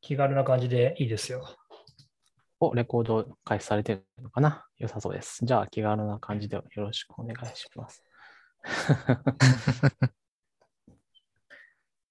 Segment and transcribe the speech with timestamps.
[0.00, 1.46] 気軽な感じでいいですよ。
[2.58, 4.66] お、レコード開始されてるのかな？
[4.78, 5.44] 良さそうです。
[5.44, 8.04] じゃあ、気軽な感じでよろしくお願いします。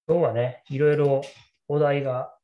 [0.08, 1.22] 今日はね、いろいろ
[1.68, 2.36] お題が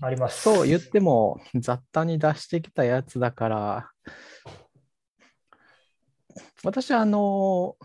[0.00, 0.42] あります。
[0.42, 3.90] そう言っても、雑多に出してきたやつだから、
[6.62, 7.76] 私はあの、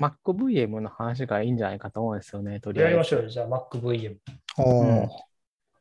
[0.00, 2.90] MacVM の話がいいんじゃないかと思うんですよね、とりあえず。
[2.90, 3.28] やりましょうよ。
[3.28, 4.16] じゃあ MacVM。
[4.58, 5.08] おー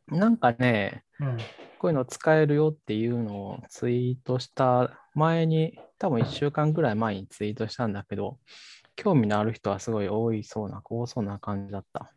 [0.07, 1.37] なんかね、うん。
[1.79, 8.37] こういうの使えるよっていうのをツイートした前に、多分1週間ぐらい前にツイートしたんだけど、
[8.95, 12.11] 興味のある人はすごい多いそうな、多そうな感じだった。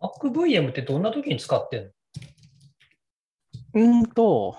[0.00, 1.90] MacVM ってどんな時に使ってんの？
[3.74, 4.56] うーんと、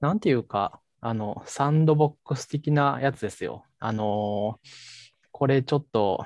[0.00, 3.64] なんていうか、あの、サンドボックス的なやつですよ。
[3.78, 5.03] あのー
[5.34, 6.24] これちょっと、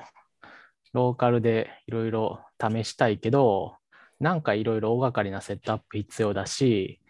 [0.93, 3.75] ローカルでいろいろ試したいけど、
[4.19, 7.01] なんかいろいろ大掛かりなセットアップ必要だし、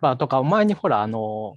[0.00, 1.56] まあ、とか、前にほら、あの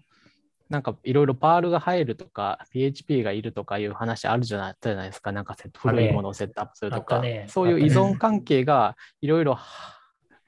[0.70, 5.34] なんかいろいろ Perl が入るとか、PHP がいるとかいう話あるじゃないですか。
[5.34, 7.20] なんかセット古いものをセットアップするとか。
[7.20, 9.60] ね、そういう依存関係がいろいろ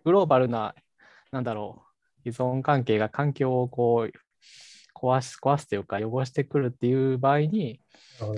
[0.06, 0.74] グローバルな、
[1.34, 1.84] なんだろ
[2.26, 4.12] う、依存関係が環境をこう
[4.96, 7.82] 壊す、壊すというか汚してくるっていう場合に、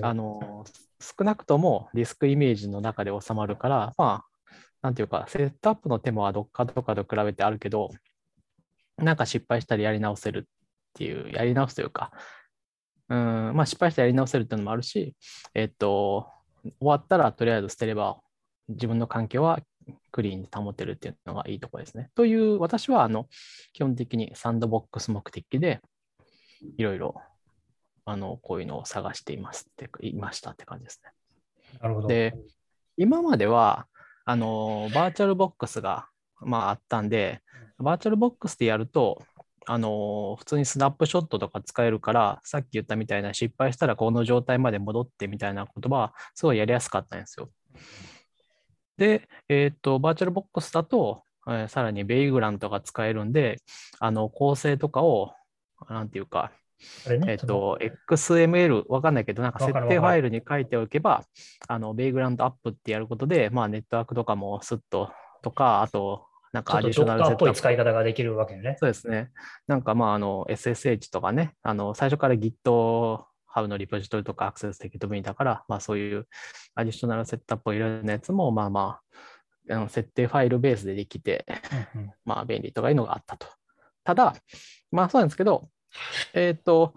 [0.02, 0.64] あの、
[1.00, 4.48] 少なくともディスクイメージの中で収まるから、まあ、
[4.82, 7.90] なんていうか、セットアップの手間はどっかとかと比べてあるけど、
[8.96, 10.42] なんか失敗したりやり直せるっ
[10.94, 12.12] ていう、やり直すというか、
[13.08, 15.14] うん、まあ失敗してやり直せるっていうのもあるし、
[15.54, 16.26] えっと、
[16.62, 18.18] 終わったらとりあえず捨てれば、
[18.68, 19.60] 自分の環境は
[20.10, 22.10] クリーンに保てるっていうのがいいところですね。
[22.14, 23.26] という、私はあの
[23.72, 25.80] 基本的にサンドボックス目的で、
[26.76, 27.14] いろいろ
[28.04, 31.10] あのこういうのを探していますって、いましたって感じですね。
[31.80, 32.08] なるほど。
[32.08, 32.34] で、
[32.96, 33.86] 今までは、
[34.24, 36.08] あの、 VirtualBox が、
[36.40, 37.42] まあ、あったんで、
[37.78, 39.22] VirtualBox でやると、
[39.66, 47.50] あの、普通にスナップショットとか使えるから、さっき言ったみたいな失敗したらこの状態まで戻ってみたいなことは、すごいやりやすかったんですよ。
[48.96, 53.60] で、えっと、バーチャルボックスだと、えーさらにベイグラントが使えるんで、
[54.00, 55.34] あの、構成とかを、
[55.88, 56.52] なんていうか、
[57.08, 57.78] ね、えっと、
[58.08, 61.24] XML、わかんないけど、なんか設定ファイルに書いておけば、
[61.66, 65.10] あの、ベイグラウンドアップってやることで、まあ、ネットワークとかもスッと
[65.42, 68.76] とか、あと、なんかアディショナルセット使い方ができるわけね。
[68.78, 69.30] そうですね。
[69.66, 73.26] なんかまあ、あの、SSH とかね、あの、最初から GitHub
[73.66, 76.26] のリポジトリとかアクセスできる分だから、まあそういう
[76.74, 79.00] アディショナルセットアップを入れるようなやつも、まあま
[79.70, 81.44] あ、設定ファイルベースでできて、
[81.94, 83.48] うんうんまあ便利とかいうのがあったと。
[84.08, 84.34] ただ、
[84.90, 85.68] まあそうなんですけど、
[86.32, 86.94] えっ、と、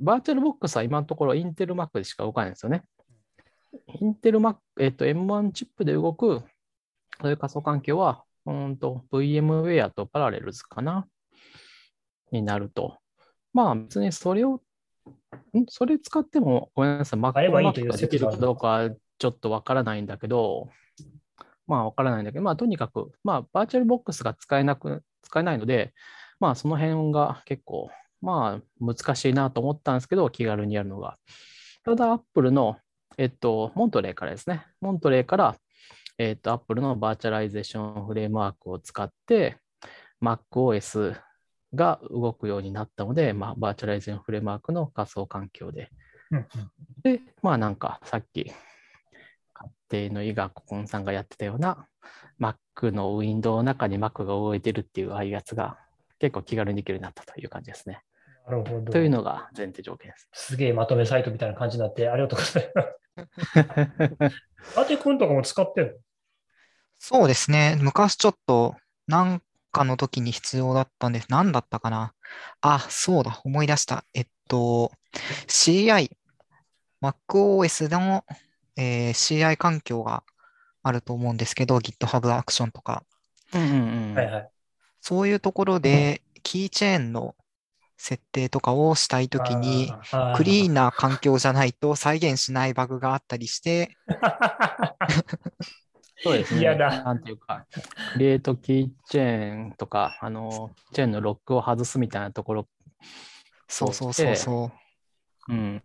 [0.00, 2.82] VirtualBox は今のところインテル Mac でしか動かないんですよね。
[4.00, 6.42] インテル Mac、えっ、と、M1 チップで動く、
[7.20, 11.06] そういう仮想環境は、うーんと、VMware と Parallels かな？
[12.32, 12.96] になると。
[13.52, 14.60] まあ別にそれを、ん？
[15.68, 20.70] それ使っても、ごめんなさい、Mac 買えばいいというができるかどうかはちょっとわからないんだけど、
[21.66, 25.92] まあわからないんだけど、まあとにかく、まあ VirtualBox が使えなく、使えないので、
[26.40, 31.16] まあその辺が結構、まあ難しいなと思ったんですけど、気軽にやるのが。
[31.84, 32.78] ただ、Apple の、
[33.18, 34.66] えっと、 Monterey からですね。
[34.80, 35.56] Monterey から、
[36.18, 39.58] えっと、Apple の Virtualization Framework を使って、
[40.22, 41.14] MacOS
[41.74, 45.90] が動くようになったので、まあ、 Virtualization Framework の仮想環境で。
[47.02, 48.50] で、まあなんかさっき、
[49.90, 51.86] 家庭の伊賀ココンさんがやってたような、
[52.40, 55.78] Mac のウィンドウの中に Mac が動いてるっていうああいうやつが
[56.18, 58.02] 結構気軽にできるようになったという感じですね。
[58.46, 58.92] なるほど。
[58.92, 60.28] というのが前提条件です。
[60.32, 62.82] すげえまとめサイトみたいな感じになって、ありがとうございま
[64.30, 64.36] す。
[64.78, 66.00] アテ君とかも使ってる
[66.98, 67.76] そうですね。
[67.80, 68.76] 昔ちょっと
[69.06, 71.26] なんかの時に必要だったんです。
[71.28, 72.14] 何だったかな？
[72.60, 73.40] あ、そうだ。
[73.44, 74.04] 思い出した。
[74.14, 74.92] えっと、
[75.46, 76.10] CI、
[77.02, 78.24] MacOS の、
[78.76, 80.22] えー CI 環境が
[80.82, 83.04] あると思うんですけど、GitHub アクションとか。
[83.54, 84.14] うんうんうん。
[84.14, 84.50] のはいはい。
[85.08, 87.36] そういうところで、キーチェーンの
[87.96, 89.92] 設定とかをしたいときに、
[90.34, 93.96] クリーンな環境じゃないと再現しないバグがあったりして、
[96.24, 96.62] そうですね。
[96.62, 97.64] 嫌だなんていうか、
[98.14, 102.68] クリエイトキーチェーンとか、あの、チェーンのロックを外すみたいなところ、
[103.68, 104.72] そうそうそうそ
[105.48, 105.52] う。
[105.52, 105.84] うん。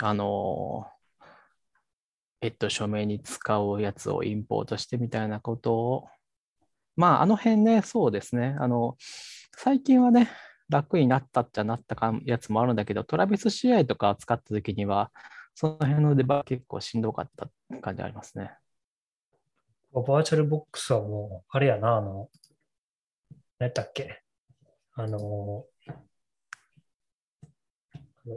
[0.00, 0.86] あの、
[2.40, 6.08] えっと、署名に使うやつをインポートしてみたいなことを、
[6.96, 8.56] まあ、あの辺ね、そうですね。
[8.58, 8.96] あの、
[9.56, 10.30] 最近はね、
[10.68, 15.10] 楽になったっちゃなったかやつもあるんだけど、トラビス CI とか使ったときには、
[15.54, 17.48] その辺のデバ結構しんどかった
[17.80, 18.52] 感じありますね。
[19.92, 22.28] バーチャルボックスはもう、あれやな、あの、
[23.58, 24.22] 何やったっけ？
[24.94, 25.64] あの、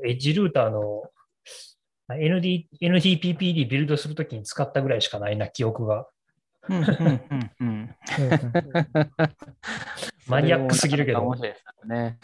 [0.06, 1.04] エッジルーターの
[2.10, 6.08] ND、NDPPD ビルドするときに使ったぐらいしかないな、記憶が。
[6.70, 7.96] うんうんうんうん。
[10.28, 12.18] マニアックすぎるけど面白いですよね。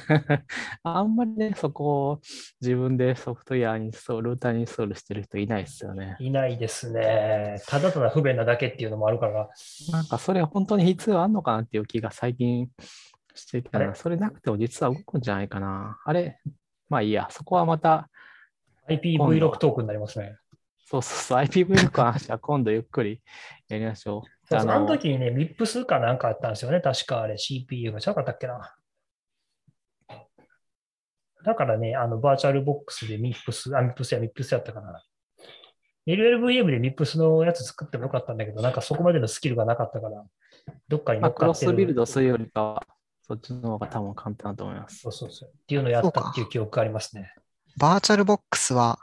[0.83, 2.21] あんまりね、そこを
[2.61, 6.15] 自分でソフトウェアにインストール、ルーターにインストールしてる人いないですよね。
[6.19, 7.61] いないですね。
[7.67, 9.49] ただただ不便なだけっていうのもあるから、
[9.91, 12.69] なんかそれ本当に必要あんのかなっていう気が最近
[13.35, 13.85] してきたな。
[13.85, 13.95] あれ？
[13.95, 15.99] それなくても実は動くんじゃないかな。
[16.05, 16.39] あれ？
[16.87, 18.09] まあいいや、そこはまた、
[18.87, 20.37] IPv6 トークになりますね。
[20.89, 23.21] そうそうそう、IPv6 の話は 今度ゆっくり
[23.67, 24.47] やりましょう。
[24.47, 26.81] そうそうあのあの時にね、MIPS かなんかあったんですよね。
[26.81, 28.75] 確かあれ CPU がちゃうかったっけな。
[31.45, 35.05] だからね、あの VirtualBox で MIPS、あ、MIPS や MIPS やったかな。
[36.07, 40.25] LLVM で MIPS のやつ作ってもよかったんだけど、なんかそこまでのスキルがなかったから、
[40.87, 41.71] どっかに乗っかってる。
[41.71, 42.87] スビルドするよりかは、
[43.21, 45.09] そっちの方が多分簡単だと思いますそ。
[45.09, 45.49] うそうそう。
[45.49, 47.31] っていうのをやったっていう記憶がありますね。
[47.77, 48.97] VirtualBox は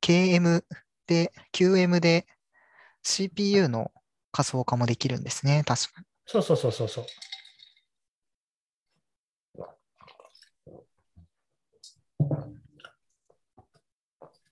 [0.00, 0.64] KM で、
[1.52, 2.26] QEMU で
[3.02, 3.92] CPU の
[4.32, 5.62] 仮想化もできるんですね。
[5.66, 6.06] 確かに。
[6.26, 7.06] そうそうそうそうそう。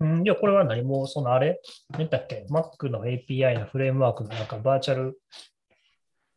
[0.00, 1.60] うん、いや、これは何も、そのあれ？
[1.90, 5.20] 何だっけ ?Mac の API のフレームワークのなんかバーチャル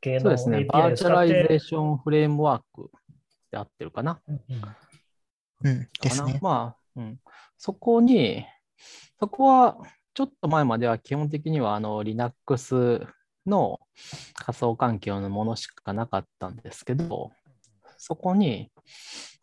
[0.01, 2.91] 系のそうですね、API バーチャライゼーて、ションフレームワーク
[3.51, 4.21] で合ってるかな？
[4.27, 4.61] うんうん
[5.63, 5.89] うん。
[5.99, 6.39] ですね。
[6.43, 7.19] まあ、うん。
[7.57, 8.45] そこに、
[9.19, 9.77] そこは
[10.15, 13.05] ちょっと前までは基本的にはあの Linux
[13.45, 13.79] の
[14.33, 17.31] 仮想環境のものしかなかったんですけど、
[17.97, 18.71] そこに、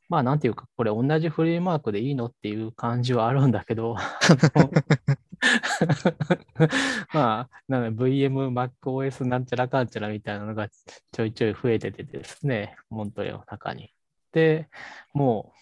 [0.09, 3.97] まあなんていうか、これ同じフレームワークでいいのっていう感じはあるんだけど、
[7.13, 13.93] まあ、なので VM、MacOS なんちゃらかんちゃらみたいなのがちょいちょい増えててですね、 Monterey の中に。
[14.33, 14.71] で、
[15.13, 15.53] も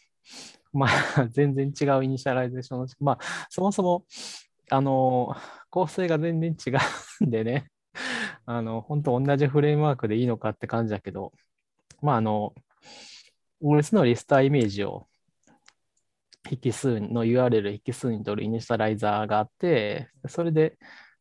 [0.72, 3.18] う、まあ、全然違うイニシャライゼーションの、まあ、
[3.48, 4.04] そもそも、
[4.70, 5.36] あの、
[5.68, 6.70] 構成が全然違
[7.22, 7.70] うんでね、
[8.46, 11.32] あの、本当同じフレームワークでいいのかって感じだけど、
[12.02, 12.54] まあ、あの、
[13.62, 15.06] OS のリストアイメージを
[16.50, 20.78] 引数の URL 引数に取るイニシャライザーがあって、それで、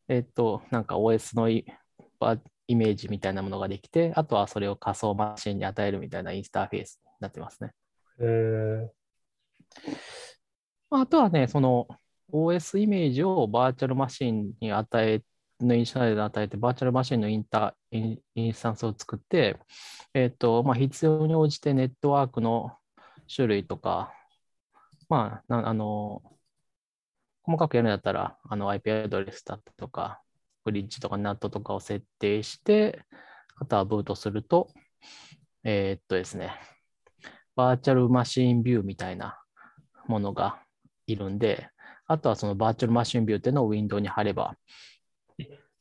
[0.08, 1.64] えっと、なんか OS のイ
[2.68, 7.72] メージみたいなものができて、あとはそれを仮想マシンに与えるみたいなインターフェースになってますね。
[8.20, 8.88] えー。
[10.90, 11.86] まああとはね、その
[12.32, 15.22] OS イメージをバーチャルマシンに与え、
[15.60, 17.98] のイニシャライザーに与えて、バーチャルマシンのインタイ
[18.48, 19.58] ンスタンスを作って、
[20.14, 22.76] えっと、まあ、必要に応じてネットワークの
[23.34, 24.12] 種類とか、
[25.08, 26.22] まあ、なあの、
[27.42, 30.22] 細かくやるんだったら、あの IP アドレスだったとか、
[30.64, 33.04] ブリッジとか NAT とかを設定して、
[33.56, 34.68] あとはブートすると、
[35.64, 36.52] えーっとですね、
[37.56, 39.38] バーチャルマシンビューみたいな
[40.06, 40.62] ものが
[41.06, 41.68] いるんで、
[42.12, 44.56] あとはそのバーチャルマシンビューっていうのをウィンドウに貼れば。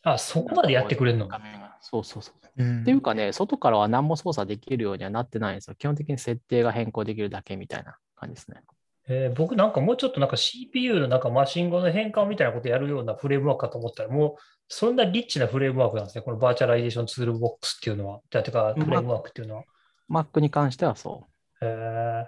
[0.04, 1.28] あ、そこまでやってくれるの？
[1.28, 2.64] 画面がそうそうそう。
[2.64, 5.76] うんっていうかね、外からは何も操作できるようにはなってないんですよ。
[5.76, 8.62] 基本的に設定が変更できるだけみたいな感じですね。
[9.08, 16.22] えー僕なんかもうちょっとなんか CPU のなんかマシン語の変換みたいなことやるようなフレームワークかと思ったら、もうそんなリッチなフレームワークなんですね。
[16.22, 18.20] このバーチャライゼーションツールボックスっていうのは。
[18.30, 19.64] じゃあ、てか、フレームワークっていうのは。
[20.12, 21.26] Mac に関してはそ
[21.62, 22.26] へー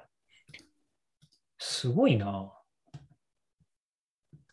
[1.60, 2.51] すごいな。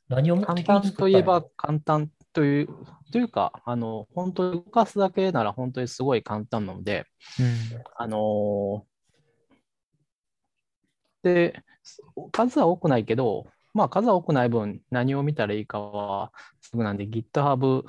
[0.09, 0.39] 何をう。
[0.39, 2.69] 目的簡単といえば簡単という、
[3.13, 7.07] というか、あの、本当に動かすだけなら本当にすごい簡単なので、
[7.39, 8.99] うんあのー
[11.23, 11.63] で、
[12.33, 17.85] 数は多くないけど、まあ数は多くない分何を見たらいいかはすぐなんで GitHub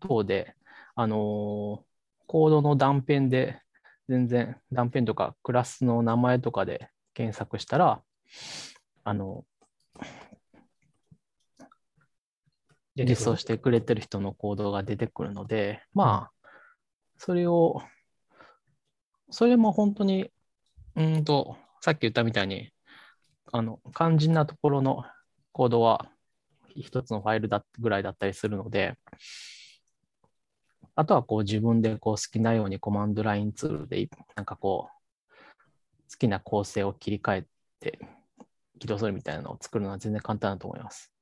[0.00, 0.54] 等で、
[0.94, 1.94] あのー
[2.26, 3.60] コードの断片で
[4.08, 8.02] 全然断片とかクラスの名前とかで検索したら、
[9.04, 9.44] あの、
[9.96, 10.08] 出て
[11.66, 16.48] くる実装してくれてる人のコードが出てくるので、まあ、
[17.18, 17.82] それを、
[19.30, 20.30] それも本当に、
[20.96, 22.70] うーんと、さっき言ったみたいに、
[23.52, 25.04] あの、肝心なところの
[25.52, 26.08] コードは
[26.76, 28.96] 一つのファイルだぐらいだったりするので、
[30.96, 34.94] あとはこう自分でこう好きなようにコマンドラインツールで、なんかこう、
[36.10, 37.46] 好きな構成を切り替え
[37.80, 37.98] て
[38.78, 41.13] 起動するみたいなのを作るのは全然簡単だと思います。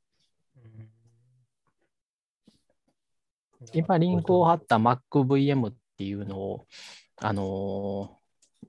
[3.72, 6.66] 今、リンクを貼った MacVM っていうのを、
[7.16, 8.22] あのー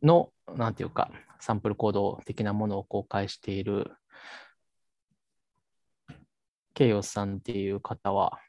[0.06, 1.10] の、なんていうか、
[1.40, 3.92] サンプルコード的なものを公開している、
[6.74, 8.40] ケイオスさんっていう方は、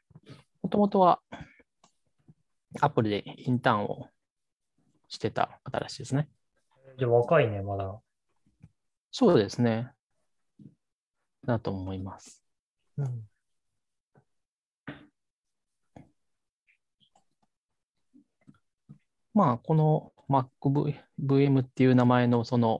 [0.61, 1.21] もともとは、
[2.81, 4.09] アプリでインターンを
[5.07, 6.29] してた方らしいですね。
[6.97, 7.99] じゃあ若いね、まだ。
[9.11, 9.91] そうですね。
[11.45, 12.43] だと思います。
[12.97, 13.27] うん
[19.35, 22.79] まあ、この MacVM っていう名前のその、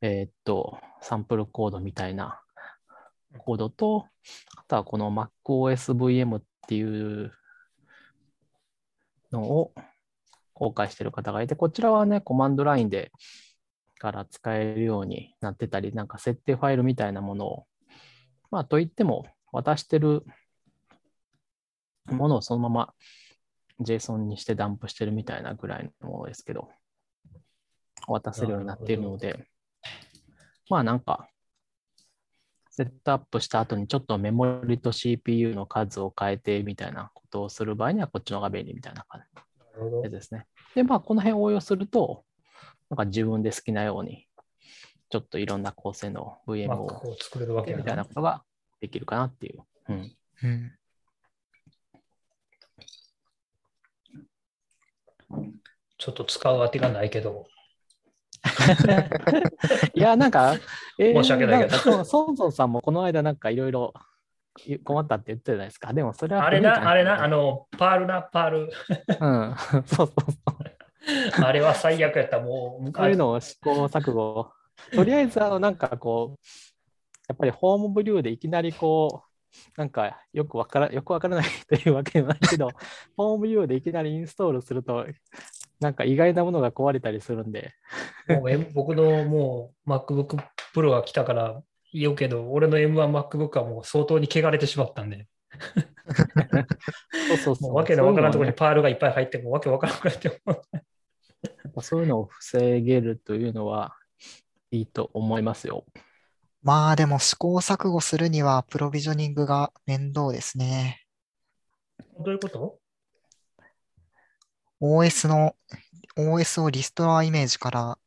[0.00, 2.40] えーっと、サンプルコードみたいな
[3.36, 4.06] コードと、
[4.56, 7.32] あとはこの MacOSVM っていう
[9.30, 9.74] のを
[10.54, 13.12] 公開している方がいて、こちらはね、コマンドラインで
[13.98, 17.66] から使えるようになってたり、なんか設定ファイルみたいなものを、
[18.50, 20.24] まあ、といっても渡してる
[22.06, 22.94] ものをそのまま
[23.80, 26.68] JSON にしてダンプしてるみたいなぐらいのものですけど、
[28.06, 29.46] 渡せるようになっているので、
[30.68, 31.28] まあなんか、
[32.70, 39.22] セットアップした後にちょっとメモリと CPU の数を変えてみたいなことをする場合にはこっちの方が便利みたいな感
[40.04, 40.46] じですね。
[40.74, 42.24] で、まあこの辺を応用すると、
[42.88, 44.26] なんか自分で好きなように、
[45.10, 48.42] ちょっといろんな構成の VM を作れるわけやみたいなことが
[48.80, 49.62] できるかなっていう。
[49.88, 50.16] うん。
[50.42, 50.72] うん
[55.98, 57.46] ちょっと使う当てがないけど、
[59.94, 60.56] いや、なんか、
[60.98, 63.94] え申し訳ないけどソンソンさんもこの間なんかいろいろ
[64.84, 65.92] 困ったって言ってたじゃないですか。
[65.92, 68.72] でもそれはあれな、あれな、いあの、パールな、パール。
[69.20, 69.54] うん。
[69.84, 70.22] そうそうそ
[71.40, 71.44] う。
[71.44, 72.92] あれは最悪やった、もう。
[72.94, 74.52] そういうのを試行錯誤。
[74.94, 76.38] とりあえず、あの、なんかこう、
[77.28, 79.31] やっぱりホームブリューでいきなりこう、
[79.76, 82.68] なんかよくわからよくわからないというわけではないけど、
[83.16, 85.06] ホームブリューでいきなりインストールすると、
[85.80, 87.72] なんか意外なものが壊れたりするんで、
[88.28, 90.42] もう僕のもう MacBook
[90.74, 95.28] Pro が来たから言うけど、俺の M1MacBook はもう相当に汚れてしまったんで、
[97.28, 97.70] そうそうそう。
[97.70, 100.40] もうわけのわからんところにパールがいっぱい入って、もうわけわからなくなって
[101.80, 103.96] そういうのを防げるというのは
[104.70, 105.84] いいと思いますよ。
[106.62, 111.02] まあでも試行錯誤するにはプロビジョニングが面倒ですね。
[112.18, 112.78] どういうこと
[114.80, 115.56] ？OS の、
[116.16, 117.98] OS をリストライメージから、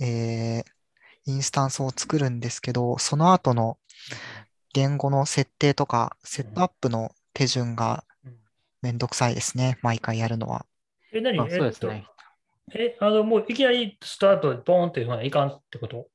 [0.00, 0.72] えー
[1.24, 3.78] インスタンスを作るんですけど、その後の
[4.72, 8.36] 言語の設定とか、セットアップの手順がうん
[8.82, 9.78] めんどくさいですね。
[9.82, 10.66] 毎回やるのは。
[11.12, 11.38] え、何？
[11.38, 12.06] あそうですね。
[12.74, 16.08] えあの、もういきなりスタートでボーンっていうふうにいかんってこと？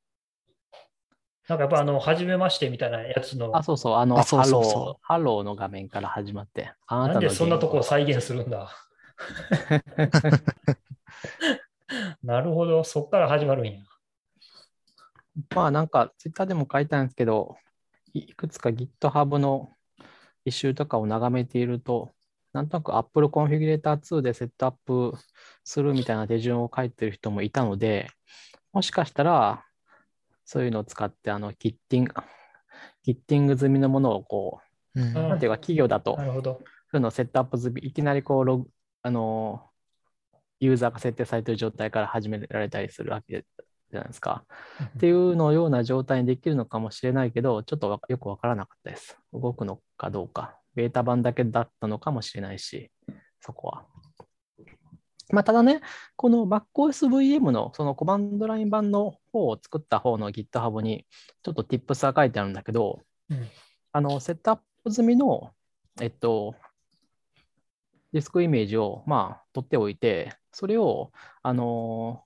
[1.47, 4.73] なんかやっぱあの、初めましてみたいなやつの、あ、そうそう、あの、あそうそうそう。
[4.73, 8.69] ハロー、ハローの画面から始まって、あなたのなんでそんなとこを再現するんだ。
[12.21, 13.79] なるほど、そっから始まるんや。
[13.79, 13.85] 語
[15.55, 17.55] まあなんか、ツイッターでも書いたんですけど、
[18.13, 19.71] いいくつか GitHub の
[20.43, 22.11] 一周とかを眺めていると、
[22.51, 25.13] なんとなく Apple Configurator 2でセットアップ
[25.63, 28.09] するみたいな手順を書いてる人もいたので、
[28.73, 29.63] もしかしたら、
[30.47, 32.13] そういうのを使って、あの、キッティング、
[33.03, 34.59] キッティング済みのものをこ
[34.95, 36.53] うんう、なんていうか、企業だと、なるほど。
[36.53, 36.59] そ
[36.93, 38.69] ういうのをセットアップ済み、いきなりこうログ、
[39.03, 39.77] あのー
[40.59, 43.45] ユーザーが設定されている状態から始められたりするわけ
[43.91, 44.43] じゃないですか。
[44.97, 49.17] っていうのような状態にできるのかもしれないけど、ちょっとわよくわからなかったです。
[49.33, 50.57] 動くのかどうか。
[50.75, 52.91] ベータ版だけだったのかもしれないし、
[53.39, 53.85] そこは。
[55.31, 55.81] まあ、ただね、
[56.15, 61.05] この MacOSVM のそのコマンドライン版の方を作った方の GitHub に
[61.43, 63.47] ちょっと Tips が書いてあるんだけど、うん
[63.91, 65.53] あの、セットアップ済みの、
[65.99, 66.55] えっと、
[68.13, 72.23] ディスクイメージを、まあ、取っておいて、それを、あの、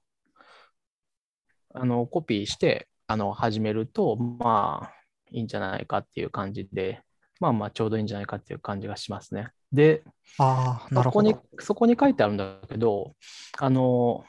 [1.73, 4.93] あのコピーして、あの、始めると、まあ、
[5.29, 7.01] いいんじゃないかっていう感じで、
[7.39, 9.47] まあまあ、ちょうどいいんじゃないかっていう感じがしますね。
[9.71, 10.03] で、
[10.37, 13.15] ああ、なるそこにほど。、そこに書いてあるんだけど、
[13.57, 14.23] あの、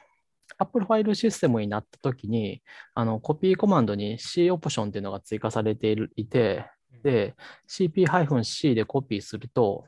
[0.58, 2.62] Apple ファイルシステムになったときに、
[2.94, 6.66] あの、コピーコマンドに C オプションっていうのが追加されているいて、
[7.02, 7.34] で、
[7.68, 9.86] CP-C でコピーすると、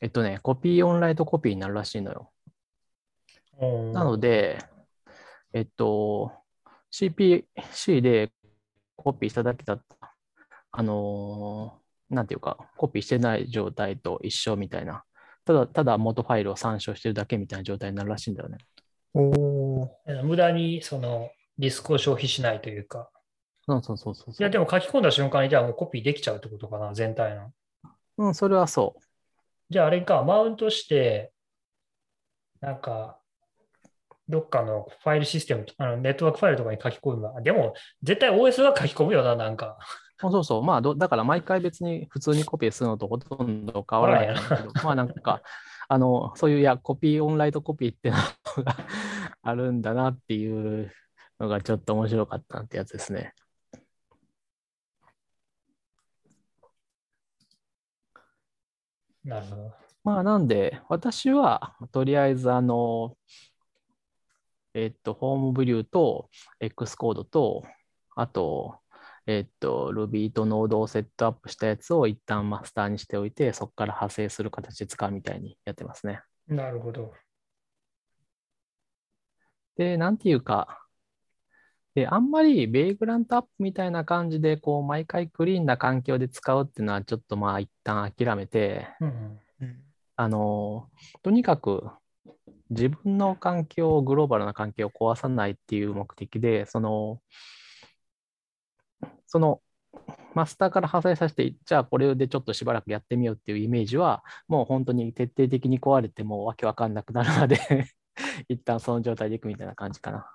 [0.00, 2.30] えっとね、コピーオンライトコピーになるらしいのよ。
[3.58, 4.58] うんなので、
[5.54, 6.32] えっと、
[6.92, 8.30] CPC で
[8.96, 10.14] コピーしただけだった、
[10.72, 15.04] あのーなんていうか、コピーしてない状態と一緒みたいな、
[15.44, 18.58] ただ、ただ元ファイルを参照してるだけみたいな状態になるらしいんだよね。
[19.14, 23.10] おー無駄にそのディスクを消費しないというか。
[23.66, 27.52] そうそうそうそういや、でも書き込んだ瞬間にじゃあもうコピーできちゃうってことかな、全体の。
[28.18, 29.00] うん、それはそう。
[29.70, 31.32] じゃああれか、マウントして、
[32.60, 33.18] なんか、
[34.28, 39.78] どっかのファイルシステム、あのネットワークファイルとかに書き込むばでも、絶対 OS は書き込むよな、なんか。
[40.18, 45.42] そうそう、まあど、だから毎回別に普通にコピーするのとほとんど変わらないんだけど、まあなんか、
[45.88, 48.16] あの、そういう、いや、コピーオンライトコピーっての
[48.64, 48.76] が
[49.42, 50.90] あるんだなっていう
[51.38, 53.34] のがちょっと面白かったってやつですね。
[59.22, 59.72] なるほど。
[60.02, 63.16] まあ、なんで、私は、とりあえず、あの、
[64.72, 66.30] えっと、ホームブリューと
[66.60, 67.64] X コードと、
[68.14, 68.78] あと、
[69.26, 76.20] えっと、Ruby と Node をセットアップしたやつを一旦マスターにしておいて、そこから派生する形で使うみたいにやってますね。
[76.46, 77.12] なるほど。
[79.76, 80.86] で、なんていうか、
[81.94, 89.40] で、あんまりベイグラントアップみたいな感じで、こう、毎回クリーンな環境で使うっていうのは、ちょっとまあ、一旦諦めて、うんうん
[90.18, 90.88] あの、
[91.22, 91.90] とにかく
[92.70, 97.20] 自分の環境、グローバルな環境を壊さないっていう目的で、その、
[99.36, 99.60] その
[100.34, 107.58] マスターから派生させて、じゃあこれでちょっとしばらくやってみようっていうイメージは、もう本当に徹底的に壊れて、もうわけわかんなくなるまで
[108.48, 110.30] 一旦その状態でいくみたいな感じかな。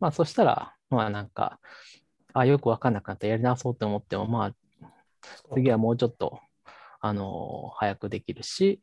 [0.00, 1.60] まあそしたら、まあなんか、
[2.32, 4.54] あよくわかんなくなったやり直そうと思っても、まあ
[5.54, 6.40] 次はもうちょっと、
[7.00, 8.80] あの早くできるし、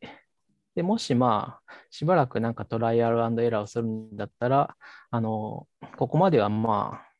[0.74, 4.76] でもしまあ、しばらくなんかトライアルエラーをするんだったら、
[5.10, 7.14] あのここまではまあ、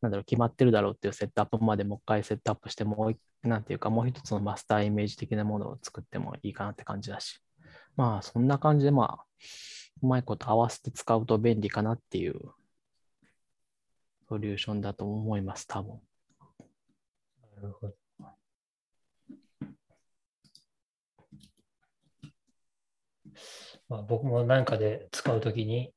[0.00, 7.40] なんだろう、決まってるだろうっていうセットアップまでもう一回セットアップして、もう一、なんていうか、もう一つのマスターイメージ的なものを作ってもいいかなって感じだし。
[7.96, 9.24] まあ、そんな感じで、まあ、
[10.02, 12.40] うまいこと合わせて使うと便利かなっていう
[14.28, 16.00] ソリューションだと思います、多分。
[17.56, 17.99] なるほど。
[23.88, 25.92] まあ、僕もなんかで使うときに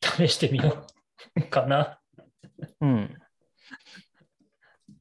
[0.00, 0.86] 試してみよ
[1.36, 2.00] う かな。
[2.80, 3.18] うん。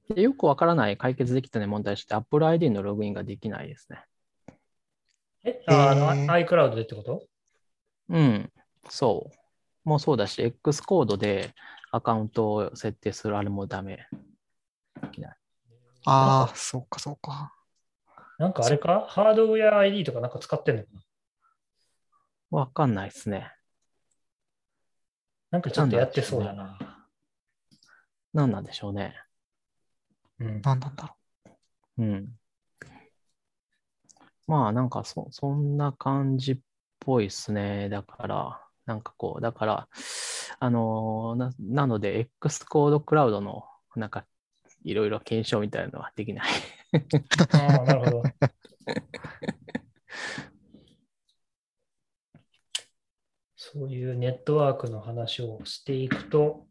[0.10, 4.04] でよくわからない解決できたね問題として Apple ID のログインができないですね。
[5.44, 7.24] え、ああの、iCloud でってこと？
[8.10, 8.52] うん。
[8.90, 9.30] そ
[9.86, 9.90] う。
[9.90, 11.54] もうそうだし、X コードで
[11.92, 14.08] アカウントを設定するあれもダメ。
[15.02, 15.38] できない。
[16.06, 17.54] ああ、そうか、そうか。
[18.38, 19.06] なんかあれか？
[19.08, 21.02] ハードウェア ID とかなんか使ってんのかな？
[22.60, 23.52] わかんないですね。
[25.52, 26.78] なんかちょっとやってそうだな。
[28.34, 29.16] 何なんでしょうね。
[30.40, 30.62] うん。
[30.62, 31.16] なんなんだろ
[31.98, 32.28] うん。
[34.46, 36.58] まあ、なんかそ、そんな感じっ
[37.00, 37.90] ぽいですね。
[37.90, 39.88] だから、なんかこう、だから、
[40.60, 44.26] あのーな、なので、X コードクラウドの、なんか、
[44.84, 46.48] いろいろ検証みたいなのはできない。
[47.52, 48.24] ああ、なるほど。
[53.56, 56.66] そういうネットワークの話をしていくと、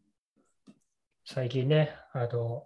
[1.25, 2.65] 最近ね、あの、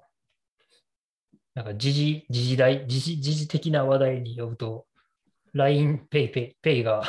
[1.54, 4.86] なんか時事、時事代、時事、時事的な話題に及ぶと、
[5.54, 7.04] LINE PayPay、Pay が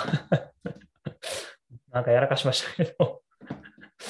[1.93, 3.23] なんかやらかしましたけど、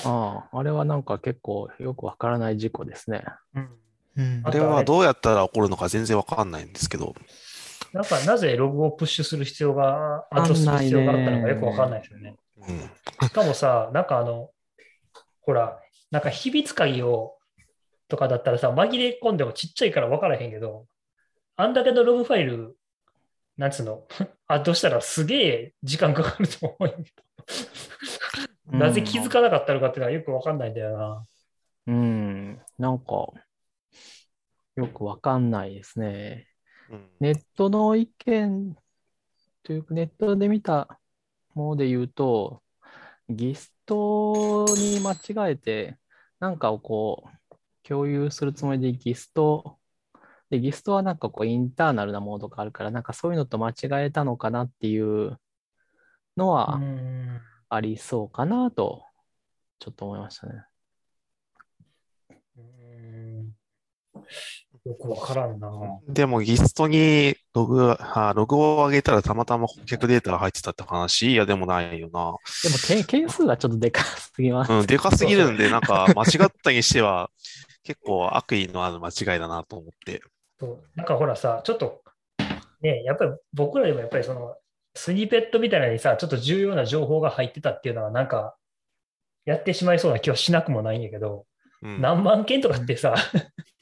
[0.04, 3.24] ああ、あれはなんか結構よくわからない事故ですね。
[3.54, 3.78] うん、
[4.16, 4.22] う。
[4.22, 7.14] うんああれはどうやったら起こるのか全然わかんないんですけど、
[7.92, 12.36] なんかなぜログを push する必要が、 add する必要があったのかよくわかんないですよね。
[12.68, 13.28] うん。
[13.28, 14.50] しかもさ、なんかあの、
[15.42, 15.78] ほら、
[16.10, 17.36] なんか秘密鍵を
[18.08, 20.86] とかだったらさ、紛れ込んでもちっちゃいから分からへんけど、
[21.56, 22.76] あんだけのログファイル、
[23.56, 24.06] なんつうの、
[24.46, 26.96] あ、どうしたらすげえ時間かかると思うけ
[28.70, 31.26] ど、なぜ気づかなかったのかっていうのはよく分かんないんだよな。
[31.86, 33.28] うん、なんか、
[34.76, 36.48] よくわかんないですね。
[36.90, 38.76] うんネットの意見
[39.62, 41.00] というか、ネットで見た
[41.54, 42.62] もので言うと、
[43.28, 45.98] ギストに間違えて、
[46.40, 49.78] なんかをこう、共有するつもりでギスト、
[50.50, 55.40] で、ギストはなんかこう、インターナルなモードがあるから、なんかそういうのと間違えたのかなっていう
[56.36, 57.40] のうはん。
[57.68, 59.04] ありそうかなと、
[59.80, 60.64] ちょっと思いましたね。
[62.56, 63.54] うん
[64.84, 65.70] よく分からんな。
[66.08, 71.32] でも、ギストにログ、あログを上げたらたまたま顧客データが入ってたって話？
[71.32, 72.34] いや、でもないよな。
[72.64, 74.72] でもけ、件数がちょっとでかすぎます。
[74.72, 77.30] うん、でかすぎるんで、なんか 間違ったにしては
[77.84, 80.20] 結構悪意のある間違いだなと思って。
[80.58, 82.02] そうなんかほらさ、ちょっと、
[82.80, 84.56] ね、やっぱり僕らでもやっぱりその、
[84.94, 88.56] スニペットみたいなのにさ、ちょっと重要な情報が入ってたっていうのは、なんか、
[89.44, 91.46] やってしまいそうな気はしなくもないんやけど、
[91.82, 93.14] うん、何万件とかってさ、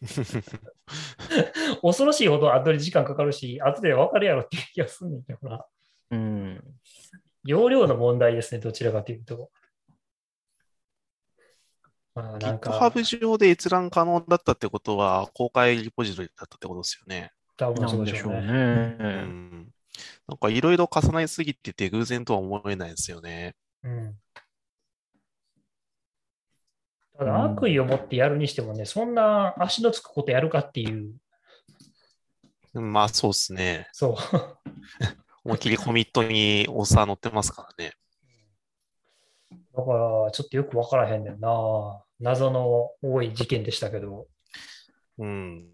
[1.83, 5.67] 恐ろしいほど後で時間かかるし、後で分かるやろっていう気がするんだけどな。
[6.11, 6.65] うん。
[7.45, 9.51] 容量の問題ですね、どちらかというと。
[12.15, 17.33] まあ、なんか、GitHub 上で閲覧可能だったってことは、公開リポジトリだったってことですよね。
[17.57, 18.97] 多分なんでしょうそうでしょうね。
[18.99, 19.09] うね。
[19.23, 19.73] ん。
[20.27, 23.55] なんかいろいろ重なりすぎてて偶然とは思えないですよね。
[23.83, 24.17] うん。
[27.21, 31.13] ただ、悪意を持ってやるにしてもね、そんな足のつくことやるかっていう、
[32.73, 33.89] うんまあそうですね。
[33.93, 34.17] そう。
[35.45, 37.93] 思いっきりコミットにオーサー乗ってますからね。
[39.77, 42.03] だから、ちょっとよくわからへんねんな。
[42.21, 44.27] 謎の多い事件でしたけど。
[45.19, 45.71] うん。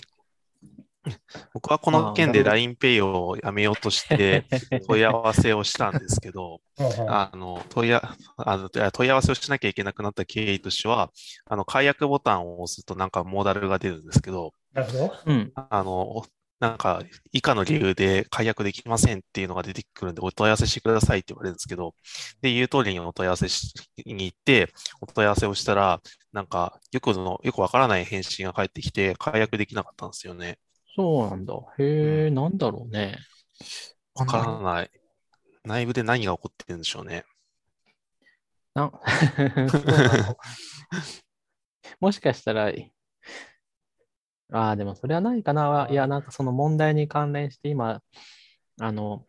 [1.55, 4.45] 僕はこの件で LINEPay をやめようとして
[4.89, 6.61] 問い合わせをしたんですけど、
[7.09, 11.11] あの問いああの問い合わせをしなきゃいけなくなった経緯としては、
[11.47, 15.15] あの解約ボタンを押すとなんかモーダルが出るんですけど、なるほど。
[15.27, 15.53] うん。
[15.55, 16.25] あの、
[16.59, 21.95] なんか以下の理由で解約できませんっていうのが出てくるんで、お問い合わせしてくださいって言われるんですけど、
[22.41, 23.75] で、言う通りにお問い合わせし
[24.07, 26.01] に行って、お問い合わせをしたら、
[26.33, 30.59] なんかよくの、よくわからない返信が返ってきて、解約できなかったんですよね。
[30.97, 31.55] そうなんだ。
[31.79, 33.19] へえ、なんだろうね。
[34.15, 34.91] わからない。
[35.63, 37.25] 内部で何が起こってるんでしょうね。
[38.75, 38.91] な
[42.01, 42.73] もしかしたら、
[44.53, 45.87] ああ、でもそれはないかな。
[45.91, 48.03] いや、なんかその問題に関連して今、
[48.81, 49.27] あの、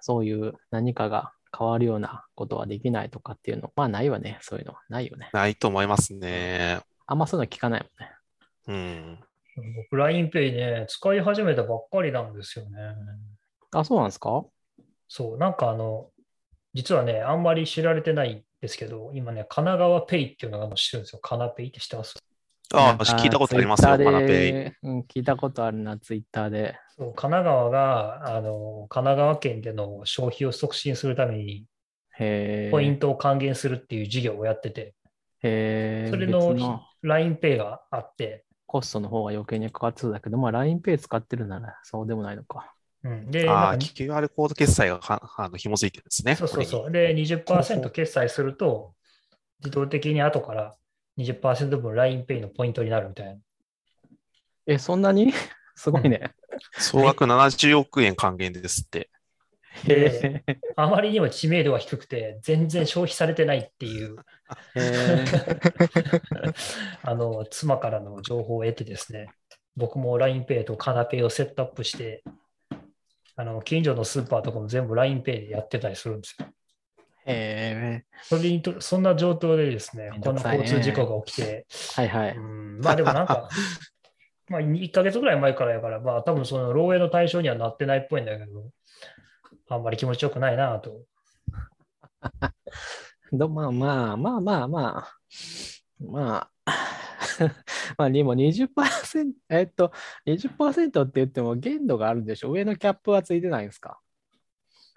[0.00, 4.38] そういう何かが変わるようなことはできないとかっていうの、まあないわね。
[4.40, 5.28] そういうのはないよね。
[5.32, 6.80] ないと思いますね。
[7.06, 8.12] あんまそういうの聞かないもんね。
[8.68, 9.25] うん。
[9.90, 12.78] 僕、LINEPay ね、使い始めたばっかりなんですよね。
[13.72, 14.44] あ、そうなんですか？
[15.08, 16.10] そう、なんかあの、
[16.74, 21.20] 実はね、あんまり知られてないんですけど、今ね、神奈川ペイっていうのが知ってるんですよ。
[21.20, 22.16] カナペイって知ってます？
[22.74, 24.52] ああ、聞いたことありますよ、ツイッターマナペイ。
[24.52, 26.78] で、うん、聞いたことあるな、ツイッターで。
[26.96, 31.66] そう神奈川が、あの、神奈川県での消費を促進するために。
[32.18, 34.94] ポイントを還元するっていう事業をやってて、
[35.42, 36.08] へえ。
[36.08, 42.72] それ別の LINEPay があって、コストの方が余計にかかってそうだけど、まあ LINEPay 使ってるならそうでもないのか。
[43.04, 46.34] うん、で、あ QR コード決済がかあの紐づいてるんですね。
[46.34, 46.90] そうそうこそう。
[46.90, 48.94] で、20%決済すると、
[49.60, 50.74] 自動的に後から
[51.18, 53.36] 20%分 LINEPay のポイントになるみたいな。
[54.66, 55.32] え、そんなに？
[55.76, 56.32] すごいね。
[56.78, 59.10] 総額70億円還元ですって。
[59.84, 60.44] で
[60.76, 64.16] あまりにも知名度が低くて、全然消費されてないっていう。
[67.02, 69.28] あの、妻からの情報を得てですね、
[69.76, 72.22] 僕も LINEPay とカナペイをセットアップして、
[73.36, 76.48] あの、近所のスーパーとかも全部 LINEPay でやってたりするんですよ。
[77.26, 78.04] へえ。
[78.22, 82.36] それにと、そんな状況でですねこんな交通事故が起きて、はいはい。
[82.36, 83.48] うん、まあでもなんか、
[84.48, 88.70] まあ1ヶ月ぐらい前からやから、まあ多分その漏洩の対象にはなってないっぽいんだけど、
[89.68, 91.02] あんまり気持ちよくないなと。
[93.32, 95.08] どまあまあまあまあまあ。
[96.00, 96.50] まあ。
[97.98, 99.92] まあ、 でも20%、えっと、
[100.26, 102.50] 20%って言っても限度があるんでしょ？
[102.50, 103.98] 上のキャップはついてないんですか？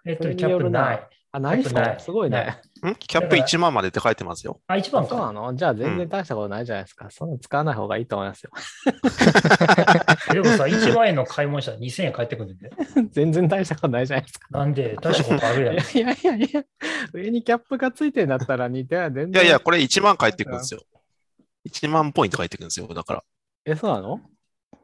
[0.05, 1.09] えっと、キャップない。
[1.31, 2.59] あ、ないっすキャップないかすごいね。
[2.89, 2.95] ん？
[2.95, 4.61] キャップ1万までって書いてますよ。
[4.67, 5.31] あ、一番そうなか。
[5.31, 7.09] のじゃあ全然大したことないじゃないですか。
[7.11, 8.51] そんなの使わない方がいいと思いますよ。
[10.33, 12.71] でもさ、1万円の買い物したら2000円返ってくるんで。
[13.11, 14.47] 全然大したことないじゃないですか。
[14.49, 15.75] なんで、大したことあるやん。
[15.75, 16.63] いやいやいや
[17.13, 19.43] 上にキャップがついてんだったら似ては全然。
[19.43, 20.81] いやいや、これ1万返ってくるんですよ。
[21.67, 22.87] 1万ポイント返ってくるんですよ。
[22.87, 23.23] だから。
[23.65, 24.21] え、そうなの？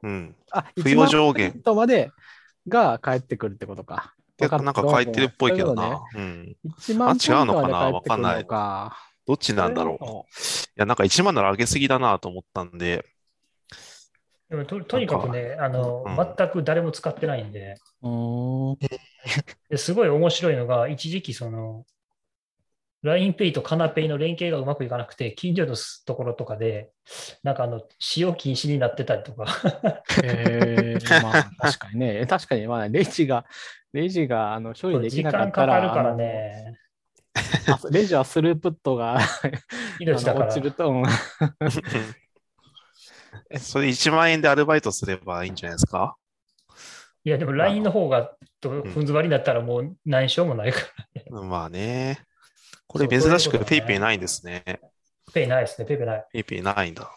[0.03, 0.35] うん。
[0.51, 2.11] あ、付与上限1万ポイントまで
[2.67, 4.14] が返ってくるってことか。
[4.37, 6.01] 結構なんか書いてるっぽいけどな。
[6.15, 6.55] うん。
[6.63, 6.75] ことね。
[6.79, 8.45] 1万ポイントあ違うのかなわかんない。
[8.45, 10.05] どっちなんだろう。
[10.05, 10.09] い
[10.75, 13.05] や、なんか1万なら上げすぎだなと思ったんで、
[14.49, 18.77] でもととにかくね、あの、うん全く誰も使ってないんでうーん。
[19.69, 21.85] ですごい面白いのが、一時期その、
[23.05, 26.89] LINEPay とカナペイの連携がうまくいかなくて、近所のところとかで、
[27.43, 29.45] なんかあの、使用禁止になってたりとか、
[30.23, 32.25] えー、 まあ確かにね。
[32.25, 33.45] 確かに、まあレジが、
[33.93, 36.79] レジがあの処理でき時なか間かったら、かるからね、
[37.91, 39.19] レジはスループットがあ
[39.99, 40.63] 命だからの落ち。
[40.63, 41.03] ると、うん
[43.59, 46.15] それ1万円でアルバイトすればいいんじゃないですか？
[47.23, 50.79] いや、でも LINE の方が、とふん詰まりになったらもう何しようもないか
[51.31, 51.41] ら。
[51.41, 52.19] まあね。
[52.87, 54.63] これ珍しくそういうことだね PayPay ないんですね。
[55.33, 56.25] ペイないですね、 PayPay ない。
[56.33, 57.11] PayPay ないんだ。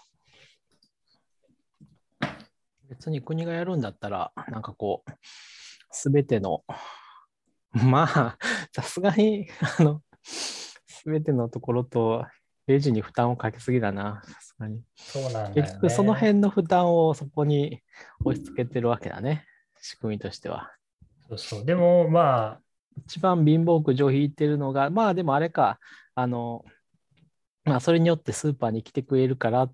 [2.88, 5.11] 別に国がやるんだったら、なんかこう、
[5.90, 6.64] すべての、
[7.72, 8.38] まあ、
[8.74, 12.26] さすがに、あの、すべてのところと、
[12.66, 14.83] レジに負担をかけすぎだな、さすがに。
[14.96, 15.62] そうなんだよ、ね。
[15.62, 17.83] 結局、その辺の負担をそこに
[18.24, 19.46] 押し付けてるわけだね、
[19.81, 20.72] 仕組みとしては。
[21.28, 21.64] そうそう。
[21.64, 22.61] でも、まあ、
[23.06, 25.78] 一番貧乏くじを引いてるのが、まあでもあれか、
[26.14, 26.64] あの、
[27.64, 29.72] まあそれによってスーパーに来てくれるからっ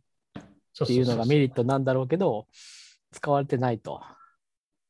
[0.86, 2.46] ていうのがメリットなんだろうけど、
[3.12, 4.00] 使われてないと。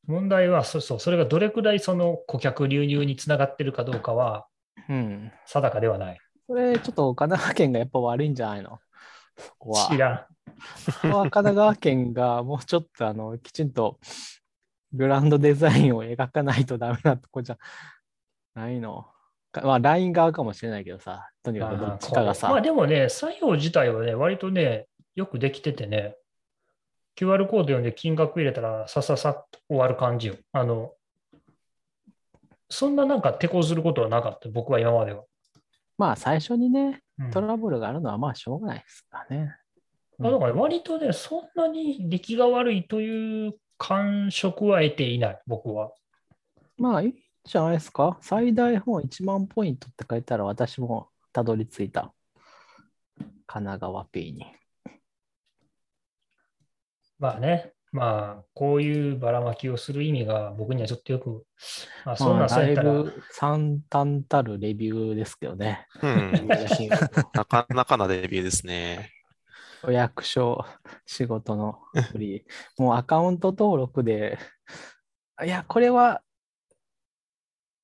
[0.07, 4.47] 問題は、そうそう、それがどれくらいその顧客流入につながってるかどうかは
[4.87, 5.31] うん。
[5.45, 6.19] 定かではない。
[6.47, 8.79] それちょっと神奈川県がやっぱ悪いんじゃないの？
[9.37, 9.87] そこは。
[9.89, 10.25] 知らん。
[11.01, 13.99] 神奈川県がもうちょっとあのきちんと
[14.93, 17.57] グランドデザインを描かないとダメなとこじゃ
[18.55, 19.05] ないの。
[19.51, 22.49] かまあ、LINE 側かもしれないけどさ、とにかくどっちかがさ。
[22.49, 26.15] まあでもね、作業自体はね、割とね、よくできててね、
[27.15, 30.35] QR コード読んで金額入れたらさささっと終わる感じよ。
[30.51, 30.91] あの、
[32.69, 35.23] そんななんか手こずることはなかった、僕は今までは。
[35.97, 39.55] まあ最初にね、うんトラブルがあるのはまあしょうがないですからね。
[40.17, 45.91] まあだから割とね、そんなに出来が悪いという感触は得ていない、僕は。
[46.77, 47.13] まあいいん
[47.45, 48.17] じゃないですか？
[48.21, 52.13] 最大本1万ポイントって書いたら私もたどり着いた。
[53.47, 54.45] 神奈川 P に。
[57.19, 61.45] まあね、まあ、こういうばらまきをする意味が僕にはちょっとよく、
[62.03, 65.87] まあ、そんまあ、なんそうだいぶ惨憺たるレビューですけどね。
[66.01, 66.47] うん。
[66.49, 66.97] 私な
[67.45, 69.11] かなかなレビューですね。
[69.83, 70.65] お役所
[71.05, 71.79] 仕事の
[72.11, 72.43] フリー。
[72.81, 74.39] もうアカウント登録で、
[75.43, 76.21] いや、これは、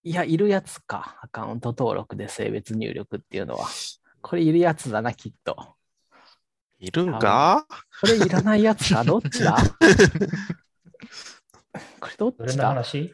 [0.04, 1.20] いや、いるやつか。
[1.22, 3.68] アカウント登録で性別入力っていうのは。
[4.22, 5.76] これいるやつだな、きっと。
[6.80, 7.68] いるんか？
[8.02, 9.56] これいらないやつか どっちだ？
[12.00, 12.70] これどっちだ？
[12.70, 13.14] 話？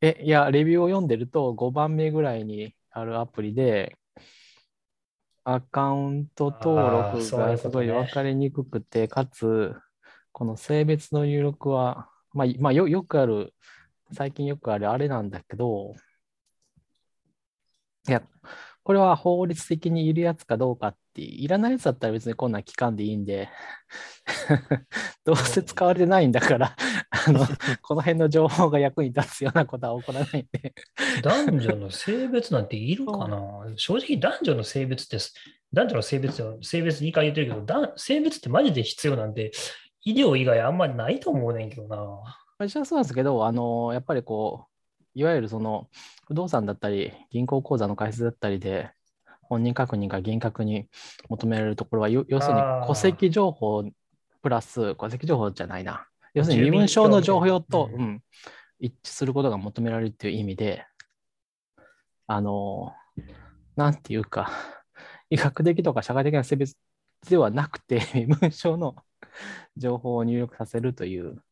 [0.00, 3.96] え、いや、レビューを読んでると5番目ぐらいにあるアプリで、
[5.44, 9.76] アカウント登録がすごい分かりにくくて、かつ、
[10.32, 13.54] この性別の入力は、まあ、まあ、よよくある、
[14.12, 15.94] 最近よくあるあれなんだけど、
[18.08, 18.22] いや、
[18.82, 23.48] これは法律的にいるやつかどうかって、いらないやつだったら別にこんなん期間でいいんで、
[25.24, 26.76] どうせ使われてないんだから、
[27.26, 27.40] あの、
[27.82, 30.74] この辺の情報が役に立つようなことは起こらないんで。
[31.22, 33.38] 男女の性別なんているかな？
[33.76, 35.18] 正直男女の性別って、
[35.72, 39.50] 男女の性別は性別2回言ってるけど、だ性別ってマジで必要なんで、
[40.02, 42.39] 医療以外あんまりないと思うねんけどな。
[42.60, 45.88] 私はそうなんですけど、あの、やっぱりこう、いわゆるその、
[46.26, 48.90] 不動産だったり、銀行口座の開設だったりで、
[49.40, 50.86] 本人確認が厳格に
[51.30, 53.90] 求められるところは、よ要するに戸籍情報
[54.42, 56.06] プラス、戸籍情報じゃないな。
[56.34, 58.02] 要するに身分証の情報と、ううん。
[58.02, 58.22] ん、
[58.78, 60.84] 一致することが求められるっていう意味で、
[62.26, 62.92] あの、
[63.74, 64.50] なんていうか、
[65.30, 66.76] 医学的とか社会的な性別
[67.26, 68.96] ではなくて、身分証の
[69.78, 71.42] 情報を入力させるという、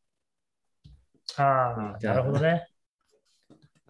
[1.37, 2.69] ああ、なるほどね。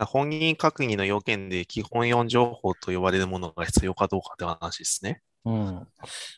[0.07, 5.23] 本人確認の要件で基本4情報と呼ばれるものが必要かどうかって話ですね。
[5.45, 5.87] うん、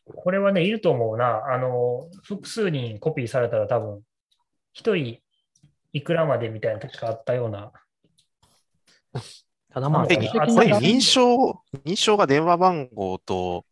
[0.04, 1.42] これはね、いると思うな。
[1.52, 4.02] あの、複数人コピーされたら多分、
[4.72, 5.18] 一人
[5.92, 7.72] いくらまでみたいな時があったような。
[9.72, 13.64] ただまあ、これ認証、認証が電話番号と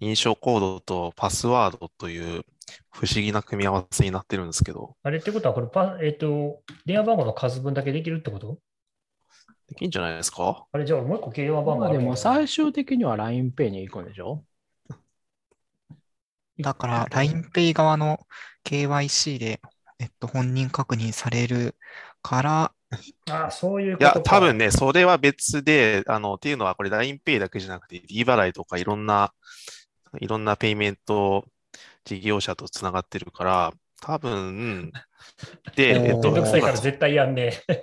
[0.00, 2.44] 認証コードとパスワードという
[2.90, 8.58] 不思議な組み合わせになってるんですけど、あれってことは、これパ、えっ、と、電話番号の数分だけできるってこと？
[9.68, 10.64] できんじゃないですか？
[10.72, 14.44] あれ、じゃあもう一個電話番号まあでも最終的には LINEPay に行くんでしょ？
[16.58, 18.18] だから、LINEPay 側の
[18.64, 19.60] KYC で、
[19.98, 21.74] えっと、本人確認される
[22.22, 22.72] から、
[23.30, 24.36] ああ、そういういや、ことか。
[24.36, 29.32] 多分ね、それは別で、あの、っていうのはこれ LINEPay だけじゃなくて D 払いとかいろんな、
[30.20, 31.44] いろんなペイメント
[32.06, 34.92] 事業者とつながってるから、多分、
[35.74, 37.82] で、 えっとめんどくさいから絶対やんねえ。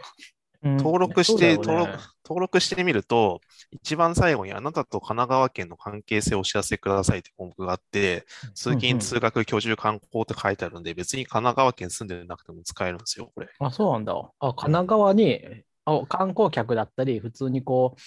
[0.64, 1.92] 登録して、ね登録、
[2.24, 13.50] 登録してみると、一番最後にあなたと神奈川県の関係性をお知らせくださいって項目があって、通勤、通学、居住、観光って書いてあるんで、別に神奈川県住んでなくても使えるんですよ、これ。
[13.60, 14.14] あ、そうなんだ。
[14.14, 15.42] あ、神奈川に
[15.86, 18.02] あ観光客だったり、普通にこう、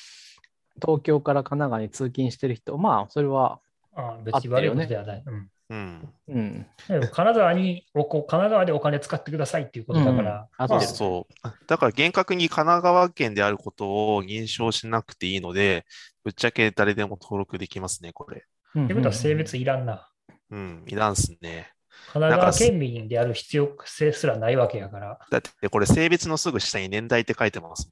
[0.80, 3.60] 東京から神奈川に通勤してる人、まあ、それは、
[3.94, 5.22] ああ別に悪いことではない。
[5.26, 6.08] うんうん。
[6.28, 6.66] うん。
[6.88, 11.48] でも金沢におこ、神奈川でお金使ってくださいっていうことだから、うんあまあそう。
[11.66, 15.84] だから厳格に神奈川県であることを認証しなくていいので、
[16.24, 18.44] ぶっちゃけ誰でも登録できますね、これ。
[18.74, 20.08] うんってことは性別いらんな。
[20.50, 21.72] うん、いらんっすね。
[22.12, 27.90] 神奈川県民である必要性すらないわけやから、だってこれ性別のすぐ下に年代って書いてます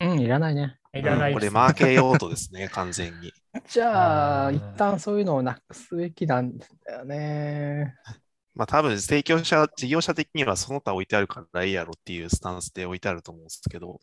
[0.00, 0.78] うん、いらないね。
[0.92, 1.34] いらない。
[1.34, 3.32] これマーケ用途ですね、 完全に。
[3.68, 7.94] じゃあ、うん一旦そういうのをなくすべきなんだよね。
[8.54, 14.00] まあ多分提供者、事業者的にはその他置いてあるからいいやろっていうスタンスで置いてあると思うんですけど、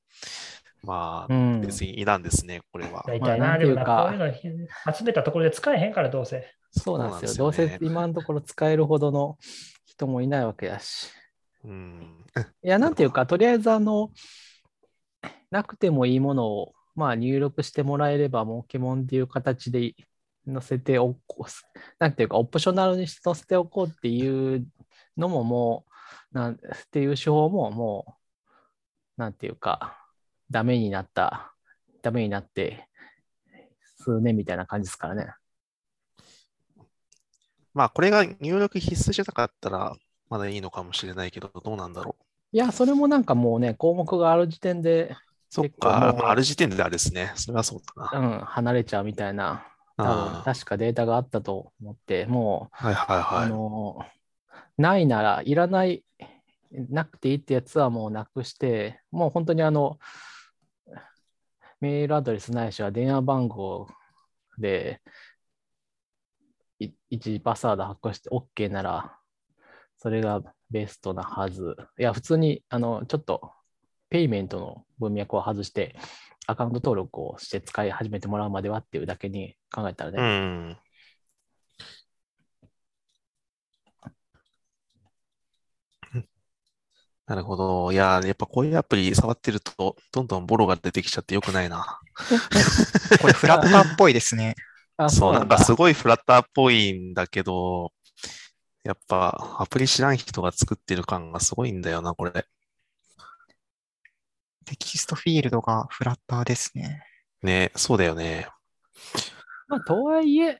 [0.84, 3.04] まあ、うん別にいらんですね、これは。
[3.08, 6.46] 大体な、でもな、ていうかこういうの集めたところで使えへんから、どうせ。
[6.72, 7.52] そうなんですよ。
[7.52, 9.38] すよねせ今のところ使えるほどの
[9.86, 11.10] 人もいないわけだし。
[11.64, 12.26] うん。
[12.64, 14.12] いや、なんていうか、とりあえず、あの、
[15.52, 19.94] なくてもいいものを、まあ、入力してもらえれば、モケモンっていう形で
[20.46, 21.52] 載せておこう、
[22.00, 24.68] なんていうか、オプショナルに載せておこうっていう
[25.16, 25.86] のもも
[26.34, 26.58] う、なんっ
[26.92, 28.18] ていう手法もも
[29.18, 29.98] う、なんていうか、
[30.50, 31.54] ダメになった、
[32.02, 32.88] ダメになって、
[33.98, 35.34] 数年みたいな感じですからね。
[37.74, 39.96] まあ、これが入力必須じゃなかったら、
[40.30, 42.24] まだいいのかもしれないけど、どうなんだろう。
[42.52, 45.16] いや、それもなんかもうね、項目がある時点で、
[45.50, 47.32] そっか、まあ、ある時点であれですね。
[47.36, 48.20] それはそうだな。
[48.20, 49.66] うん、離れちゃうみたいな、
[49.98, 53.50] 確かデータがあったと思って、もう、はいはいあはい。
[53.50, 54.06] の、
[54.78, 56.04] ないなら、いらない、
[56.72, 60.00] なくていいってやつはもうなくして、もう本当にあの、
[61.80, 63.88] メールアドレスないしは電話番号
[64.58, 65.02] で、
[66.80, 69.18] い一時パスワード発行して OK なら、
[69.98, 71.76] それがベストなはず。
[72.00, 73.54] いや、普通に、あの、ちょっと、
[74.10, 75.96] ペイメントの文脈を外して、
[76.48, 80.78] アカウント登録をして使い始めてもらうまではっていうだけに考えたらね、うん。
[87.28, 87.91] なるほど。
[87.91, 92.00] いや、やっぱこういうアプリ触ってると、どんどんボロが出てきちゃってよくないな。
[93.22, 94.56] これフラッターっぽいですね。
[94.96, 97.91] あそう、なんかだすごいフラッターっぽいんだけど、
[98.86, 102.46] やっぱアプリ知らん人が作ってる感がすごいんだよな、これ。
[104.67, 107.01] テキストフィールドがフラッターですね。
[107.41, 108.49] ね、そうだよね。
[109.69, 110.60] まあ、とはいえ、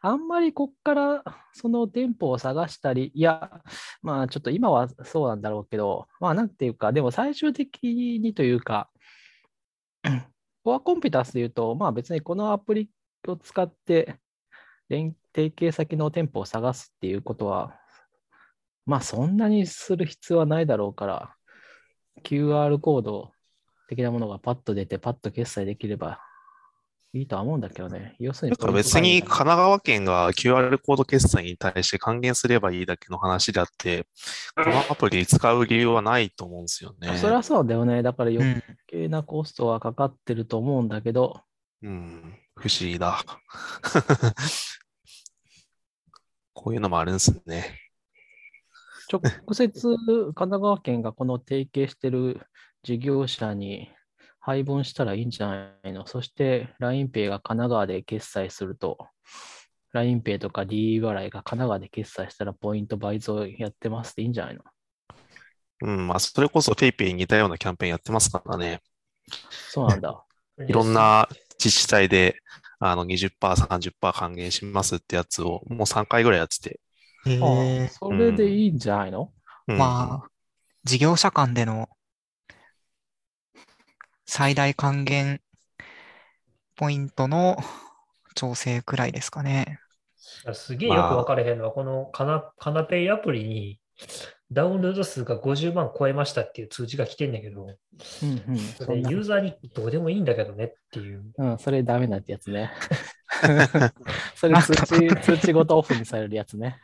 [0.00, 1.24] あんまりこっから
[1.54, 3.62] その店舗を探したり、いや、
[4.02, 8.90] まあちょっと今はそうなんだろうけど、まあなんていうか、でも最終的にというか、
[10.62, 12.90] コアコンピュタンスで言うと、まあ別にこのアプリ
[13.26, 14.16] を使って
[14.90, 17.74] 連提携先の店舗を探すっていうことは、
[18.84, 21.34] まあそんなにする必要はないだろうから、
[22.24, 23.32] QR コード
[23.88, 26.20] 的なものがパッと出て、パッと決済できれば
[27.12, 28.16] いいとは思うんだけどね。
[28.18, 34.06] 要するになんか別に神奈川県が QR コード決済に対して還元すればいいだけの話であって、
[34.54, 37.16] このアプリ使う理由はないと思うんですよね。
[37.16, 38.02] それはそうだよね。
[38.02, 38.62] だから余うん。
[38.86, 41.42] 計なコストはかかってると思うんだけど、
[41.82, 43.22] うん、不思議だ。
[46.52, 47.85] こういうのもあるんですね。
[49.10, 49.22] 直
[49.54, 49.96] 接
[50.34, 52.40] 神奈川県がこの提携してる
[52.82, 53.90] 事業者に
[54.40, 56.06] 配分したらいいんじゃないの？
[56.06, 59.08] そして LINEPay が神奈川で決済すると、
[59.94, 64.62] LINEPay とか D 払いが神奈川で決済したらポイント倍増やってますっていいんじゃないの？
[65.82, 68.80] うん、まあ、それこそ PayPay に似たようなキャンペーンやってますからね。
[69.50, 70.24] そうなんだ。
[70.66, 72.40] いろんな自治体で、
[72.78, 76.80] あの20%、30%還元しますってやつをもう3回ぐらいやってて。
[77.26, 79.32] えあーそれでいいんじゃないの、
[79.68, 79.78] うん。
[79.78, 80.28] まあ、
[80.84, 81.88] 事業者間での
[84.24, 85.40] 最大還元
[86.76, 87.56] ポイントの
[88.34, 89.80] 調整くらいですかね。
[90.52, 93.80] すげえよく分かれへんのは、このカナカナペイアプリに
[94.52, 98.58] ダウンロード数が50万超えましたっていう通知が来てんだけど、うんうん。
[98.58, 101.24] それユーザーにどうでもいいんだけどねっていう。
[101.36, 102.70] うん、それダメなってやつね。
[104.36, 106.78] それ通知、通知ごとオフにされるやつね。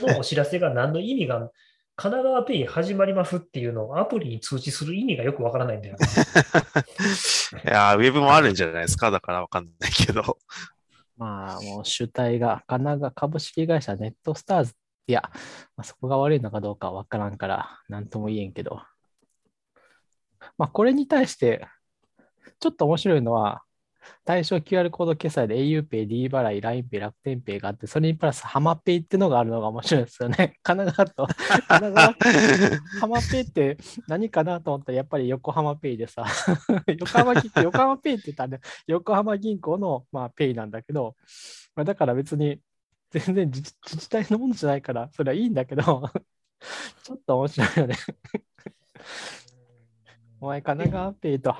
[0.00, 1.50] のお知らせが何の意味が、
[1.94, 6.06] 神奈川ペイ始まりますっていうのをアプリに通知する意味がよくわからないんだよな。
[7.62, 9.10] いやー、ウェブもあるんじゃないですか？
[9.10, 10.38] だからわかんないけど。
[11.22, 14.74] まあ、もう主体が神奈川株式会社ネットスターズ。
[15.06, 15.22] いや、
[15.76, 18.82] まあ、そこが悪いのかどうかわからんから、なんとも言えんけど。
[20.58, 21.64] まあ、これに対して、
[22.58, 23.62] ちょっと面白いのは、
[24.24, 30.58] 対象 QR コード決済で auPay、D 払い、LINEPay、楽天ペイがあって、それにプラスハマペイってのがあるのが面白いですよね。
[30.62, 32.14] 神奈川と、神奈川、
[33.00, 33.76] ハマペイって
[34.08, 36.24] 何かなと思ったら、やっぱり横浜ペイでさ、
[36.98, 41.16] 横浜銀横浜ペイって言ったら、ね、横浜銀行の、まあ、ペイなんだけど、
[41.74, 42.60] まあ、だから別に
[43.10, 45.82] 全然自治自治体のものじゃないから、それはいいんだけど、
[47.02, 47.96] ちょっと面白いよね。
[50.40, 51.54] お前、神奈川ペイと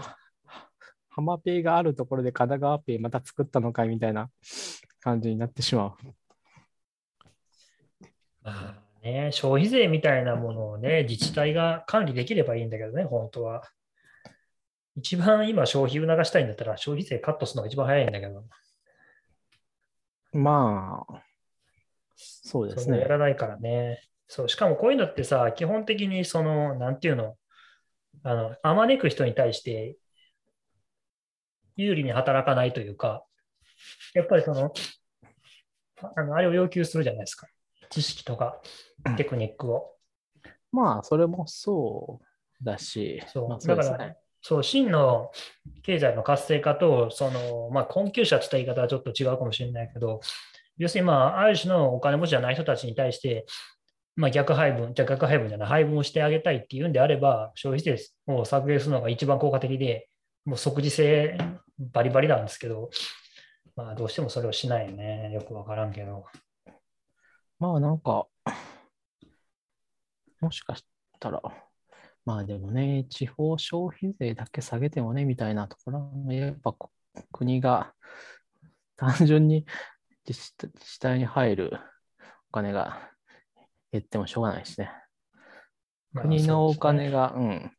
[1.15, 4.31] ハマペイがあるところで神奈川ペイまた作ったのかいみたいな
[5.01, 5.93] 感じになってしまう。
[8.43, 13.63] まあね、消費税みたいなものをね、自治体が管理できればいいんだけどね、本当は。
[14.97, 18.45] 一番今消費促したいんだったら消費税カットするのが一番早いんだけど、
[20.33, 21.23] まあ、
[22.17, 23.01] そうですね。
[23.01, 24.03] やらないからね。
[24.29, 27.37] そう、しかもこういうのってさ、基本的にその、なんていうの、
[28.23, 29.97] あの、あまねく人に対して
[31.77, 33.25] 有利に働かないというか、
[34.15, 34.73] やっぱりその、
[36.17, 37.47] あのあれを要求するじゃないですか。
[37.91, 38.61] 知識とか
[39.17, 39.95] テクニックを。
[40.73, 44.17] まあ、それもそうだし、そうまあだからですね。
[44.41, 45.31] そう、真の
[45.83, 50.21] 経済の活性化と、その、まあ、困窮者って言った言い方はちょっと違うかもしれないけど、
[50.79, 53.47] 要するに、まあ、ある種のお金持ちじゃない人たちに対して、
[54.17, 60.09] まあ、逆配分、じゃあ逆配分じゃない、配分をしてあげたいっていうんであれば、消費税を削減するのが一番効果的で、
[60.45, 61.39] もう即時性
[61.79, 62.91] バリバリなんですけど、
[63.77, 65.33] まあ、どうしてもそれをしないよね。
[65.33, 66.25] よくわからんけど。
[67.59, 68.27] まあなんか、
[70.41, 70.85] もしかし
[71.21, 71.41] たら、
[72.25, 76.91] まあでもね、地方消費税だけ下げてもね、みたいなところは、やっぱこ
[77.31, 77.95] 国が
[78.97, 79.65] 単純に
[80.27, 81.73] 自治体に入る
[82.51, 83.11] お金が
[83.93, 84.91] 減ってもしょうがないしね。
[86.13, 87.73] まあ国のお金が、うん、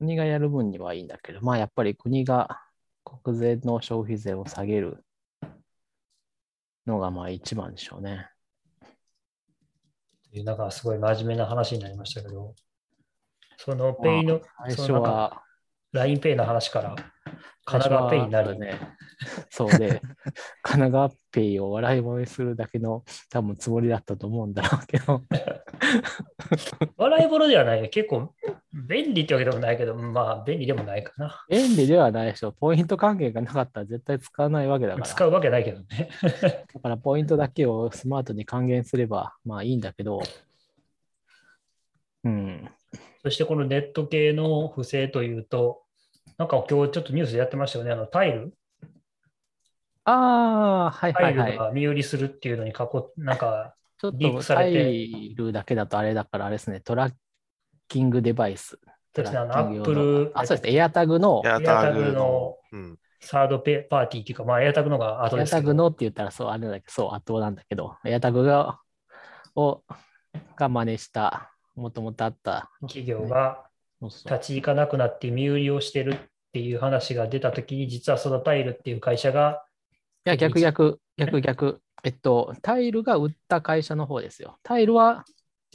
[0.00, 2.62] 国がやる分にはいいんだけど、まあやっぱり国が
[3.04, 5.04] 国税の消費税を下げる
[6.86, 8.30] のがまあ一番でしょうね。
[10.32, 12.54] なんかすごい真面目な話になりましたけど、
[13.58, 15.42] そのペイの、最初は、
[15.94, 16.96] LINEPay の話から、
[17.64, 18.78] 神奈川ペイになり、ね。
[19.50, 20.00] そうで、
[20.62, 25.22] 神奈川ペイを笑い物にするだけの多分つもりだったと思うんだろうけど、
[26.96, 27.88] 笑い物ではないよ。
[27.88, 28.34] 結構
[28.72, 31.44] 便利ってわけでもないけど、まあ便利でもないかな。
[31.48, 32.52] 便利ではないでしょ。
[32.52, 35.06] ポイント関係がなかったら絶対使わないわけだから。
[35.06, 36.08] 使うわけないけどね。
[36.74, 40.20] だからポイントだけをスマートに還元すればまあいいんだけど、
[42.24, 42.70] うん。
[43.22, 45.82] そしてこのネット系の不正というと、
[46.38, 47.92] なんか今日ちょっとニュースでやってましたよね。
[47.92, 48.54] あのタイル、
[50.04, 51.58] ああ、はいタイルはいはい。
[51.58, 57.12] が身売りするっていうのに囲っなんか、ちょっリーとタクされてイルだけだとあれだからあれですね、トラッ
[57.88, 58.78] キングデバイス。
[59.14, 62.56] そうですね、あのトラッキング用 Apple あ、そうですね、エアタグの、エアエアタタググの。
[63.22, 68.80] サードペパーティーっていうか、まあエアタグのが後エアですけどタグのって言ったらそう、あれだけど、そう、後なんだけど、エアタグが、
[69.54, 69.82] を、
[70.56, 71.49] が真似した、
[71.80, 72.70] もともとあった。
[72.82, 73.66] 企業が
[74.00, 76.16] そうそう立ち行かなくなって身売りをしてるっ
[76.52, 79.64] ていう話が出たときに、実はそのタイルっていう会社が、
[80.26, 81.80] いや、逆逆、逆逆。
[82.02, 84.58] えっと、タイルが売った会社の方ですよ。
[84.62, 85.24] タイルは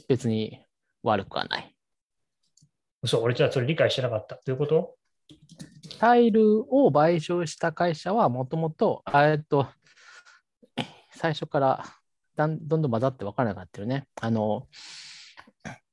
[0.08, 0.60] 別に
[1.02, 1.74] 悪くはない。
[3.02, 4.34] 嘘、俺じゃあそれ理解してなかった。
[4.36, 4.96] どういうこと？
[6.00, 9.68] タイルを買収した会社はもともと、あえっと、
[11.12, 11.84] 最初から
[12.34, 14.06] だんどんどん混ざって分からなくなってるね。
[14.20, 14.66] あの、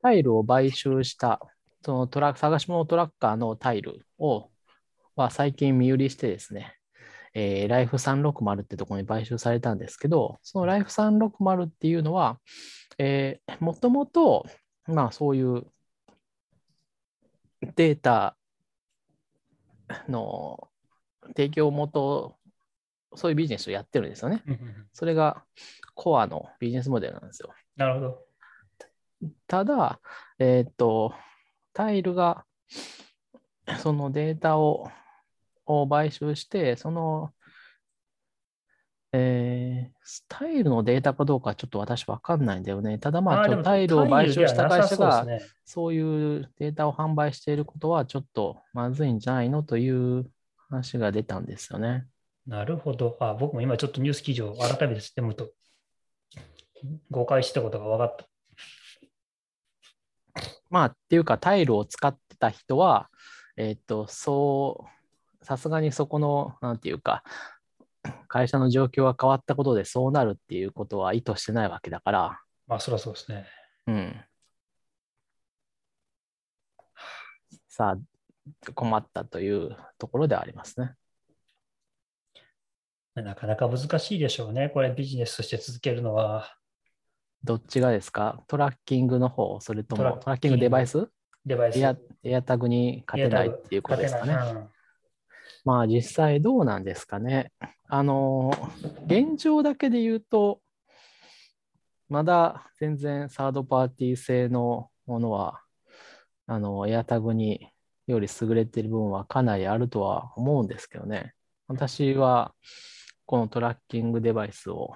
[0.02, 1.40] タイルを買収した、
[1.84, 4.50] そのトラ探し物トラッカーのタイルを、
[5.16, 6.76] は最近身売りしてですね、
[7.34, 12.40] えーライフ360ってところに買収されたんですけど、そのライフ360っていうのは、
[12.98, 14.46] えー、もともと、
[14.88, 15.64] まあそういう
[17.76, 18.36] データ
[20.08, 20.68] の
[21.36, 22.36] 提供元、
[23.16, 24.44] そういうビジネスをやってるんですよね。
[24.94, 25.44] それが
[25.96, 27.54] コアのビジネスモデルなんですよ。
[27.76, 28.33] なるほど。
[29.48, 30.00] ただ、
[30.40, 31.14] えーっと、
[31.74, 32.46] タイルが
[33.80, 34.90] そのデータを
[35.66, 37.32] を買収して、その、
[39.14, 39.94] えー
[40.28, 42.98] タイルのデータかどうかはちょっと私わかんないんだよね。
[42.98, 45.26] ただまあ、ーでもちょタイルを買収した会社が
[45.64, 46.02] そうい
[46.38, 50.30] うデータを販売していることはちょっとまずいんじゃないのという
[50.70, 52.06] 話が出たんですよね。
[52.46, 53.16] なるほど。
[53.22, 55.52] あ、僕も今ちょっとニュース記事を改めて読むと、
[57.10, 58.26] 誤解してたことが分かった。
[60.74, 63.08] まあ、っていうか、タイルを使ってた人は、
[63.58, 64.88] えっと、そ
[65.40, 67.24] う、さすがにそこの、なんていうか、
[68.28, 73.46] 会社の状況が変わったことでそうなるっていうことは意図してないわけだから、まあ、そりゃそうですね。
[73.86, 74.26] うん。
[77.68, 80.96] さあ、困ったというところではありますね。
[83.14, 84.70] なかなか難しいでしょうね。
[84.70, 86.58] これビジネスとして続けるのは、
[87.44, 88.42] どっちがですか？
[88.48, 91.10] トラッキングの方、それともトラッキングデバイス？
[91.46, 91.80] デバイス。
[91.80, 94.36] エアエアタグに勝てないっていうことですかね。
[95.66, 97.52] まあ実際どうなんですかね。
[97.88, 98.52] あの、
[99.06, 100.62] 現状だけで言うと、
[102.10, 105.62] まだ全然サードパーティー製のものは、
[106.48, 107.70] あの、エアタグに
[108.08, 111.34] より優れている部分はかなりあるとは思うんですけどね。
[111.68, 112.54] 私は、
[113.26, 114.96] このトラッキングデバイスを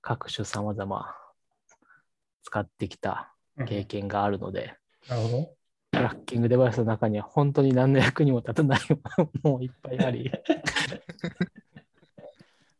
[0.00, 1.14] 各種様々
[2.42, 4.74] 使ってきたうん経験があるので、
[5.08, 5.56] なるほど。
[5.92, 8.98] トラッキングデバイスの中には本当に何の役にも立たないも
[9.44, 10.32] のもいっぱいあり。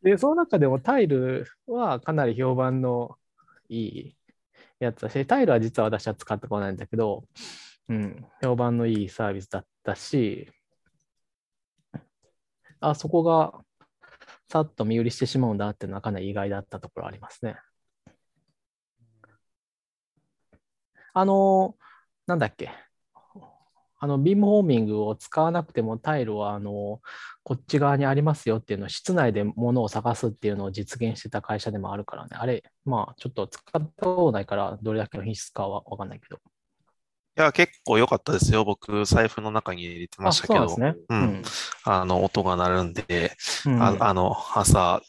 [0.02, 3.18] で、その中でもタイルはかなり評判の
[3.68, 4.16] いい
[4.80, 7.24] やつだし、タイルは実は私は使ったことないんだけど、
[7.88, 10.50] うん、評判のいいサービスだったし、
[12.80, 13.62] あ、そこが
[14.48, 17.56] さっと見売りしてしまうんだっていうのはかなり意外だったところありますね。
[21.14, 21.76] あの、
[22.26, 22.70] なんだっけ。
[23.98, 27.00] あの、ビームホーミングを使わなくてもタイルは、あの、
[27.44, 32.30] こっち側にありますよっていうのを、室内で物を探すっていうのを実現してた会社でもあるからね。
[32.32, 36.36] あれ、まあ、ちょっと使ったことないから、どれだけの品質かはわかんないけど。
[36.36, 36.40] い
[37.36, 38.64] や、結構良かったですよ。
[38.64, 41.06] 僕、財布の中に入れてまあ、したけどそうなんです、ね。
[41.10, 41.42] うん
[41.84, 43.36] あの、音が鳴るんで、
[43.66, 43.82] うん。
[43.82, 45.00] あ、あの、朝、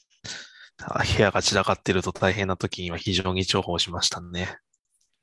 [1.18, 4.58] 部屋が散らかってると大変な時には非常に重宝しましたね。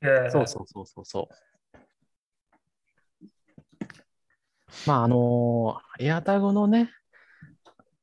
[0.01, 1.35] えーそうそうそうそうそう。
[4.87, 6.91] まあ、あの、AirTag のね、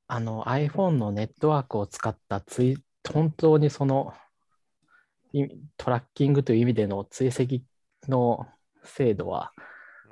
[0.07, 2.79] あの iPhone のネットワークを使ったツイ、
[3.13, 4.15] 本当にその
[5.33, 5.45] い
[5.77, 7.61] トラッキングという意味での追跡
[8.09, 8.47] の
[8.85, 9.53] 精度は、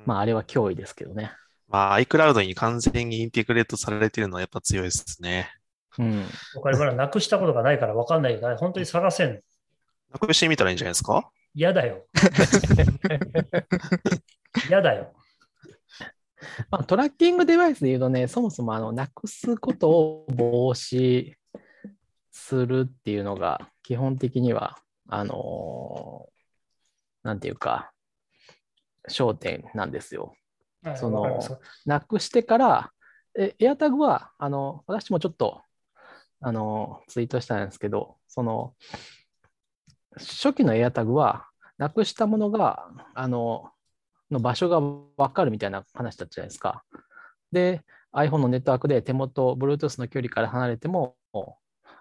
[0.05, 1.31] まあ、あれは脅威ですけどね。
[1.67, 5.49] まあ、iCloud に完全にインテグレートされているのはやっぱ強いですね。
[5.97, 6.25] うん。
[6.55, 9.39] お金まだなくしたことがないから分かんないから、本当に探せんの？
[10.13, 11.29] なくしてみたらいいんじゃないですか？
[11.57, 12.05] 嫌だよ。
[14.69, 15.11] 嫌だよ。
[16.69, 21.33] まあ、トラッキングデバイスで言うとね、そもそもあのなくすことを防止
[22.29, 24.77] するっていうのが、基本的には、
[25.09, 26.37] あのー
[27.23, 27.91] なんていうか、
[29.09, 30.35] 焦点なんですよ。
[30.83, 31.39] はいその
[31.87, 32.91] なくしてから、
[33.35, 35.63] え、AirTag は、あの、私もちょっと、
[36.39, 38.75] あの、ツイートしたんですけど、その、
[40.17, 41.46] 初期の AirTag は、
[41.77, 43.71] なくしたものが、あの、
[44.31, 46.83] の場所が分かるみたいな話だったじゃないですか。
[47.51, 47.81] で、
[48.13, 51.15] iPhone のネットワークで手元、Bluetooth の距離から離れても、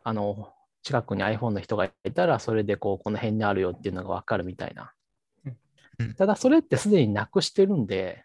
[0.03, 0.53] あの、
[0.83, 4.93] 近くに iPhone の人がいたら、それでこう、この辺にあるよっていうのが分かるみたいな
[5.99, 6.15] うん。
[6.15, 8.25] ただ、それってすでになくしてるんで、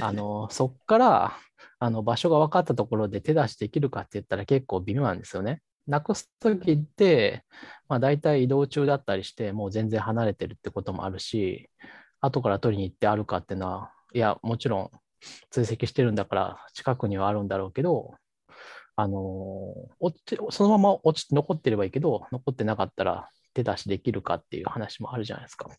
[0.00, 1.36] あの、 そっから、
[1.78, 5.62] あの、場所が分かったところで手出しできるかって言ったら結構微妙なんですよね。
[5.86, 7.44] なくすときって、
[7.88, 11.70] まあ大体移動中だったりして、もう全然離れてるってこともあるし、
[12.20, 14.90] 後から取りに行ってあるかっていうのは、いや、もちろん
[15.50, 18.14] 追跡してるんだから近くにはあるんだろうけど、
[18.96, 25.70] あの落ちそのまま落ち残ってればいいけど、残ってなかったら手出しできるかっていう話もあるじゃないですか。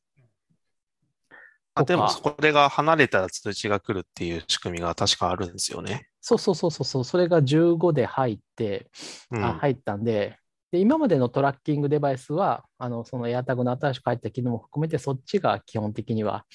[1.74, 6.10] あ、でも、それが離れたら通知が来るっていう仕組みが確かあるんですよね。
[6.22, 8.90] そうそうそうそうそう、それが15で入って、
[9.32, 9.44] うん。
[9.44, 10.38] あ入ったんで
[10.72, 16.46] で、今までのトラッキングデバイスは、あのその AirTag の新しく入った機能も含めて、そっちが基本的には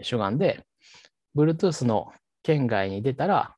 [0.00, 0.64] 主眼で、
[1.34, 2.12] Bluetooth の
[2.42, 3.56] 圏外に出たら、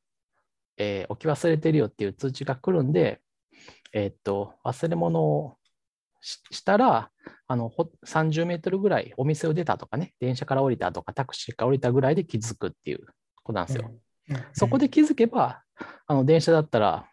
[0.77, 3.21] えー置き忘れてるよっていう通知が来るんで、
[3.93, 5.57] えーっと、忘れ物を
[6.21, 7.11] ししたら、
[7.47, 13.05] あのほ30メートルぐらいお店を出たとかね、電車から降りたとか、タクシーから降りたぐらいで気づくっていう
[13.43, 13.89] ことなんですよ。
[13.89, 14.08] うん
[14.53, 15.63] そこで気づけば、
[16.07, 17.05] あの電車だったら、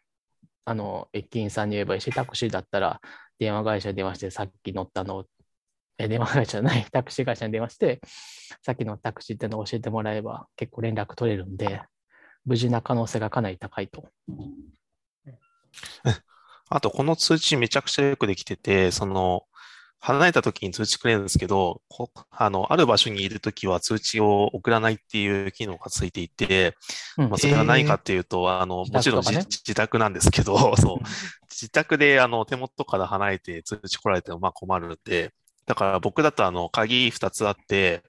[0.65, 3.01] あの駅員さんに言えばいいし、タクシーだったら
[3.39, 5.25] 電話会社に電話して、さっき乗ったの、
[5.99, 8.01] え電話会社じゃない、 タクシー会社に電話して、
[8.63, 11.83] さっきのタクシーってのを教えてもらえば結構連絡取れるんで、
[12.45, 14.09] 無事な可能性がかなり高いと。
[16.69, 19.47] あと、この通知めちゃくちゃよくできてて、その、
[20.01, 26.77] 離れた時に通知くれるんですけど、こあの、ある場所にいる時は通知を送らないっていう機能がついていて、
[27.19, 27.31] うん。
[27.31, 30.97] まあ、それは何かっていうと、あの、もちろん自自自宅なんですけど、そう。
[30.99, 31.03] うん、
[31.51, 35.33] 自宅であの手元から離れて通知来られてもまあ困るんで、
[35.67, 38.03] だから僕だとあの鍵2つあって、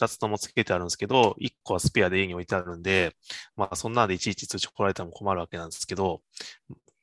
[0.00, 3.14] 2つともつけてあるんですけど、1個はスペアで家に置いてあるんで、
[3.56, 6.22] まあそんなんでいちいち通知来られても困るわけなんですけど、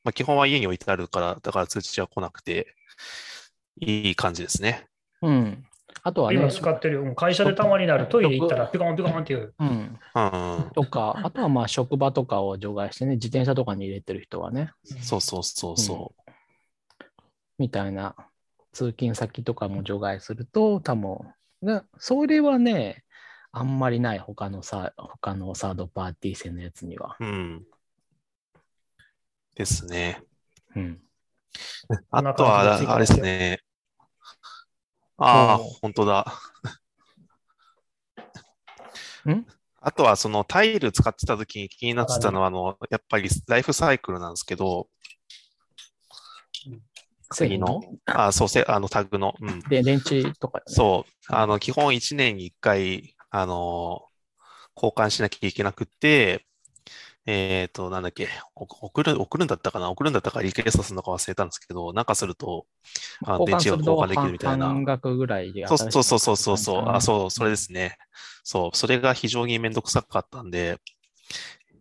[0.04, 2.74] まあ基本は家に置いてあるから、だから通知は来なくて、
[3.80, 4.86] いい感じですね。
[5.22, 5.64] うん。
[6.02, 8.08] あとはね今、使ってる会社でたまになる。
[8.08, 9.54] トイレ行ったらピコンピコンっていう。
[9.58, 9.98] うん。
[10.74, 16.14] とか、あとはまあ職場とかを除外してね、自転車とかに入れてる人はね、そうそうそうそ
[17.58, 18.16] みたいな
[18.72, 21.18] 通勤先とかも除外すると、多分
[21.62, 23.04] ね、それはね、
[23.52, 27.16] あんまりない他のさ、他のサードパーティー製のやつには。
[27.20, 27.24] う。
[27.24, 27.62] うん。
[29.54, 30.22] ですね。
[30.74, 31.00] うん。
[32.10, 33.60] あとは、あれですね。
[35.18, 36.26] ああ、本当だ。
[39.28, 39.46] ん？
[39.80, 44.88] あとは、そのタイル使ってた時に気になってたのは、あの、やっぱりライフサイクルなんですけど、
[47.30, 49.60] 次の、あそうせ、あのタグの、うん。
[49.60, 54.02] で、電池とか、ね、そう、あの、基本1年に1回、あの、
[54.76, 56.46] 交換しなきゃいけなくって、
[57.24, 62.66] えっと、なんだっけ、お送る、送るんだったかな送るんだったかリクエストするのか忘れたんですけど、なんかすると、
[63.24, 64.66] あ電池が交換できるみたいな。
[64.66, 67.96] 半額ぐらいでそうそうそうそうそうそう、あ、そう、それですね。
[68.42, 70.78] そう、それが非常にめんどくさかったんで、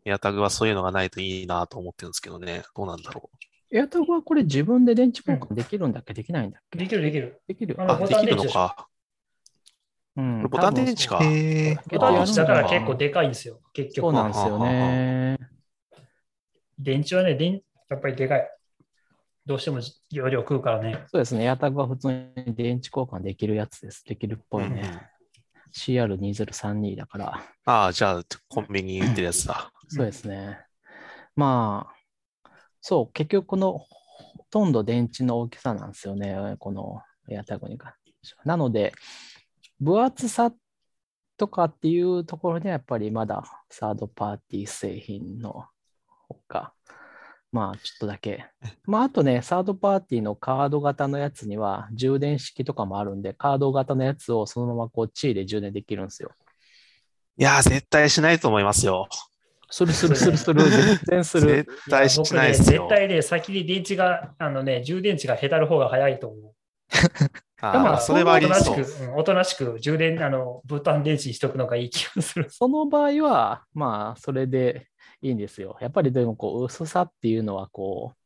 [0.05, 2.63] エアタグはそういうのがないといいなと思ってるんですけどね。
[2.75, 3.75] どうなんだろう。
[3.75, 6.77] エアタグはこれ自分で電池交換できるんだっけ、うん、できないんだっけ？
[6.77, 7.41] できるできる。
[7.47, 7.75] できる。
[7.79, 8.87] あ、できるのか。
[10.17, 11.19] うん、ボタン電池か。
[11.19, 11.23] ボ
[11.99, 14.05] タン電池だから結構でかいんですよ、結局。
[14.05, 15.37] そうなんですよね。
[16.77, 18.49] 電池はね、電やっぱりでかい。
[19.45, 19.79] どうしても
[20.11, 21.03] 容量食うからね。
[21.07, 21.45] そうですね。
[21.45, 24.03] エアタグは普通に電池交換できるやつです。
[24.05, 25.01] できるっぽいね。
[25.55, 27.43] うん、CR2032 だから。
[27.65, 29.71] ああ、じゃあ、コンビニに売ってるやつだ。
[29.87, 30.59] そうですね。
[31.35, 32.49] まあ、
[32.81, 33.87] そう、結局このほ
[34.49, 36.55] とんど電池の大きさなんですよね。
[36.59, 37.93] このエアタグに関
[38.23, 38.43] しては。
[38.45, 38.93] なので、
[39.81, 40.53] 分厚さ
[41.37, 45.65] とかっていうところではやっぱりまだサードパーティー製品の
[46.27, 46.73] ほか、
[47.51, 48.45] まあちょっとだけ。
[48.85, 56.31] まああとね、サードパーティーのカード型のやつには充電式とかもあるんで、カード型のやつをそのままこう地位で充電できるんですよ。
[57.37, 59.07] いや絶対しないと思いますよ。
[59.71, 61.65] するするするする、 全然する。
[61.65, 62.89] 絶対しないですよ、ね。
[62.89, 66.53] 絶対ね、先に電池が、あのね、充電池がへたる方が早いと思う。
[67.61, 68.85] ああ、それはありそう。
[69.15, 72.49] おとなしく充電、あの、ボタン電池にしとくのがいい気がする。
[72.49, 74.87] その場合は、まあ、それで
[75.21, 75.77] いいんですよ。
[75.79, 78.21] やっぱりでも、こう、薄さっていうのは、こう、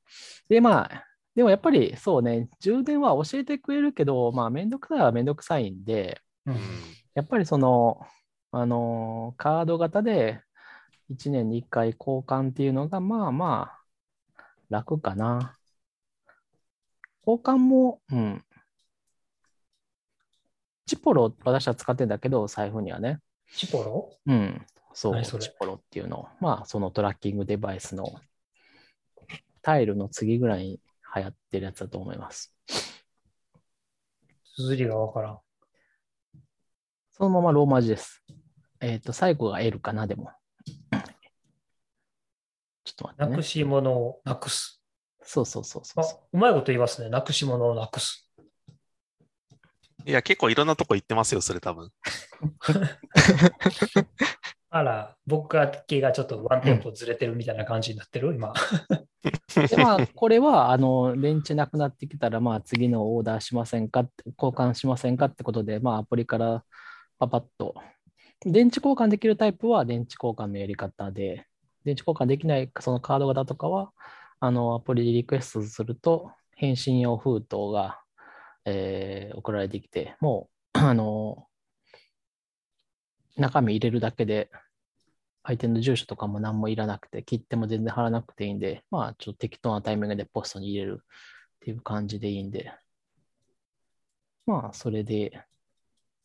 [0.48, 1.06] で、まあ、
[1.36, 6.56] でもやっぱりそうね、充電は教えてくれるけど、まあ、めんどくさいはめんどくさいんで、うん、
[7.14, 8.00] やっぱりその、
[8.52, 10.42] あの、カード型で
[11.10, 13.74] 1年に1回交換っていうのが、まあま
[14.40, 15.58] あ、楽かな。
[17.28, 18.45] 交換も、うん、
[20.86, 23.20] チポロ、私は使ってんだけど、財布にはね。
[23.56, 24.12] チポロ？
[24.26, 24.66] うん。
[24.94, 26.28] そう、チポロっていうの。
[26.40, 28.06] まあ、そのトラッキングデバイスの
[29.62, 30.80] タイルの次ぐらいに
[31.16, 32.54] 流行ってるやつだと思います。
[34.56, 35.40] 綴りがわからん。
[37.12, 38.24] そのままローマ字です。
[38.80, 40.32] えっ、ー、と、最後が L かな、でも。
[42.84, 44.82] ちょっと待って、ね、なくし物をなくす。
[45.24, 46.20] そうそうそうそうあ。
[46.32, 47.10] うまいこと言いますね。
[47.10, 48.25] なくし物をなくす。
[50.06, 51.90] いや、結構いろんなとこ行ってますよ、それ多分。
[54.70, 58.54] あら、僕系がちょっとワンテンポずれてるみたいな感じになってる、今。
[59.70, 66.64] でまあ、これは、あの、電池なくなってきたら、まあ、次のオーダーしませんか交換しませんかってことで、まあ、アプリから
[67.18, 67.74] パパッと。
[68.42, 71.48] 電池交換できるタイプは電池交換のやり方で、
[71.84, 73.92] 電池交換できないそのカード型とかは、
[74.40, 78.02] あの、アプリでリクエストすると、返信用封筒が
[78.66, 81.48] えー、送られてきて、もう、 あの、
[83.38, 84.50] 中身入れるだけで、
[85.44, 91.08] 相手の住所とかも何もいらなくて、切っても全然貼らなくていいんで、まあ、ちょっと適当なタイミングでポストに入れるっ
[91.60, 92.74] ていう感じでいいんで、
[94.48, 95.44] まあ、それで、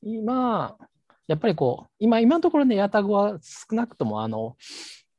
[0.02, 0.76] 今、
[1.26, 4.56] やっぱりこう、今、今のところね、エアタグは少なくとも、あの、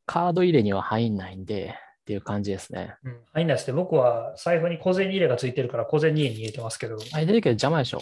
[0.06, 2.96] カード入れには入んないんで、っていう感じですね。
[3.04, 3.74] うん、入んないですね。
[3.74, 6.98] 僕は財布に小銭入れがついてるから小銭入れに入れてますけど。
[6.98, 8.02] 入れるけど邪魔でしょ。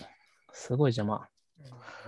[0.53, 1.27] すごい邪魔。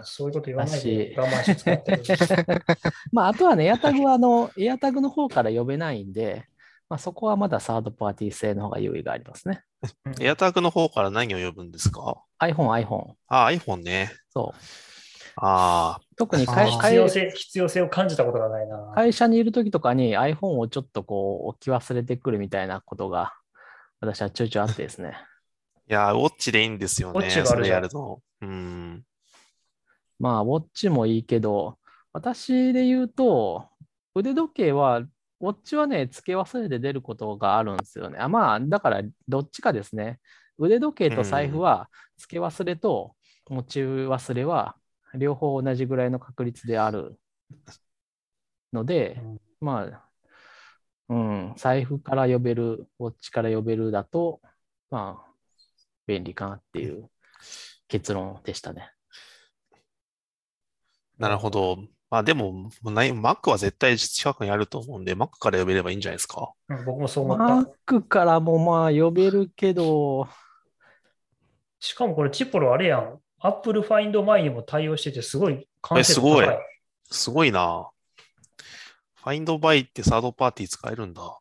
[0.03, 2.03] そういうこと言わないで我慢して使ってる。
[3.11, 6.47] まあ、あとはね、エアタグはあの、エアタグの方から呼べないんで、
[6.89, 9.63] まあ、そこはまだサードパーティー製の方が優位がありますね。
[10.19, 13.13] エアタグの方から何を呼ぶんですか ?iPhone、iPhone。
[13.27, 14.11] あ、iPhone ね。
[14.29, 14.59] そう。
[15.37, 16.10] ああ。
[16.21, 18.91] 特に会必要性必要性を感じたことがないな。
[18.93, 23.33] 会社にいるときとかに iPhone をちょっとこう置き忘れてくるみたいなことが
[24.01, 25.17] 私はちょいちょいあってですね。
[25.89, 27.19] いや、ウォッチでいいんですよね。
[27.21, 28.21] ウォッチがあるやると。
[28.41, 29.03] うん。
[30.19, 31.79] まあ、ウォッチもいいけど、
[32.13, 33.67] 私で言うと、
[34.13, 38.19] 腕時計は、ウォッチはね、付け忘れて出ることがあるんですよね。
[38.19, 40.19] あまあ、だから、どっちかですね。
[40.59, 43.15] 腕時計と財布は、付け忘れと
[43.51, 44.75] 持ち忘れは
[45.15, 47.19] 両方同じぐらいの確率である
[48.73, 50.07] ので、うん、まあ、
[51.09, 54.39] うん、財布から呼べる、ウォッチから呼べるだと、
[54.89, 55.31] まあ、
[56.07, 57.09] 便利かなっていう
[57.87, 58.91] 結論でしたね。
[61.17, 61.77] なるほど。
[62.09, 66.51] まあでも、Mac は絶対近くにあると思うんで、Mac から呼べればいいんじゃないですか？
[66.67, 67.43] うん、僕もそう思った。
[67.93, 70.27] Mac からもまあ呼べるけど。
[71.79, 73.19] しかもこれチポロあれやん。
[73.41, 76.45] Apple Find My にも対応してて、すごい完成度高い。
[76.45, 76.57] すごい。
[77.09, 77.89] すごいな。
[79.23, 81.39] Find My ってサードパーティー使えるんだ。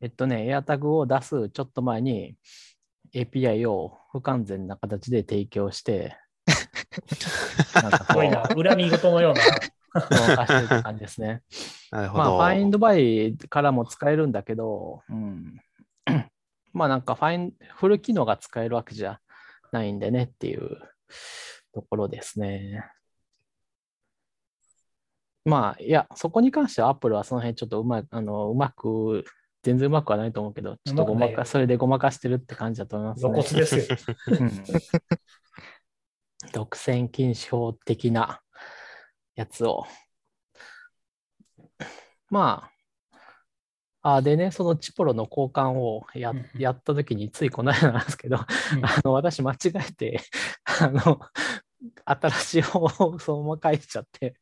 [0.00, 2.36] えっとね、AirTag を出すちょっと前に
[3.14, 6.16] API を不完全な形で提供して、
[7.74, 9.42] なんかすごいな、恨み事のような。
[9.94, 11.42] ごまかしてるって感じですね。
[11.90, 12.36] なるほまあ、ど。
[12.36, 15.60] ファインドバイからも使えるんだけど、うん、
[16.72, 19.20] まあなんかファイン、フル機能が使えるわけじゃ
[19.72, 20.78] ないんでねっていう
[21.72, 22.84] ところですね。
[25.44, 29.24] まあ、いや、そこに関しては Apple はその辺ちょっとうまい、あの、うまく、
[29.62, 33.42] 全然うまくはないと思うけど、ちょっとごうまか、それでごまかしてるって感じだと思います露ね。
[33.42, 33.96] 骨ですよ。
[34.40, 34.64] うん
[36.52, 38.40] 独占禁止法的な
[39.34, 39.86] やつを。
[42.30, 42.77] まあ、
[44.02, 48.36] あでね、そのチポロの交換をややったときに、ついこの間なんですけど、
[48.76, 48.84] うん。
[48.84, 50.20] あの私間違えて、
[50.80, 51.20] あの、
[52.04, 54.36] 新しい方をそのまま返しちゃって、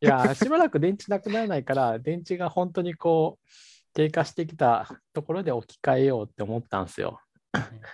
[0.00, 3.48] いや、しばらく電池なくならないから、電池が本当にこう、
[3.94, 7.20] 低下してきたところで置き換えようって思ったんですよ。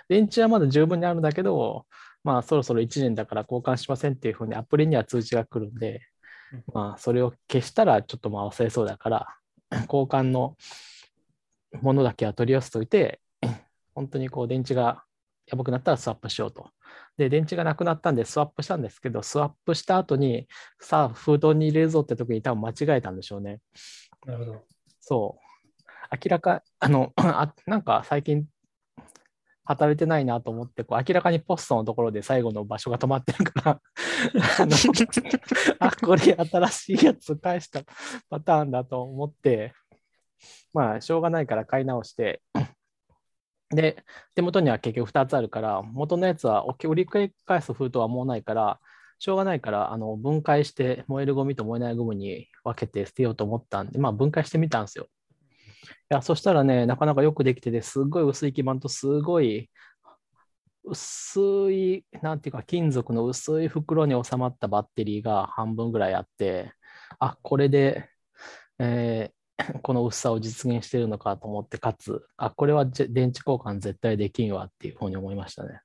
[0.09, 1.85] 電池はまだ十分にあるんだけど、
[2.23, 6.01] まあそろそろ1年だから交換しませんっていうふうにアプリには通知が来るんで
[6.53, 9.27] うん、まあそれを消したらちょっとまあ忘れそうだから、
[9.83, 10.55] 交換の
[11.81, 13.19] ものだけは取り寄せといて、
[13.93, 15.03] 本当にこう電池が
[15.47, 16.69] やばくなったらスワップしようと。
[17.17, 20.47] で、電池がなくなったんでスワップしたんですけど、スワップした後に、
[20.79, 23.59] さあ封筒に入れるぞって時に多分間違えたんでしょうね。
[24.25, 24.63] なるほど。
[24.99, 25.45] そう。
[26.11, 28.45] 明らか、あの、 あなんか最近
[29.65, 33.81] 働いてないなと思って、こう明らかにポストのところで最後の場所が止まってるから、
[34.59, 34.75] あの、
[35.79, 37.81] あ、これ新しいやつ返した
[38.29, 39.73] パターンだと思って、
[40.73, 42.41] まあ、しょうがないから買い直して、
[43.69, 44.03] で、
[44.35, 48.79] 手元には結局2つあるから、元のやつは置き売り返す封筒はもうないから、
[49.17, 55.07] しょうがないから、あの分解して燃えるゴミと燃えないゴミに分けて捨てようと思ったんで、まあ分解してみたんですよ。
[55.85, 59.69] いや、そしたらね、なかなかよくできてて、すごい薄い基板とすごい
[60.83, 66.73] 薄い、なんていうか、金属の薄い袋に収まったバッテリーが半分ぐらいあって、
[67.19, 68.09] あ、これで、
[68.79, 69.35] えー
[69.81, 75.79] この薄さを実現してるのかと思って、かつ、あ、これは電池交換絶対できんわっていうふうに思いましたね。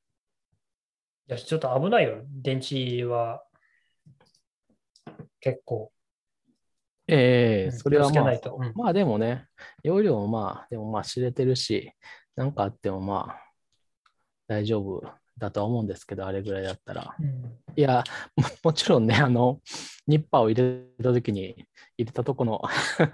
[1.29, 2.23] いや、ちょっと危ないよ。
[2.27, 3.45] 電池は
[5.41, 5.93] 結構。
[7.11, 8.73] うんええそれはまあうん。
[8.75, 9.47] まあでもね、
[9.83, 11.93] 容量もまあ、でもまあ知れてるし、
[12.37, 13.37] なんかあってもまあ、
[14.47, 15.03] 大丈夫
[15.39, 17.17] だとは思うんですけど、あれぐらいだったら。
[17.77, 18.05] いや、
[18.37, 19.61] ももちろんね、あの、
[20.07, 22.63] ニッパーを入れたときに、入れたとこの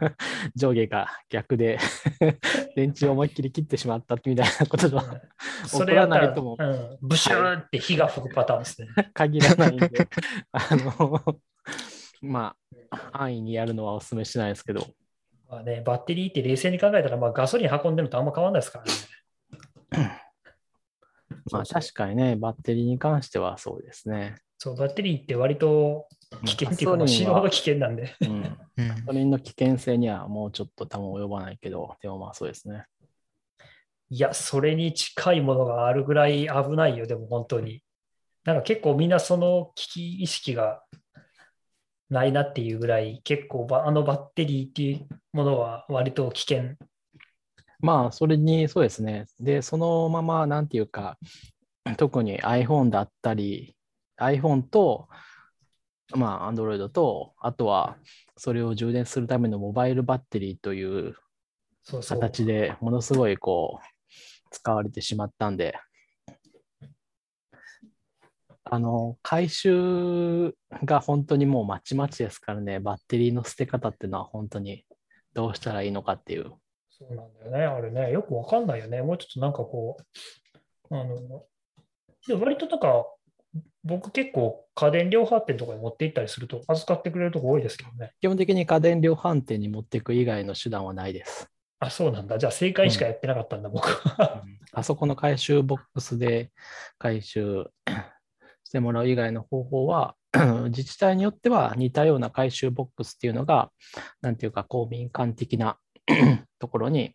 [0.55, 1.79] 上下が逆で、
[2.77, 5.23] 電池を思いっきり切ってしまったみたいなことが
[5.67, 8.89] それやったら、怒らないともうん、ブシューって火が吹くパターンですね。
[9.15, 10.09] 限らないんで、
[10.53, 11.23] あの、
[12.21, 12.57] ま
[12.91, 14.87] あ、安易にやるのはお勧めしないですけど、
[15.49, 20.27] まあね、バッテリーって冷静に考えたら、まあ、ガソリン運んでるのとあんま変わんないですからね。
[21.51, 24.37] まあ確かにね、バッテリーに関してはそうですね。
[24.59, 26.09] そう、バッテリーって割と
[26.45, 28.15] 危険っていうか、まあ死ぬほど危険なんで。
[28.23, 32.85] うん、うんガソリンの危険性にはもうちょっと多分及ばないけど、でもまあそうですね。
[34.11, 37.83] いや、それに近いものがあるぐらい危ないよ、でも本当に。
[38.45, 40.83] なんか結構みんなその危機意識が
[42.09, 46.77] ないなっていうぐらい、結構ばあのバッテリーっていうものは割と危険。
[47.81, 49.27] まあ、それに、そうですね。
[49.39, 51.19] で、そのまま、なんていうか、
[51.97, 53.77] 特に iPhone だったり、
[54.19, 55.09] iPhone と、
[56.15, 57.99] まあ、Android と、あとは、
[58.37, 61.17] それを充電するためのモバイルバッテリーという。
[62.09, 63.87] 形でものすごい、こう、
[64.51, 65.79] 使われてしまったんで、
[68.69, 70.53] あの、回収
[70.85, 74.85] が本当にもうまちまちですからね、バッテリーの捨て方っていうのは本当に
[75.35, 76.53] どうしたらいいのかっていう。
[76.91, 77.65] そうなんだよね。
[77.65, 79.03] あれね、よくわかんないよね。
[79.03, 79.97] もうちょっとなんかこ
[80.91, 81.17] う、あの、
[82.27, 83.07] でも割となんか、
[83.85, 88.15] 僕結構家電量販店とかに持って行ったりすると預かってくれるとこ多いですけどね。
[88.21, 91.49] 基本的に家電量販店に持っていく以外の手段はないです。
[91.79, 92.37] あ、そうなんだ。
[92.39, 94.43] じゃあ正解しかやってなかったんだ、僕は。
[94.73, 96.51] あそこの回収ボックスで
[96.99, 97.71] 回収
[98.67, 100.17] してもらう以外の方法は、
[100.71, 103.71] 自治体によっては似たような回収ボックスっていうのが、
[104.23, 105.79] なんていうか公民館的な
[106.59, 107.15] ところに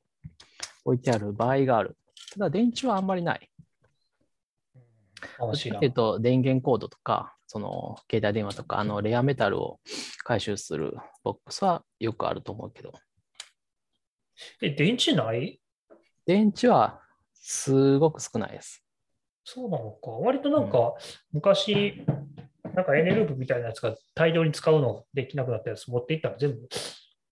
[0.86, 1.98] 置いてある場合がある。
[2.32, 3.50] ただ電池はあんまりない。
[5.40, 9.82] ど面白いっと電源コードとか、その携帯電話とか、あのレアメタルを
[10.24, 12.94] 回収するボックスはよくあると思うけど、
[14.62, 15.60] え、電池ない？
[16.26, 17.02] 電池は
[17.34, 18.86] すごく少ないです。
[19.44, 20.12] そうなのか。
[20.12, 20.96] 割となんか、
[21.32, 22.06] 昔、
[22.74, 26.70] なんかエネループみたいなやつが大量に使うのできなくなったやつ持っていったら全部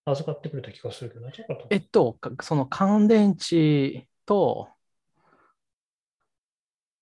[0.05, 4.69] 預かってくれた気がするけど、なちょっとえっと、かその乾電池と、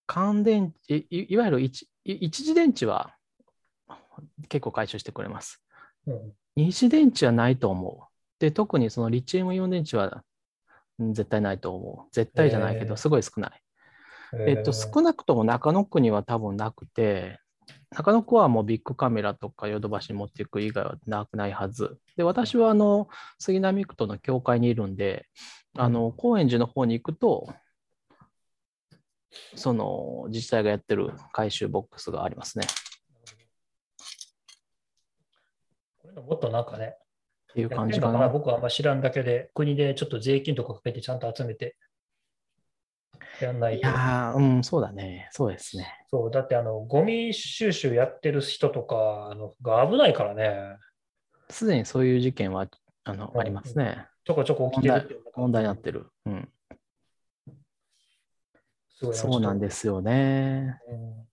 [0.05, 3.13] 乾電池、いいわゆる一い一次電池は
[4.47, 5.61] 結構回収してくれます。
[6.05, 8.07] うん二次電池はないと思う。
[8.39, 10.23] で、特にそのリチウムイオン電池は
[10.97, 12.09] うん絶対ないと思う。
[12.11, 13.61] 絶対じゃないけど、すごい少ない。
[14.33, 17.39] えっと、少なくとも中野区には多分なくて、
[17.91, 21.97] 中野区はもうビッグカメラとかヨドバシに持っていく以外はなくないはず。
[22.15, 23.07] で、私はあの
[23.39, 25.25] 杉並区との境界にいるんで、
[25.77, 27.47] あの高円寺の方に行くと、
[29.55, 32.65] その自治体がやってる回収ボックスがありますね。
[35.99, 36.95] こういうのもっとなんかね、
[37.51, 38.29] っていう感じかな。
[38.29, 41.77] 僕はあんま知らんだけで、国でちょっと税金とかかけてちゃんと集めて
[43.41, 43.87] やんないいと。
[43.87, 45.29] やー、うん、そうだね。
[45.31, 46.05] そうですね。
[46.09, 50.77] そう、だってあの、ゴミ収集やってる人とかあのが危ないからね、
[51.49, 52.67] すでにそういう事件は
[53.03, 54.07] あの、うんありますね。
[54.25, 56.07] ちょこちょこ起きてる問題になってる。
[56.25, 56.49] うん。
[59.13, 60.79] そうなんでですよね。
[60.87, 60.91] す。
[60.91, 61.27] うん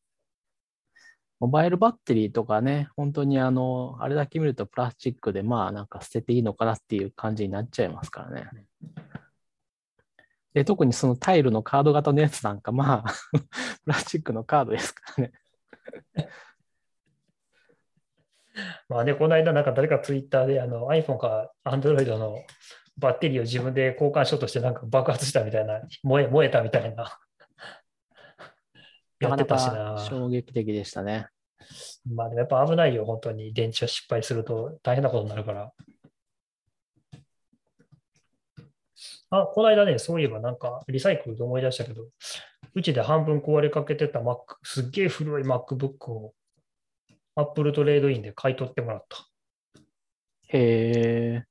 [1.41, 8.47] モバイルバッテリーとかね、本当にあの、あれだけ見るとプラスチックで、まあなんか捨てていいのかなっていう感じになっちゃいますからね。
[10.55, 13.13] で、特にそのタイルのカード型のやつなんか、まあ、
[13.85, 15.33] プラスチックのカードですからね。
[18.89, 22.45] まあね、この間なんか誰かツイッターであの iPhone か Android の
[22.97, 27.19] バッテリーを自分で交換しようとしてなんか爆発したみたいな、燃え燃えたみたいな。
[29.19, 29.99] やってたしかな。
[29.99, 31.27] 衝撃的でしたね。
[32.09, 33.53] まあでもやっぱ危ないよ、本当に。
[33.53, 35.73] 電池が失敗すると大変なことになるから。
[39.43, 42.07] あ、この間ね、そういえばなんかリサイクルで思い出したけど、
[42.75, 46.35] うちで半分壊れかけてた Mac、すっげえ古い MacBook を
[47.37, 49.19] Apple トレードインで買い取ってもらった。
[50.49, 51.45] へえ、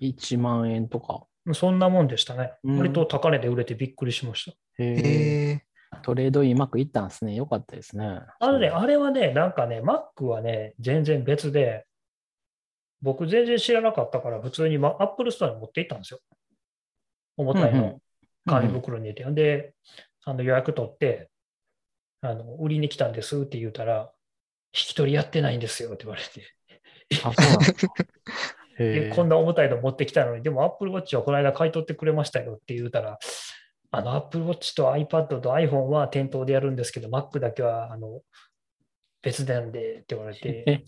[0.00, 1.26] 1万円とか。
[1.54, 2.52] そんなもんでしたね。
[2.62, 4.52] うん割と高値で売れてびっくりしました。
[4.82, 5.62] へえ、へえ。
[6.02, 7.34] トレードインうまくいったんですね。
[7.34, 8.20] よかったですね。
[8.40, 11.84] あのね、あれはね、なんかね、Mac はね、全然別で、
[13.02, 16.20] 僕全然知らなかったから、普通に、ま、Apple ストアに持って行ったんですよ。
[17.36, 17.82] 重たいうんうん。
[17.82, 18.00] の、
[18.46, 19.32] 紙袋に入れて。
[19.32, 19.74] で、
[20.24, 21.30] あの予約取って、
[22.20, 24.12] あの、売りに来たんですって言うたら、
[24.74, 26.42] 引き取りやってないんですよって言われて。
[27.24, 33.18] あ、そうなん こんな重たいの持ってきたのに、でも Apple Watch はこの間買い取ってくれましたよって言うたら、
[33.90, 38.22] あの Apple Watch と iPad と iPhone は店頭でやるんですけど、Mac だけはあの
[39.22, 40.84] 別なんでって言われて、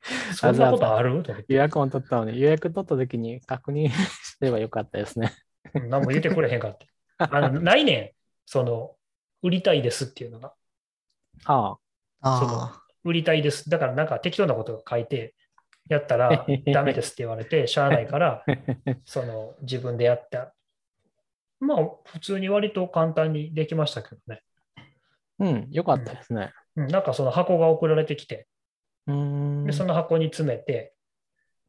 [0.34, 1.22] そんなことある？
[1.48, 5.32] 予約も取ったのに、予約取った時に確認すればよかったですね。
[5.74, 6.86] うん何も言ってくれへんかって。
[7.18, 8.10] あのないねん、
[8.46, 8.96] その、
[9.42, 10.54] 売りたいですっていうのが。
[11.44, 11.76] あ
[12.20, 13.68] あ売りたいです。
[13.68, 15.34] だからなんか適当なことが書いて、
[15.88, 18.96] やったら ダメですって言われて、しゃあないから、あ。
[19.04, 20.54] その自分でやった。
[21.60, 24.42] まあ、普通に割と簡単にできましたけどね。
[25.38, 26.52] うん、よかったですね。
[26.76, 28.48] うんなんかその箱が送られてきて、
[29.06, 30.92] うーんで、その箱に詰めて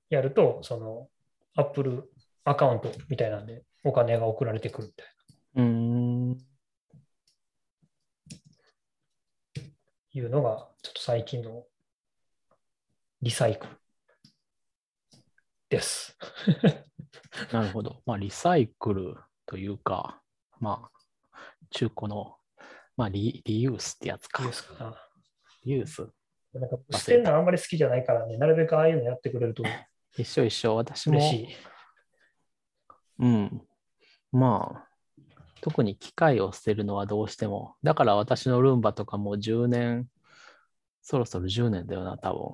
[0.10, 1.10] やると、その
[1.56, 2.10] Apple
[2.44, 5.08] アカウントみたいなんでお金が送られてくるみたい
[5.56, 6.38] うーん。
[10.12, 11.66] いうのが、ちょっと最近の
[13.22, 13.72] リサイクル
[15.70, 16.18] です。
[17.52, 18.02] なるほど。
[18.06, 20.22] まあ、リサイクルというか、
[20.60, 21.38] まあ、
[21.70, 22.38] 中古の、
[22.98, 24.50] まあリ、リユースってやつかいい。
[24.50, 24.96] ですかな。
[25.64, 26.08] リユース。
[26.54, 29.64] なんか捨てるのあんまり好きじゃないからね、なるべくああいうのやってくれると
[30.18, 30.76] 一緒一緒。
[30.78, 31.48] 私も嬉、しい。
[33.20, 33.68] うん。
[34.36, 34.88] まあ、
[35.62, 37.76] 特に機械を捨てるのはどうしても。
[37.84, 40.08] だから私のルンバとかもう10年、
[41.02, 42.52] そろそろ10年だよな、多分。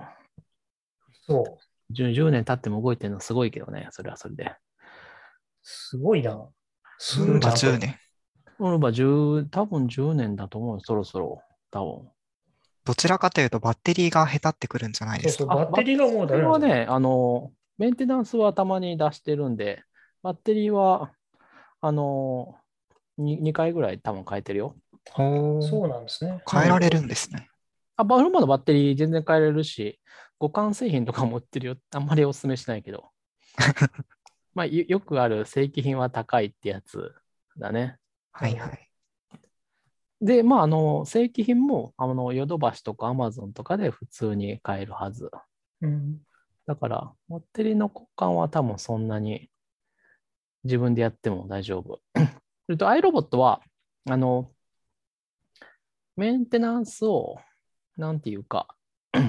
[1.26, 1.94] そう。
[1.94, 4.56] 10, 10年経っても動いてるのすごいけどね、それはそれで。
[5.64, 6.48] すごいな。
[7.00, 8.00] すルンバ10ちゃんと年。
[8.60, 11.42] ルンバ10、多分10年だと思う、そろそろ。
[11.72, 12.10] 多分。
[12.86, 15.66] どちらかというとバッテリーが下手ってくるんじゃないそうそう、ですか。
[15.66, 19.84] バッテリーがもうダメなんですよこれはね、あの、メンテナンスはたまに出してるんで、
[20.22, 21.12] バッテリーは、
[21.82, 22.56] あの、
[23.18, 24.76] 2, 2回ぐらい多分変えてるよ。
[25.16, 26.42] そうなんですね。
[26.50, 27.50] 変えられるんですね。
[27.98, 30.00] あ、バルマのバッテリー全然変えれるし、
[30.40, 31.76] 互換製品とかも売ってるよ。
[31.92, 33.10] あんまりお勧めしないけど。
[34.54, 37.14] まあ、よよくある正規品は高いってやつ
[37.58, 37.98] だね。
[38.32, 38.92] はいはい。
[40.22, 45.32] で、まあ、あの、正規品も、あの、ヨドバシとかアマゾンとかで普通に買えるはず。
[45.82, 46.22] うん
[46.68, 49.50] だから、バッテリーの交換は多分そんなに
[50.64, 52.02] 自分でやっても大丈夫。
[52.16, 52.22] そ
[52.70, 53.62] れと、iRobot は、
[54.10, 54.52] あの、
[56.16, 57.38] メンテナンスを、
[57.98, 58.68] なんていうか、
[59.14, 59.20] い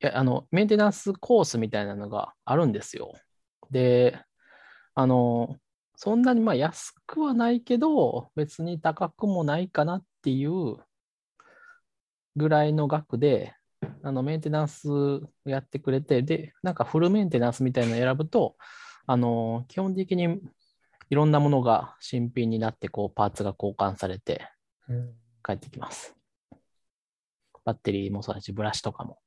[0.00, 3.12] や、あの、メンテナンスコースみたいなのがあるんですよ。
[3.70, 4.18] で、
[4.94, 5.56] あの、
[5.96, 10.76] そんなにまあ安くはないけど、別に高くもないかなっていう
[12.36, 13.54] ぐらいの額で、
[14.02, 14.88] あのメンテナンス
[15.44, 18.56] やってくれて、で、なんかフルメンテナンスみたいなの選ぶと、
[19.10, 20.38] あの、基本的に
[21.08, 24.46] いろんなものが新品になって、こう、パーツが交換されて
[24.86, 26.14] うん帰ってきます。
[27.64, 29.18] バッテリーもそうだし、ブラシとかも。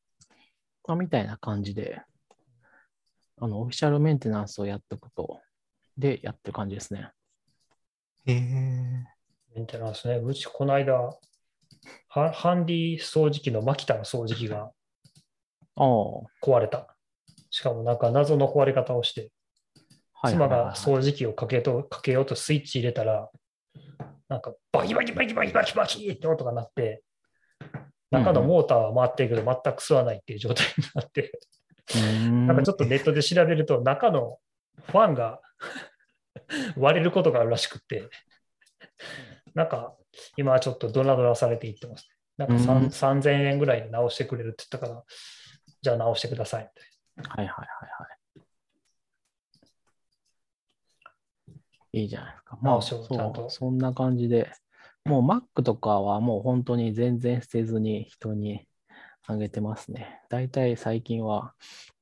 [0.88, 2.00] まあ、みたいな感じで、
[3.40, 5.42] あの、オフィシャルメンテナンスをやっておくと、
[5.98, 7.10] で、やってる感じですね。
[8.28, 8.38] へえ。
[9.56, 10.18] メンテナンスね。
[10.18, 11.10] うち、この間、
[12.08, 14.72] ハハンディ掃除機のマキタの掃除機が
[15.76, 15.86] ああ、
[16.44, 16.96] 壊れた。
[17.50, 19.32] しかもなんか謎の壊れ方をして、
[20.28, 23.30] 妻が掃除機をかけとかけようとスイッチ入れたら、
[24.30, 27.04] なんかバキバキバキバキバキバキって音が鳴って、
[28.12, 31.40] 中のモーターは回ってるけど全く吸わないっていう状態になって、
[32.48, 34.38] なんかちょっとネットで調べると中の
[34.86, 35.40] ファンが
[36.78, 38.08] 割れることがあるらしくって、
[39.54, 39.96] なんか
[40.38, 42.08] 今はちょっとドラドラされていってます。
[42.38, 42.86] なんかさんうん。
[42.88, 45.04] 3000円ぐらいで直してくれるって言ったから、
[45.82, 46.70] じゃあ直してください
[47.18, 47.44] みたい。
[47.44, 47.68] はいはいはい
[48.04, 48.21] はい。
[51.94, 52.58] いいじゃないですか。
[52.62, 54.52] まあ、そをちゃんとう、そんな感じで、
[55.06, 58.68] もう Mac とかはもう本当に全然捨てずに人に
[59.28, 60.22] あげてますね。
[60.30, 61.54] 大体最近は、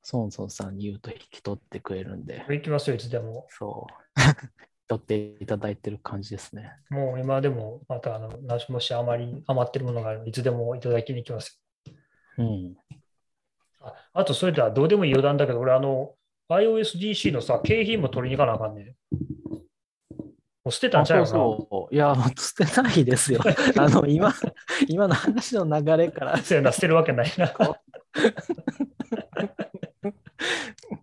[0.02, 2.54] ソンソンさんに言うと引き取ってくれるんで、な。
[2.54, 3.46] 行きますよ、いつでも。
[3.50, 4.20] そう、
[4.88, 6.72] 取っていただいてる感じですね。
[6.88, 8.30] もう今でも、またあの、
[8.68, 11.60] もしあまり余ってるものがあるいつでもいただきに行きます
[12.38, 12.74] うん。
[12.74, 12.74] よ。
[13.80, 16.14] ああと、それではどうでもいい余談だけど、俺、あの、
[16.48, 18.94] iOSDC のさ、景品も取りに行かなあかんねん。
[20.70, 21.66] もう捨てたんあちゃうそう。
[21.68, 21.94] そう。
[21.94, 23.40] いや、もう捨てないですよ。
[23.76, 24.32] あの、今、
[24.86, 27.52] 今の話の流れからそうやな、捨てるわけないな。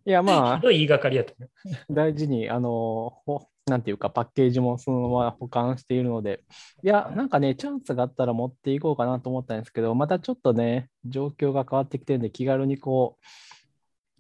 [0.06, 1.50] いや、まあ言いがかりやったね。
[1.90, 6.46] 大事に、あの、ほなんていうか、パッケージもそのまま保管しているので、
[6.82, 13.26] いや、なんかね、チャンスがあったら持っていこうかなと思ったんですけど、またちょっとね、状況が変わってきてるんで、気軽にこう、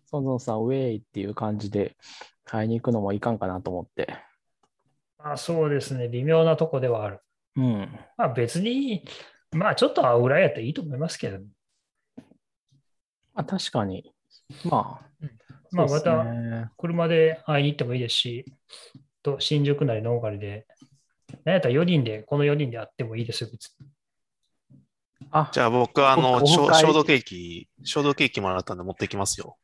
[0.09, 1.95] ソンソンさん、ウェイっていう感じで
[2.43, 4.26] 買いに行くのもいかんかなと思って。
[5.17, 7.19] まあ、そうですね、微妙なとこではある。
[7.55, 7.99] うん。
[8.17, 9.03] まあ別に、
[9.51, 11.39] まあちょっと会うぐらいやったらいいと思いますけど、
[13.33, 14.11] まあ、確かに。
[14.65, 15.27] まあ、
[15.71, 18.45] まあそうっすまたね車で会いに行ってもいいですし、
[19.23, 20.65] と新宿なりノーガリで、
[21.43, 23.87] なんやったら4人で、この4人で会ってもいいですよ、別に。
[25.31, 29.57] あ、じゃあ僕はあの、オフ会消消毒液、消毒液もらったんで持ってきますよ。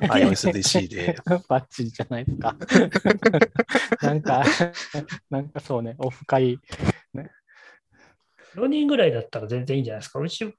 [0.00, 1.16] iOSDC で。
[1.48, 2.56] バッチリじゃないですか。
[4.02, 4.44] なんか、
[5.30, 6.58] なんかそうね、オフ会。
[8.54, 10.20] 4人ぐらいだったら全然いいんじゃないですか。
[10.20, 10.54] うち、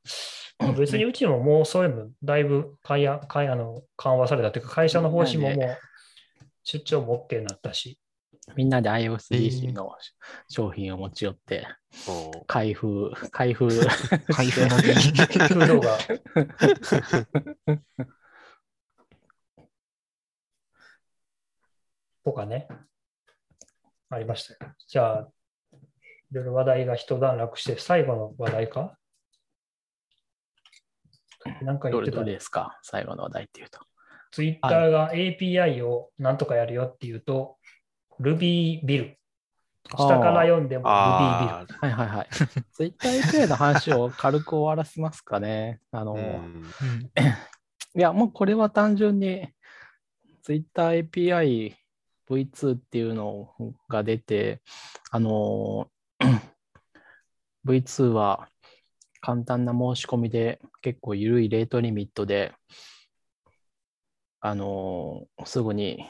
[0.78, 5.78] 別にうちももうそういうのだいぶ緩和緩あの緩和されたというか、会社の方針ももう
[6.64, 8.00] 出張も OK になったし、
[8.56, 9.92] みんなでえ iOSDC ーの
[10.50, 11.66] 商品を持ち寄って、
[12.48, 13.70] 開封、開封。
[14.34, 14.68] 開封
[15.56, 15.98] の 動画。
[22.24, 22.68] とかね、
[24.10, 24.72] ありましたよ。
[24.88, 25.28] じゃあ、
[26.32, 28.98] いろいろ話題が一段落して、最後の話題か？
[31.62, 32.80] なんか言ってたどれどれですか？
[32.82, 33.80] 最後の話題っていうと。
[34.32, 37.58] ツイッターが API をなんとかやるよっていうと、
[38.20, 39.20] Ruby ビル。
[39.90, 40.92] 下から読んでも Ruby ビル。
[40.92, 42.28] あはいはいはい。
[42.74, 45.82] Twitter API の話を軽く終わらせますかね。
[45.92, 46.18] あの、
[47.96, 49.50] いや、もうこれは単純に
[50.42, 51.76] Twitter API
[52.36, 53.54] V2 っていうの
[53.90, 54.62] が出て、
[55.12, 55.90] あの、
[57.66, 58.48] V2 は
[59.22, 62.54] 簡単な申し込みで結構緩いレートリミットで、
[64.42, 66.06] あの、すぐに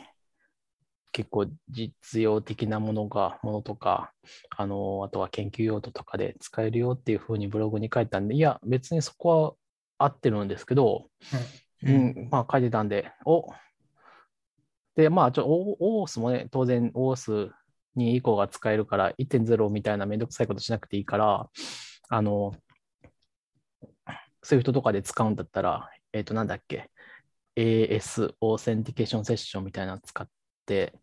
[1.11, 4.11] 結構実用的なものが、ものとか、
[4.57, 9.57] あの、あとは研究用途とかで使えるよっていうふうにブログに書いたんで、いや、別にそこ
[9.99, 11.05] は合ってるんですけど、
[11.83, 13.47] ううんん、まあ書いてたんで、お
[14.95, 17.51] で、まあ、ちょ、オースもね、当然、オース
[17.95, 21.49] に以降が使えるから、1.0みたいなめんどくさいことしなくていいから、
[22.09, 22.53] あの、
[24.43, 26.89] Swift とかで使うんだったら、えっ、と、なんだっけ、
[27.55, 30.27] AS、オーセンティケーションセッションみたいなの使っ
[30.65, 30.93] て、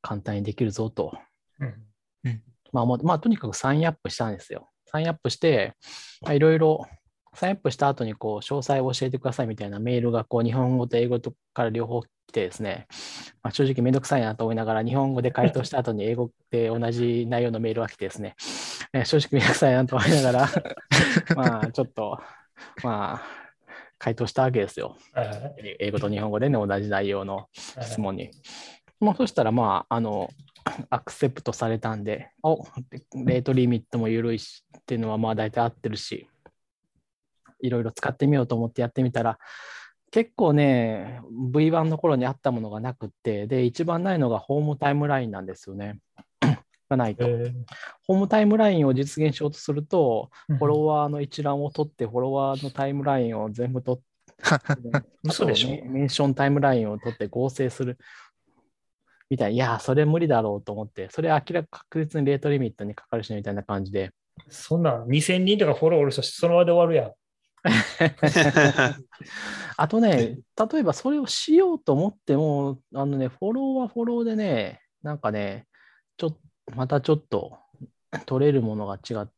[0.00, 1.18] 簡単にできるぞと。
[1.60, 2.42] うん
[2.72, 4.70] まあ、もうまあ、とにかくサインアップしたんですよ。
[4.86, 5.74] サインアップして、
[6.22, 6.86] まあいろいろ、
[7.38, 12.88] サインアップした後にこう詳細を教えてくださいみたいなメールがこう日本語と英語とから両方来てですね、
[13.44, 18.34] まあ、正直めんどくさいなと思いながら日本語で回答した後に英語で同じ内容のメールが来てですね、
[18.92, 20.48] えー正直めんどくさいなと思いながら、
[21.36, 22.18] まあちょっと、
[22.82, 23.48] まあ
[23.98, 24.96] 回答したわけですよ。
[25.78, 28.30] 英語と日本語でね、同じ内容のはい質問に。
[29.00, 30.28] まあ、そしたら、まあ、あの、
[30.90, 32.64] アクセプトされたんで、お
[33.24, 36.28] レートリミットも緩いしっていうのは、まあ、大体合ってるし、
[37.60, 39.38] いろいろ使ってみようと思ってやってみたら、
[40.10, 41.20] 結構ね、
[41.52, 45.98] V1 の頃にあったものがなくって、で、一番ないのがホームタイムラインなんですよね。
[46.88, 47.26] がないと。
[48.06, 54.08] ホームタイムラインを実現しようとすると、フォロワーの一覧を取って、フォロワーのタイムラインを全部取って、
[55.24, 57.98] 嘘でしょメンションタイムラインを取って合成する
[59.28, 64.12] みたいな、いや、それ無理だろうと思って、それ明らか確実にレートリミットにかかるしみたいな感じで。
[64.48, 67.17] そんな2000人とかフォローおる人その場で終わるやん。
[69.76, 70.38] あとね、
[70.72, 75.66] 例えばそれをしようと思っても、あのね、フォローはフォローでね、なんかね、
[76.16, 76.38] ちょ
[76.74, 77.58] またちょっと
[78.26, 79.32] 取れるものが違って。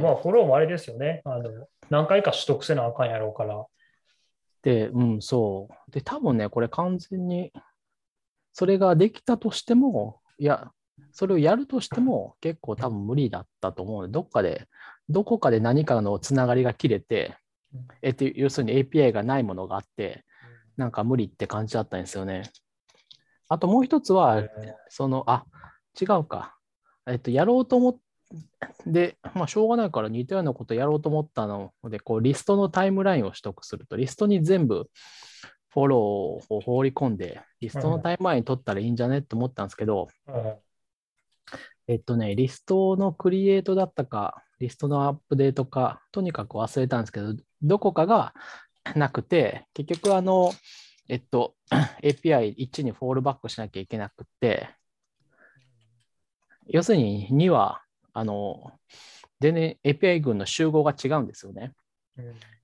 [0.00, 1.22] まあ、フォローもあれですよね。
[1.24, 3.64] あの何回か取得せなあかんやろうから。
[4.62, 5.90] で、うん、そう。
[5.90, 7.52] で、多分ね、これ完全に、
[8.52, 10.72] それができたとしても、いや、
[11.12, 14.66] それをやるとしても結構多分無理だったと思うので、どっかで、
[15.10, 17.36] どこかで何かのつながりが切れて、
[18.02, 20.24] えっと、要するに API がないものがあって、
[20.76, 22.50] なんか無理って感じだったんですよね。
[23.48, 24.42] あともう一つは、
[24.88, 25.44] その、あ、
[26.00, 26.56] 違うか。
[27.06, 28.00] えっと、やろうと思って、
[28.86, 34.88] で、まあ、しょうがないから似たようなことやろうと思ったので、こう、リストのタイムラインを取得すると、リストに全部
[35.70, 40.08] フォローを放り込んで、リストのタイムライン取ったらいいんじゃねって思ったんですけど、
[41.88, 48.34] えっとね、リストのクリエイトだったか、リストのアップデートか、とにかく忘れたんですけど、どこかが
[48.94, 50.52] なくて、結局あの、
[51.08, 51.54] えっと、
[52.02, 54.68] API1 にフォールバックしなきゃいけなくて、
[56.68, 58.72] 要するに2は、あの、
[59.40, 61.72] 全然 API 群の集合が違うんですよね。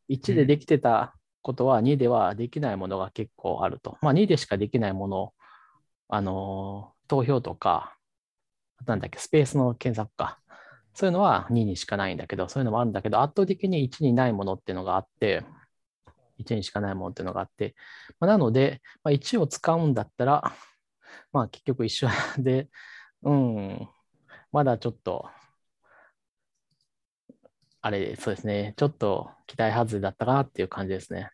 [0.08, 3.98] 1でできてたことは2ではできないものが結構あると。
[4.02, 5.34] まあ2でしかできないもの、
[6.08, 7.95] あの、投票とか、
[8.85, 10.39] なんだっけ、スペースの検索か。
[10.95, 15.45] そういうのは2にしかないんだけど、そういうのもあるんだけど、圧倒的に1にないものっていうのがあって、
[16.39, 17.74] 1にしかないものっていうのがあって、
[18.20, 20.55] まあ、なので、まあ、1を使うんだったら、
[21.33, 22.09] まあ結局一緒
[22.39, 22.68] で、
[23.22, 23.89] うん、
[24.53, 25.29] まだちょっと、
[27.83, 31.31] あれ、そうですね、ちょっと期待外れだったかなっていう感じですね。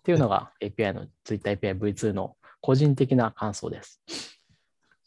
[0.00, 4.02] っていうのが API の TwitterAPI V2 の個人的な感想です。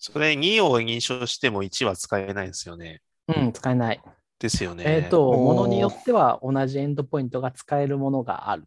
[0.02, 3.02] それ2を認証しても1は使えないですよね。
[3.28, 4.02] うん、使えない。
[4.40, 4.84] ですよね。
[4.88, 8.64] えっ、ー、と、ものによっては同じエンドポイントが使えるものがある。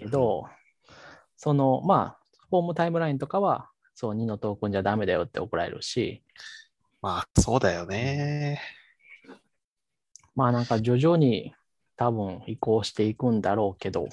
[0.00, 0.48] けど、
[1.36, 6.24] その、まあ、フォームタイムラインとかは、そう、2のトークンじゃダメだよって怒られるし、
[7.00, 8.60] まあ、そうだよね。
[10.34, 11.54] まあなんか徐々に
[11.96, 14.08] 多分移行していくんだろうけど、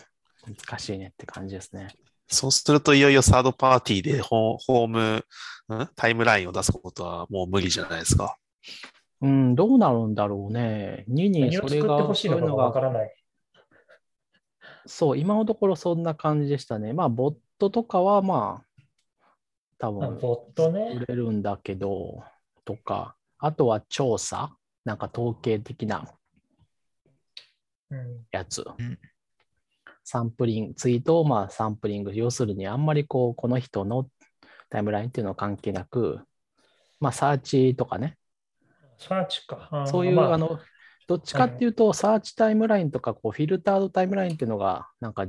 [0.46, 1.88] 難しいねって感じですね。
[2.30, 5.26] そうするといよいよサードパーティーでホーム、
[5.76, 8.38] ん、タイムラインを出すことはもう無理じゃないですか。
[9.22, 11.06] うん、どうなるんだろうね。
[11.10, 13.14] 2にそれが、そういうのがわからない。
[14.86, 16.94] そう、今のところそんな感じでしたね。
[16.94, 18.84] まあ、ボットとかはまあ、
[19.78, 20.94] 多分、ボットね。
[20.96, 22.24] 売れるんだけど、
[22.64, 24.56] とか、あとは調査、
[24.86, 26.16] なんか統計的な
[28.32, 28.66] やつ。
[28.78, 28.98] うん、
[30.12, 34.10] サンプリング、ツイートをまあサンプリング、要するにあんまりこう、この人の
[34.68, 36.22] タイムラインっていうのは関係なく、
[37.00, 38.18] まあ、サーチとかね。
[38.98, 39.86] サーチか。
[39.86, 40.60] そういう、まあ、あの、
[41.08, 45.28] どっちかっていうと、サーチタイムラインとか、こう、フィルタードタイムラインっていうのが、なんか、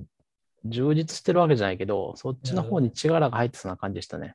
[0.64, 4.34] 充実してるわけじゃないけど、そっちの方に力が入ってそうな感じでしたね。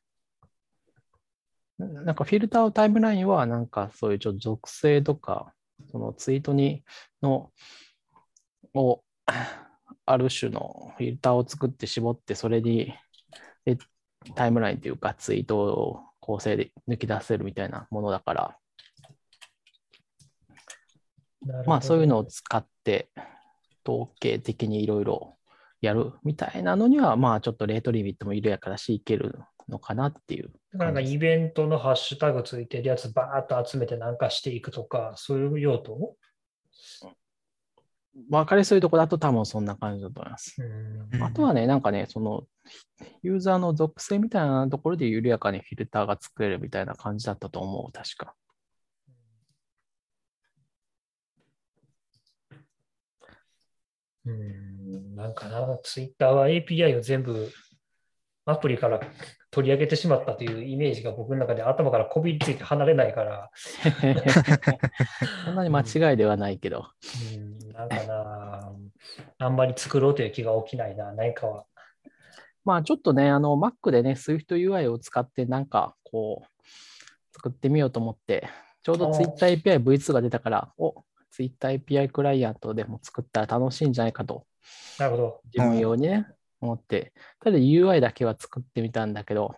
[1.78, 5.52] なんかフィルタータイムラインは、なんかそういうちょっと属性とか、
[5.90, 6.84] そのツイートに
[7.20, 7.50] の、
[8.74, 9.02] を、
[10.06, 12.94] ある種のフィルターを作って絞って、それに
[13.64, 13.76] で
[14.34, 18.56] タイムラインというかツイートを構成で抜き出せるみたいなものだから、
[21.66, 23.08] まあそういうのを使って
[23.86, 25.36] 統計的にいろいろ
[25.80, 29.38] やるみたいなのには、まあちょっとレートリミットも緩やかだし、いける
[29.68, 30.50] のかなっていう。
[30.72, 36.16] なんかイベントのハッシュタグついてるやつバーッと集めてなんかしていくとか、そういう用途？
[38.30, 40.56] 分かりやすいところだと多分そんな感じだと思います。
[41.20, 42.44] あとはね、なんかね、その
[43.22, 48.34] ユーザーの属性みたいなところで緩やかにフィルターが作れるみたいな感じだったと思う、確か。
[54.24, 57.50] うん、なんかな、ツイッターは API を全部
[58.44, 59.00] アプリから
[59.50, 63.50] 取り上げてしまったというイメージが僕の中で頭からこびりついて離れないから。
[65.44, 66.90] そんなに間違いではないけど。
[67.34, 68.72] うん、なんかな、
[69.38, 71.66] あんまり作ろうという気が起きないな、何かは。
[72.64, 76.46] まあちょっとね、あの Mac でね、SwiftUI を使ってなんかこう、
[77.34, 78.48] 作ってみようと思って、
[78.82, 84.46] ちょうど TwitterAPI V2 が出たから、お Twitter API クライアントでも作ったら楽しいんじゃないかと、
[84.98, 85.40] なるほど。
[85.54, 86.26] 自分用にね、
[86.60, 89.54] 思って、ただ UI だけは作ってみたんだけど、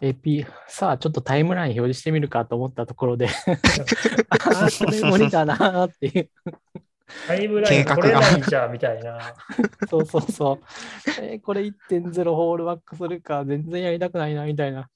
[0.00, 3.28] AP、さあちょっとタイムライン表示してみるかと思ったところで、
[4.30, 6.30] ああ、これ無理だなっていう。
[7.26, 9.34] タイムラインこれないじゃんみたいな。
[9.88, 10.58] そうそうそう。
[11.20, 14.88] えーこれ1.0ホールバックするか、全然やりたくないな、みたいな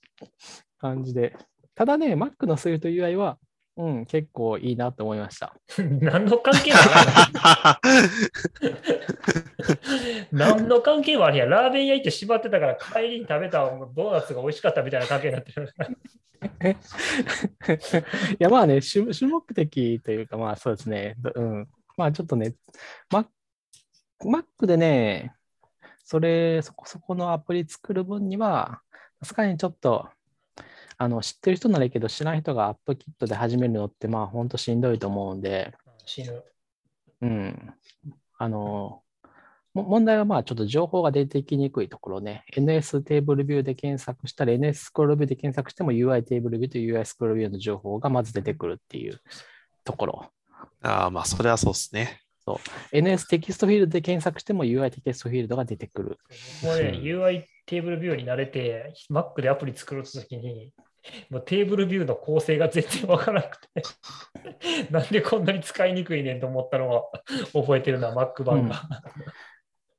[0.78, 1.36] 感じで。
[1.74, 3.38] ただね、Mac の Swift UI は、
[3.76, 5.54] うん、結構いいなと思いました。
[5.78, 6.82] 何の関係もな
[7.80, 7.86] い。
[10.32, 11.46] 何の関係もあり や。
[11.46, 15.72] ラーメン屋行って縛ってたから帰りに食べたドーナツが美味しかったみたいな関係になってる。
[18.38, 21.14] いや、まあね、主主目的というか、まあそうですね。
[21.18, 21.68] どうん。
[22.00, 22.54] まあちょっとね、
[23.12, 23.26] Mac,
[24.24, 25.34] Mac でね、
[26.02, 28.80] それ、そこそこのアプリ作る分には、
[29.20, 30.08] さすがにちょっと、
[30.96, 35.74] あの、知ってる人ならいいけど、知らない人がアップキットで始めるのって、まあ本当しんどいと思うんで。
[37.20, 37.74] うん。
[38.38, 39.02] あの、
[39.74, 42.44] も問題はまあちょっと情報が出てきにくいところね。
[42.56, 49.20] NS テーブルビューで検索したり、NS スクロールビューで検索しても UI テーブルビューと UI スクロールビューの情報がまず出てくるっていう
[49.84, 50.32] ところ。
[50.82, 52.20] ああ、まあ、それはそうですね。
[52.92, 56.18] NS テキストフィールドで検索しても UI テキストフィールドが出てくる。
[56.62, 60.72] もうね、うん UI テーブルビューに慣れて、Mac でアプリ作ろうときに、
[61.30, 63.82] もうテーブルビューの構成が全然わからなくて、
[64.90, 67.04] なんでこんなに使いにくいねんと思ったのは
[67.52, 68.82] 覚えてるな、Mac 版が。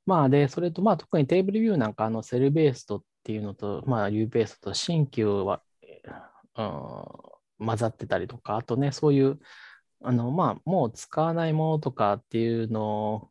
[0.04, 5.62] まあで、それとまあ特にテーブルビューなんかあのセルベーストっていうのと、まあ U ベーストと新旧は、
[6.56, 9.38] うん、混ざってたりとか、あとね、そういう、
[10.04, 13.28] あのまあもう使わないものとかっていうの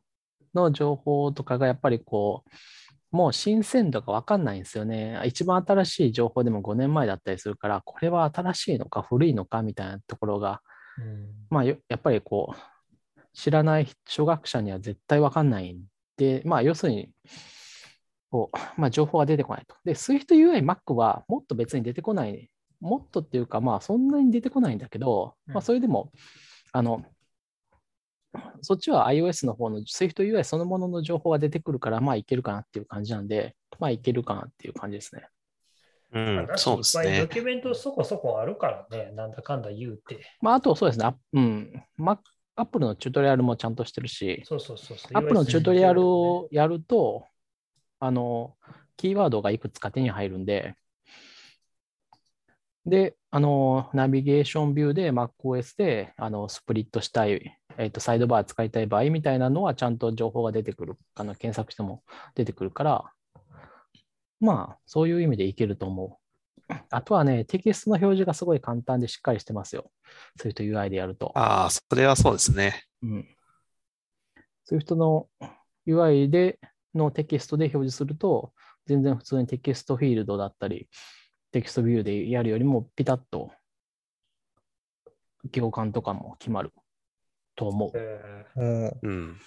[0.54, 2.50] の情報とかがやっぱりこう、
[3.16, 5.22] もう新鮮度がわかんないんですよね。
[5.26, 10.62] 一番新しい情報でも5年前だったりするから、これは新しいのか古いのかみたいなところが、
[10.98, 15.84] うんまあよやっぱりこう、知らない初学者には絶対わかんないん
[16.18, 17.10] で、まあ要するに、
[18.30, 19.76] こう、まあ情報が出てこないと。
[19.84, 22.50] で、SwiftUI Mac はもっと別に出てこない、
[22.80, 26.12] もっとっていうか、まあそんなに出てこないんだけど、うんまあそれでも、
[26.72, 27.04] あの、
[28.62, 35.28] そっちは iOS の方の SwiftUI そのものの情報が出てくるから、まあいけるかなっていう感じなんで、まあいけるかなっていう感じですね。
[36.14, 37.28] うん、だしそうですねいっぱいド。
[37.28, 40.26] キュメントそこそこあるからね、なんだかんだ言うて。
[40.42, 42.20] まああとそうですね、あうん、Mac
[42.56, 45.18] Apple のチュートリアルもちゃんとしてるし、そうそうそうそう。
[45.18, 47.28] アップのチュートリアルをやると、
[48.00, 48.56] あの、
[48.98, 50.76] キーワードがいくつか手に入るんで、
[52.86, 60.98] で、あの、ナビゲーションビューで MacOS で、あの、スプリットしたい、えっと、サイドバー使いたい場合みたいなのはちゃんと情報が出てくる。
[61.16, 62.04] あの、検索しても
[62.36, 63.12] 出てくるから、
[64.40, 66.22] まあ、そういう意味でいけると思う。
[66.90, 69.92] あとはね、テキストの表示がすごい簡単でしっかりしてますよ。
[70.38, 71.32] そういうと UI でやると。
[71.36, 72.86] ああ、それはそうですね。
[73.04, 73.28] うん。
[74.70, 75.28] Swift の
[75.86, 76.60] UI で
[76.96, 78.54] のテキストで表示すると、
[78.88, 80.88] 全然普通にテキストフィールドだったり、
[81.52, 83.52] テキストビューでやるよりもピタッと
[85.52, 86.72] 行間とかも決まる
[87.56, 88.94] と思う。
[89.02, 89.38] うん。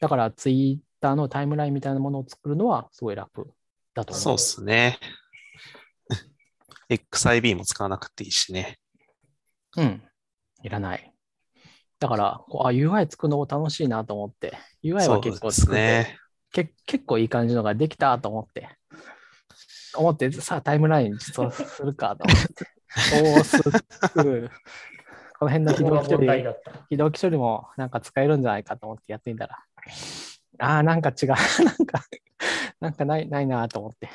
[0.00, 3.50] だから Twitter のタイムラインみたいなものを作るのはすごい楽
[3.94, 4.22] だと思う。
[4.22, 4.98] そうですね。
[6.90, 8.78] XIB も使わなくていいしね。
[9.76, 10.02] うん。
[10.62, 11.12] いらない。
[11.98, 16.18] だから、こうあ UI 作るのも楽しいなと思って、UI は結構そうです作って、ね。
[16.52, 18.68] け結構いい感じのができたと思って、
[19.96, 22.66] 思って、さあタイムライン実装するかと思って、
[23.22, 23.62] おー、す
[24.22, 24.50] ぐ、
[25.38, 26.54] この辺の非同期処理。
[26.90, 29.58] 非同期処理もなんか使えるんじゃないかと思ってやってみたら、
[30.58, 31.28] ああ、なんか違う、
[31.64, 32.04] なんか、
[32.80, 34.08] なんかないないなと思って。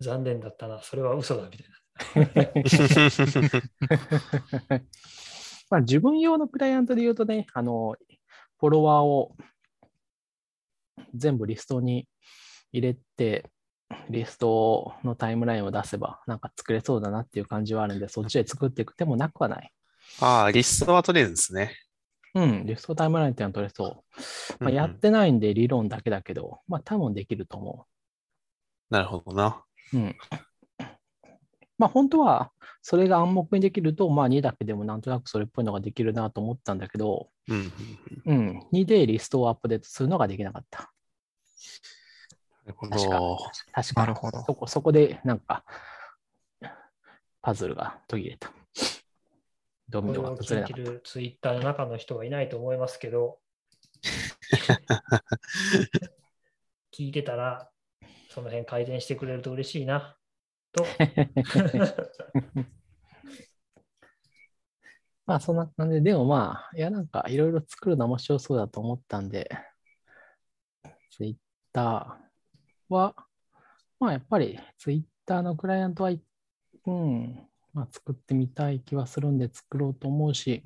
[0.00, 0.80] 残念だったな。
[0.82, 1.82] それは嘘だみたいな。
[5.70, 7.96] まあ自分用のクライアントで言うとね、あの、
[8.58, 9.34] フォロワーを
[11.14, 12.06] 全部リストに
[12.72, 13.50] 入れて、
[14.10, 19.72] リストのタイムラインを出せば、なんか作れそうだなっていう感じはあるんで、そっちで作っていく手もなくはない。
[20.20, 21.76] ああ、リストは取れるんですね。
[22.34, 23.88] うん、リストタイムラインっていうのは取れそう。
[23.88, 27.86] まあ、うんうんやってないんで理論だけだけど、まあ多分できると思
[28.90, 29.64] なるほどな。
[29.92, 29.96] う。
[29.96, 30.16] うん。
[31.78, 37.72] まあ本当は、それが暗黙にできると、まあ2だけでもなんとなくそれっぽいのができるなと思ったんだけど、うん
[38.26, 38.38] うんうん。
[38.38, 40.92] うん、2でリストをアップデートするのができなかった。
[42.64, 43.38] なるほ確かど。
[43.72, 45.64] 確かなるほどそこ、そこでなんか、
[47.40, 48.52] パズルが途切れた。
[49.88, 53.40] ドミノが崩れなかツイッターの中の人はいないと思いますけど、
[56.92, 57.70] 聞いてたら、
[58.30, 60.16] その辺改善してくれると嬉しいな、
[60.72, 60.84] と。
[60.84, 60.88] た。
[65.26, 69.50] ままあそんな感じで、でもまあ、いやなんかいろいろ作るの面白そうだと思ったんで、
[71.10, 72.18] Twitter
[72.92, 73.14] は、
[73.98, 80.62] まあやっぱり Twitter のクライアントは、うん、まあ作ってみたい気はするんで作ろうと思うし、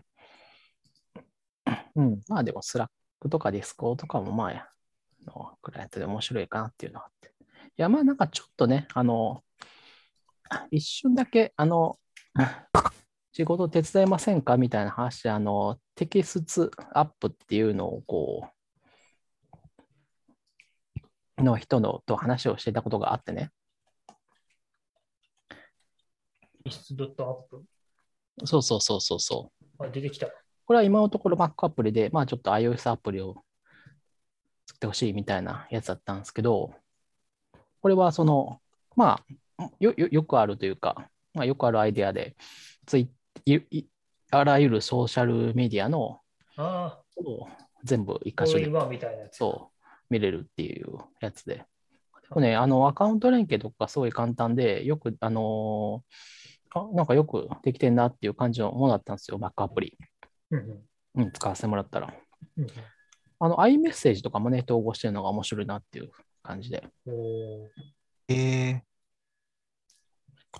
[1.94, 4.70] うん、まあでも Slack とか Discord とかもまあ、
[5.26, 7.32] のクライアントで面白いかなっていうのがあって。
[7.78, 9.42] いやまあなんかちょっとね、あの、
[10.70, 11.98] 一瞬だけ、あの、
[13.32, 14.56] 仕事手伝いませんか？
[14.56, 18.55] みたいな話、あの、 Texts App っていうのをこう、
[21.38, 23.50] の人のと話をしてたことがあってね。
[26.64, 27.64] Texts App？
[28.46, 29.84] そうそうそうそうそう。
[29.84, 30.26] あ、出てきた。
[30.64, 33.36] これは今のところ Mac アプリで、まあちょっと iOS アプリを
[34.66, 36.74] 作ってほしいみたいなやつだったんですけど、
[37.80, 38.60] これはその、
[38.96, 39.20] ま
[39.58, 42.34] あ、よよくあるというか、まあ、よくあるアイデアで、
[42.84, 43.10] ツイ
[44.32, 46.20] あらゆるソーシャルメディアの
[46.56, 46.98] あ
[47.84, 48.68] 全部一箇所で
[49.30, 49.75] そう
[50.10, 51.64] 見れるっていうやつで。
[52.36, 59.96] ね、あのアカウント連携とかすごい簡単で、よく、あのー、あなんかよくできてんなっていう感じのものだったんですよ、バックアプリ。
[60.50, 60.84] うん、
[61.14, 62.12] うん、使わせてもらったら。
[62.56, 62.66] うん、
[63.38, 66.10] あの、iMessage とかもね、統合してるのが面白いなっていう
[66.42, 66.84] 感じで。
[68.28, 68.80] えー、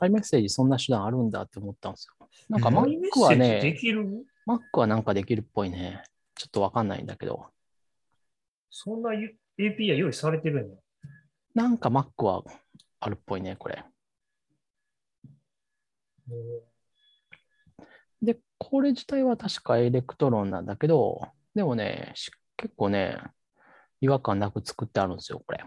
[0.00, 2.28] iMessage そんな手段あるんだって思ったんですよ。
[2.48, 6.04] なんか Mac はね、できる？Mac はなんかできるっぽいね。
[6.36, 7.46] ちょっとわかんないんだけど。
[8.70, 9.10] そんな
[9.58, 10.76] API 用意されてるんや。
[11.54, 12.42] なんか Mac は
[13.00, 13.84] あるっぽいね、これ。
[18.20, 21.20] で、これ自体は確か Electron なんだけど、
[21.54, 22.12] でもね、
[22.56, 23.18] 結構ね、
[24.00, 25.64] 違和感なく作ってあるんですよ、これ。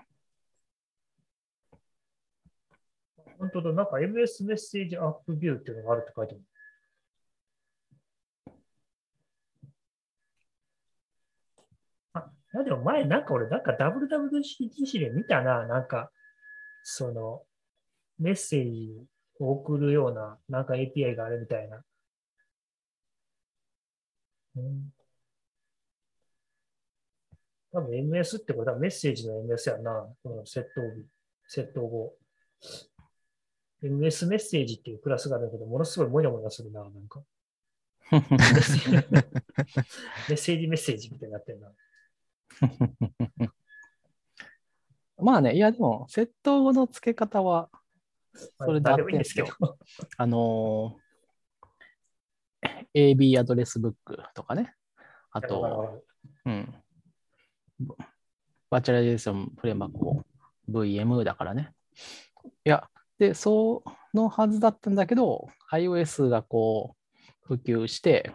[3.40, 6.44] 本当だ、なんか MS メッセージアップビューっていうのがあるって書いてある。
[12.14, 16.12] あ、いやでも前なんか俺なんか WWDC で見たな、なんか、
[16.84, 17.44] その、
[18.18, 19.06] メッセージ
[19.40, 21.84] を送るようななんか API があるみたいな。
[24.56, 24.92] うん、
[27.72, 31.06] 多分 MS ってことはメッセージの MS やな、このセット日、
[31.48, 32.16] セット後。
[33.84, 37.22] MS メッセージっていうクラスがあるんだけど、ものすごいもやもやするな、なんか。
[38.12, 38.24] メッ
[40.36, 41.72] セージメッセージみたいになってるな。
[45.18, 47.70] まあね、いやでも、接頭語の付け方は、
[48.34, 49.48] それであってんですけど、
[50.18, 54.74] あのー、AB Address Book とかね、
[55.32, 56.04] あと、
[56.46, 56.74] うん、
[58.70, 60.24] Virtualization Framework を
[60.70, 61.74] VM だからね。
[62.66, 63.84] いや、で、そ
[64.14, 67.00] のはずだったんだけど、iOS がこう、
[67.42, 68.32] 普及して、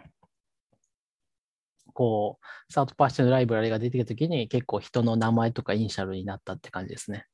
[1.95, 2.39] こ
[2.69, 7.25] う、サートパーションライブラリが出てきたときに、結構人の名前とかイニシャルになったって感じですね。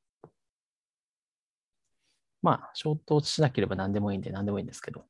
[2.42, 5.04] まあ、ショートしなければ何でもいいんで、何でもいいんですけど。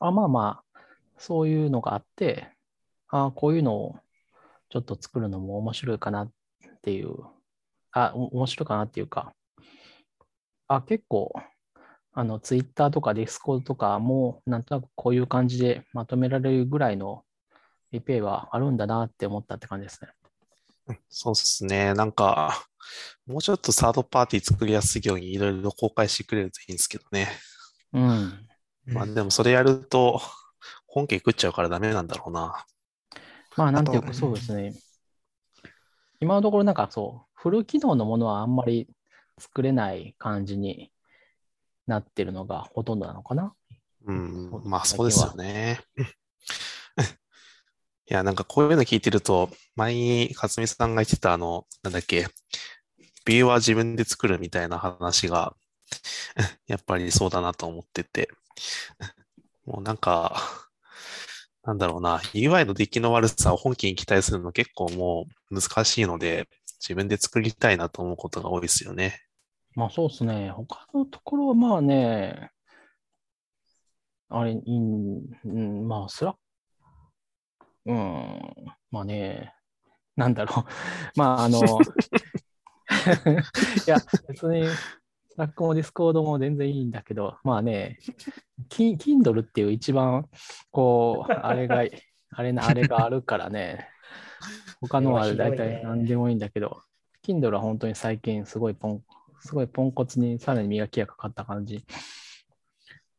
[0.00, 0.80] あまあまあ、
[1.18, 2.50] そういうのがあって、
[3.08, 3.96] あこういうのを
[4.70, 6.32] ちょっと作るのも面白いかなっ
[6.82, 7.10] ていう、
[7.94, 9.32] あ、面白いかなっていうか、
[10.66, 11.32] あ、結構、
[12.12, 17.24] あの、 Twitter とか Discord とかも、なんとなくこういう感じでまとめられるぐらいの
[17.92, 20.10] API はあるんだなって思ったって感じですね。
[21.08, 21.94] そうですね。
[21.94, 22.66] なんか、
[23.26, 27.28] もうちょっとサードパーティー作りやすいようにいろいろ公開してくれるといいんですけどね。
[27.92, 28.46] うん。
[28.86, 30.20] まあでもそれやると、
[30.86, 32.66] 本家食っちゃうからダメなんだろうな。
[33.56, 34.74] まあ、なんていうか、そうですね。
[36.20, 38.88] 今のところなんかそう、フル機能のものはあんまり
[39.38, 40.90] 作れない感じに
[41.86, 43.52] なってるのがほとんどなのかな。
[44.06, 45.78] うん、まあそうですよね。
[48.08, 52.28] いや、なんかこういうの聞いてると、前に勝美さんが言ってたあの、なんだっけ、
[53.26, 55.54] ビューは自分で作るみたいな話が、
[56.66, 58.30] やっぱりそうだなと思ってて、
[59.66, 60.40] もうなんか、
[61.62, 66.48] なんだろうな、UI の出来の悪さを本気に期待するの結構もう難しいので、
[66.86, 69.22] 自分で作りたいなと思うことが多いですよね。
[69.74, 70.50] まあそうですね。
[70.50, 72.50] 他のところはまあね、
[74.28, 76.36] あれ、いい、ん、まあスラッ
[77.86, 78.40] うん、
[78.90, 79.54] まあね、
[80.14, 80.64] なんだろう。
[81.16, 81.64] まああの、 い
[83.86, 83.96] や、
[84.28, 87.98] 別にスラックもディスコードも全然いいんだけど、まあね、
[88.68, 90.28] Kindle っていう一番、
[90.70, 91.82] こう、あれが、
[92.30, 93.88] あれな、あれがあるからね、
[94.80, 96.82] 他のは大体何でもいいんだけど、
[97.22, 99.04] Kindle は本当に最近すごいポン、
[99.40, 101.84] すごいポンコツにさらに磨きがかかった感じ。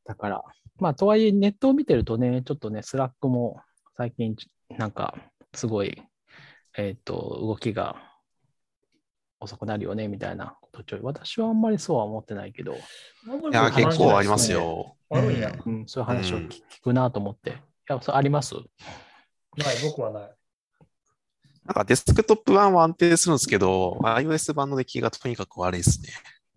[0.05, 0.43] だから、
[0.77, 3.61] まあ、とはいえネットを見てるとね、ちょっとね、 Slack も
[3.97, 4.35] 最近
[4.77, 5.15] なんか
[5.53, 6.01] すごい、
[6.77, 7.95] えっ、と、動きが
[9.39, 10.99] 遅くなるよねみたいなことちょい。
[11.01, 12.77] 私はあんまりそうは思ってないけど、い
[13.51, 14.51] や、結構あります。
[14.51, 14.95] よ。
[15.09, 15.55] あるんや。
[15.65, 17.51] うん、そういう話を聞聞くなと思って。
[17.51, 17.53] い
[17.87, 18.55] や、それあります？
[18.55, 20.31] ない、僕はない。
[21.65, 26.09] なんかデスクトップ版は安定するんですけど、iOS 版の出来がとにかく悪いですね。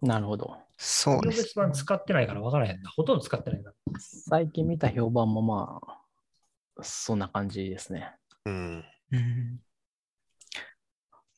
[0.03, 0.57] なるほど。
[0.77, 1.59] そうです。
[1.59, 2.91] iOS 版使ってないから分からへんな。
[2.91, 3.73] ほとんど使ってないな。
[3.99, 8.13] 最近見た評判もまあ、そんな感じですね。
[8.45, 8.85] うん。
[9.13, 9.61] うん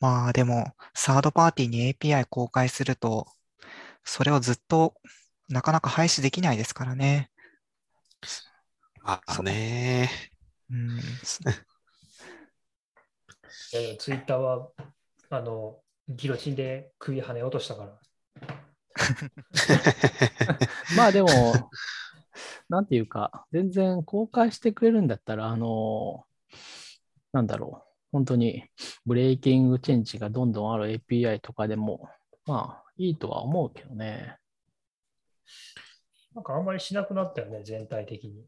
[0.00, 3.26] まあでも、サードパーティーに API 公開すると、
[4.02, 4.94] それをずっと
[5.50, 7.30] なかなか廃止できないですからね。
[9.02, 10.10] まあね。
[10.70, 11.00] うん、
[13.98, 14.68] ツイッターは、
[15.30, 15.78] あの、
[16.08, 18.00] ギロチンで首跳ね落としたから。
[20.96, 21.28] まあでも、
[22.68, 26.24] なんていうか、全然公開してくれるんだったら、あの、
[27.32, 28.64] なんだろう、本当に
[29.06, 32.08] ブレイキングチェンジがどんどんある API とかでも、
[32.46, 34.36] まあいいとは思うけどね。
[36.34, 38.44] なんかあんまりしなくなったよね、全体的に。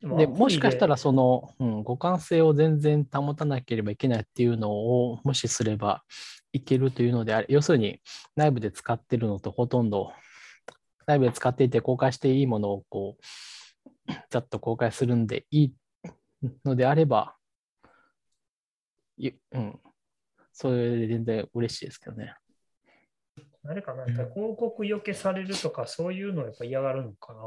[0.00, 6.04] ででもしかしたらアその、うん、互換性を全然保たなければいけないっていうのを無視すれば
[6.52, 8.00] いけるというのであれ、要するに
[8.36, 10.12] 内部で使ってるのとほとんど
[11.06, 13.22] 内部で使っていて公開していいものをこう、
[14.30, 15.74] ざっと公開するんでいい
[16.64, 17.36] のであれば、
[19.18, 19.80] いうん、
[20.52, 22.34] それで全然嬉しいですけどね。
[23.64, 27.40] あれかな、広告よけされるとか、そういうのをやっぱ嫌がるのかな。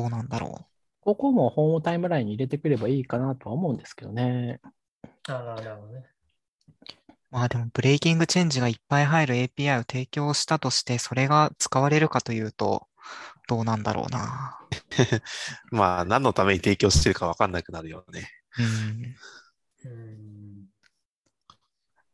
[0.00, 0.66] どうなんだろ
[1.02, 4.60] ここもホームタイムラインに入れてくればいいかなとは思うんですけどね。
[5.28, 6.06] ああ、なるほどね。
[6.88, 7.12] う。
[7.30, 12.86] まあでも、ブレイキングチェンジがいっぱい入る API を提供したとして、それが使われるかというと、
[13.46, 14.58] どうなんだろうな。
[15.70, 18.30] まあ、何のために提供してるか分かんなくなるよね。
[19.84, 19.90] うん。
[19.90, 20.66] うん。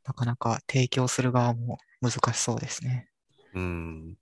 [0.05, 3.09] なかなか提供する側も難しそうですね。
[3.55, 3.63] うん。
[3.63, 3.65] う
[4.13, 4.17] ん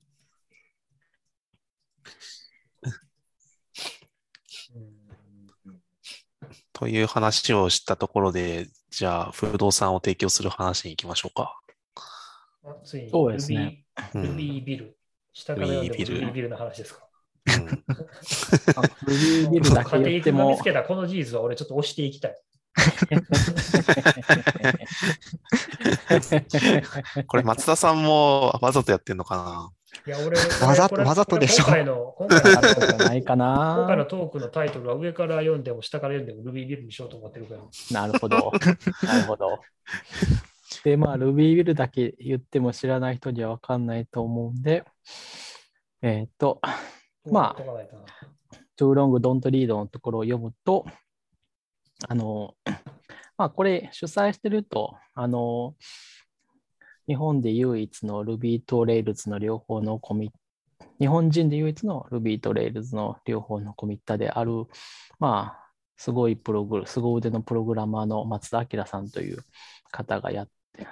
[6.75, 11.59] という話をしたところで、じゃあ、不動産を提供する話に行きましょうか。
[12.65, 14.97] あついにそうですねルビー、うんルビービル。
[15.33, 17.01] 下から読んでもルルビービルの話ですか？
[17.47, 17.69] うん
[18.77, 22.37] あルビービルだけ言っても見つ、けたこの事実は俺ちょっと押していきたい。
[27.29, 29.71] これ、松田さんもわざとやってんのか
[30.07, 34.07] いや、俺、わざわざとでしょ今回の、今回のあるんじゃないか今回のな。
[34.07, 37.63] トークのタイトルは上から読んでも下から読んでもルビービルにしようと思ってるから。
[38.07, 38.53] なるほど。
[39.03, 39.61] なるほど。
[40.85, 44.85] で、まあ、ルビービルだけ言っても知らない人には分かんないと思うんで、
[46.03, 46.61] えーっと、
[47.31, 48.05] まあ解かないとな
[48.77, 50.85] too long don't read のところを読むと、
[52.09, 52.55] あの、
[53.37, 55.75] まあ、これ主催してると、あの、
[57.07, 60.33] 日本で唯一の Ruby と Rails の両方のコミッ
[60.99, 64.53] 日本人で唯一の Ruby と Rails の両方のコミッターである、
[65.19, 69.45] まあ、すごいプログ、凄腕のプログラマーの松田明さんという
[69.91, 70.87] 方がやって、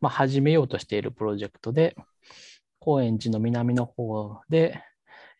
[0.00, 1.96] まあ、始めようとしているプロジェクトで、
[2.80, 4.82] 高円寺の南の方で、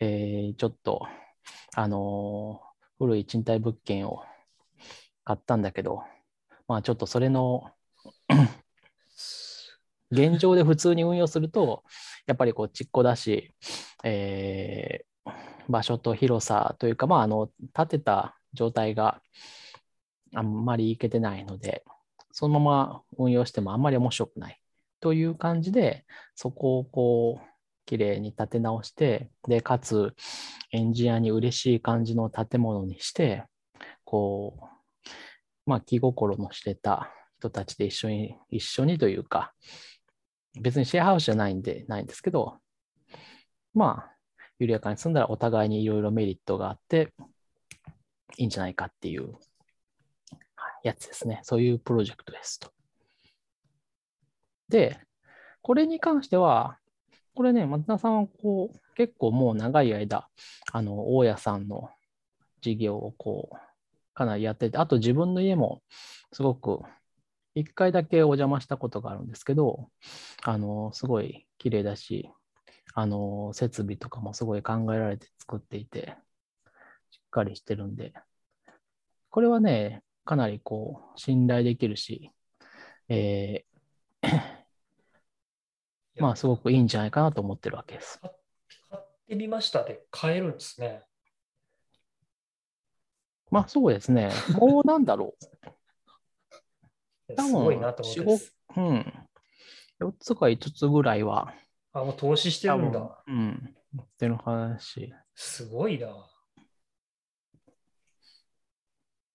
[0.01, 1.07] えーちょっと、
[1.75, 4.23] あのー古い賃貸物件を
[5.25, 6.05] 買ったんだけど、
[6.69, 7.69] まあちょっとそれの
[10.13, 11.83] 現状で普通に運用すると、
[12.27, 13.53] やっぱりこうちっこだし、
[14.05, 15.13] えー
[15.69, 19.21] 場所と広さというか、まああの、建てた状態が
[20.35, 21.85] あんまりいけてないので、
[22.33, 24.61] そのまま運用してもあんまり面白くない
[25.01, 27.49] という感じで、そこをこう、
[27.85, 30.15] きれいに立て直して、で、かつ、
[30.71, 33.45] エンジニアに嬉しい感じの建物にして、
[34.05, 35.11] こう、
[35.67, 39.53] まあ、気心の知れた人たちで一緒に、一緒にというか、
[40.61, 42.59] 別にシェアハウスじゃないんで、ないんですけど、
[43.75, 44.17] まあ、
[44.59, 47.13] 緩やかに住んだらお互いにいろいろメリットがあって、
[48.37, 49.35] いいんじゃないかっていう
[50.83, 51.41] やつですね。
[51.43, 52.71] そういうプロジェクトですと。
[54.69, 54.99] で、
[55.63, 56.79] これに関しては、
[57.35, 60.29] これね、松田さんはこう、結構もう長い間、
[60.73, 61.91] あの、大家さんの
[62.61, 63.57] 事業をこう、
[64.15, 65.83] かなりやってて、あと自分の家も
[66.33, 66.81] すごく、
[67.55, 69.91] 一回だけお邪魔したことがあるんですけど、
[70.43, 72.31] あの、すごい綺麗だし、
[72.95, 76.17] あの、設備とかもすごい考えられて作っていて、
[77.11, 78.13] しっかりしてるんで、
[79.31, 82.31] これはね、かなりこう、信頼できるし、
[83.09, 83.73] えー
[86.17, 88.21] まあ、すごくいいんじゃないかなと思ってるわけです。
[88.21, 91.03] 買ってみましたで買えるんですね。
[93.51, 94.31] まあ、そうですね。
[94.53, 95.69] もうなんだろう。
[97.37, 98.57] 多す分ごいなと思って4、です。
[98.75, 99.29] 5うん。
[100.01, 101.53] 4つか5つぐらいは、
[101.93, 103.23] あ、もう投資してるん多だ。
[103.27, 103.75] 分うん。
[103.95, 105.13] 言ってる話。
[105.35, 106.09] すごいな。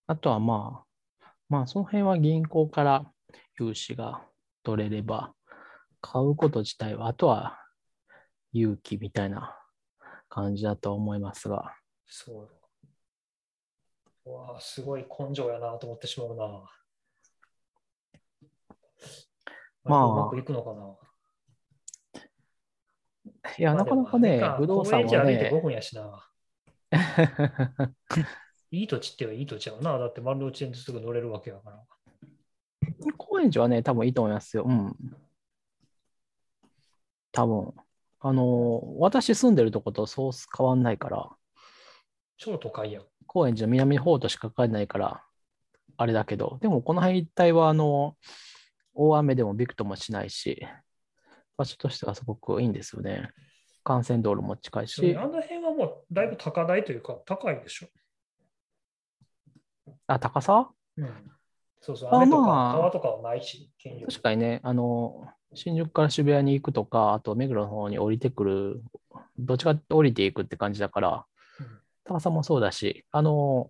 [0.07, 0.83] あとはま
[1.21, 3.05] あ、まあ、その辺は銀行から
[3.59, 4.25] 融資が
[4.63, 5.33] 取れれば、
[6.01, 7.59] 買うこと自体は、あとは
[8.53, 9.57] 勇気みたいな
[10.29, 11.75] 感じだと思いますが、
[12.05, 12.49] そう。
[14.25, 16.63] うわあ、すごい根性やなと思ってしまうな。
[19.87, 20.95] まあうまくいくのかな。
[23.57, 26.29] いや、まあなかなかね不動産は高円寺歩いて5ね、分やしな。
[28.71, 29.97] いい土地ってはいい土地やわな。
[29.97, 31.83] だって丸の内線ですぐ乗れるわけやから。
[33.17, 34.63] 高円寺はね、多分いいと思いますよ。
[34.67, 34.95] うん。
[37.31, 37.73] 多分。
[38.19, 41.29] あの、私住んでるとことそう変わんないから、
[42.37, 43.03] 超都会やん。
[43.27, 45.23] 高円寺の南の方としかかかれないから、
[45.97, 48.15] あれだけど、でもこの辺一帯は、あの、
[48.99, 50.65] 大雨でもびくともしないし、
[51.55, 53.29] 場所としてはすごくいいんですよね。
[53.87, 55.15] 幹線道路も近いし。
[55.15, 57.87] あ、の辺はもうだいぶ高台というか高いでしょ？
[60.07, 60.71] あ、高さ？
[60.97, 61.31] うん。
[61.79, 62.73] そうそう、あ雨とかまあ。
[62.73, 68.83] 川とかはないし、県確かにね、あの、新宿から渋谷に行くとか、あと目黒の方に降りてくる、
[69.37, 71.25] どっちかって降りていくって感じだから、
[71.59, 71.79] うん。
[72.03, 73.69] 高さもそうだし、あの、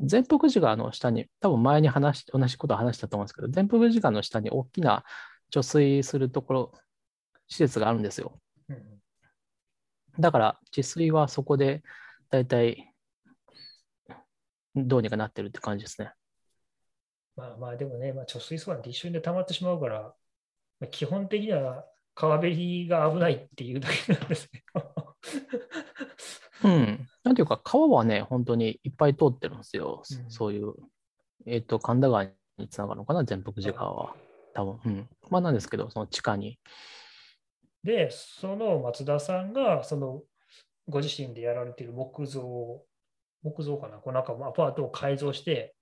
[0.00, 5.04] 善福寺川の下に、多分前に話し、同じこと話したと思うんですけど、善福寺川の下に大きな
[5.52, 6.72] 貯水するところ、
[7.48, 8.38] 施設があるんですよ。
[8.68, 9.00] うん
[10.18, 11.82] だから、治水はそこで、
[12.30, 12.92] だいたい、
[14.74, 16.12] どうにかなってるって感じですね。
[17.36, 20.14] まあまあでもね、まあ、貯水槽なんて一瞬で溜まってしまうから、
[20.80, 24.62] まあ基本的には川べりが危ないっていうだけなんですね。
[26.64, 27.09] うん。
[27.22, 30.02] なんていうか、川はね、本当にいっぱい通ってるんですよ。
[30.10, 30.74] うんそういう、
[31.46, 32.24] えっ、と、神田川
[32.58, 34.14] につながるのかな、善福寺川は。
[34.54, 34.80] 多分。
[34.84, 35.08] うん。
[35.30, 36.58] まあなんですけど、その地下に。
[37.84, 40.22] で、その松田さんが、その
[40.88, 42.82] ご自身でやられている木造、
[43.42, 45.74] 木造かな、こうなんかアパートを改造して、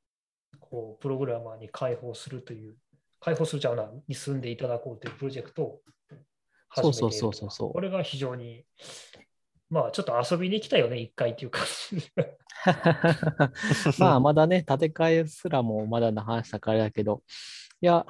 [0.61, 2.77] こうプログラマーに開放するという、
[3.21, 5.81] 開放するちゃうな、に住んでいただこうというプロジェクトを
[6.69, 8.65] 始めているとそうそうそうそうそうこれが非常に、
[9.71, 12.11] まあちょっと遊びに来たよね、一回っていう感じ。
[13.99, 17.23] まあ、まだね、建て替えすらもまだの話だからだけど、
[17.81, 18.07] いや、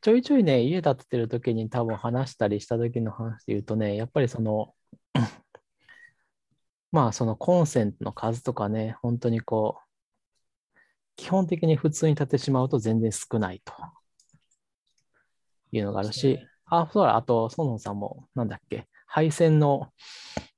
[0.00, 4.74] ちょいちょいね、家建ててる時に多分話したりした時の話で言うとね、やっぱりその、
[6.92, 9.90] まあ、そのコンセントの数とかね、本当にこう、
[11.16, 13.72] 基本的に普通に建ててしまうと全然少ないと。
[15.72, 19.88] いうのがあるしね、あ、そうだ、あと、園さんも、なんだっけ、配線の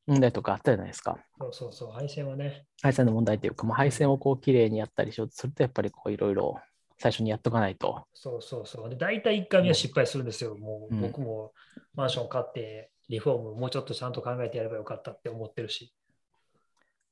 [0.07, 1.17] 問題とかあったじゃないですか。
[1.41, 6.61] そうそうそう、配線はね、配線の問題というか、まあ、配線をこうきれいにやったりしようとすると、やっぱりこういろいろ
[6.99, 8.05] 最初にやっとかないと。
[8.13, 8.91] そうそうそう。
[8.91, 10.55] で、大体1回目は失敗するんですよ。
[10.59, 11.53] もううん僕も
[11.95, 15.95] マンション買って、リフォームもうちょっとちゃんと考えてやればよかったって思ってるし。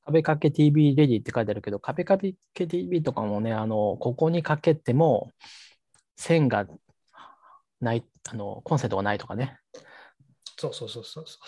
[0.05, 5.31] 壁掛け TV レディって書いてあるけど、壁掛け TV とかもね、あの、ここにかけても
[6.17, 6.67] 線が
[7.79, 9.57] ない、あの、コンセントがないとかね。
[10.69, 11.47] そうそうそうそうそう。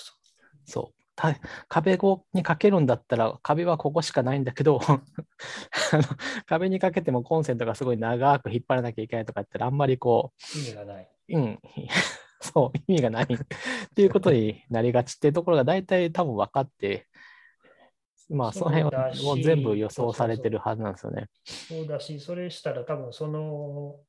[0.66, 1.04] そう。
[1.16, 1.36] た
[1.68, 2.00] 壁
[2.34, 5.00] にかけるんだったら、壁はここしかないんだけど、 あの
[6.48, 11.10] 壁にかけてもコンセントがすごい長く引っ張らなきゃいけないとか言ったら、あんまりこう、意味がない。
[11.30, 11.60] うん、
[12.42, 13.28] そう、意味がないっ
[13.96, 17.08] ていうことになりがちっていうところが大体多分分かって、
[18.30, 21.30] まあその辺はもう全部予想されてるはずなんですよね。
[21.46, 24.00] そうだし、それしたら多分その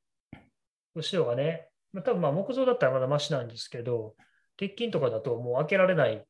[0.95, 4.15] 後ろがね、まあ、多分まあ木造だったらまだマシなんですけど、
[4.57, 6.25] 鉄筋とかだともう開けられない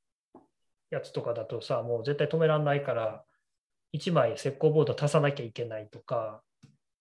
[0.92, 3.24] やつとかだとさ、もう絶対止められないから、
[3.94, 6.42] 1枚石膏ボード足さなきゃいけないとか、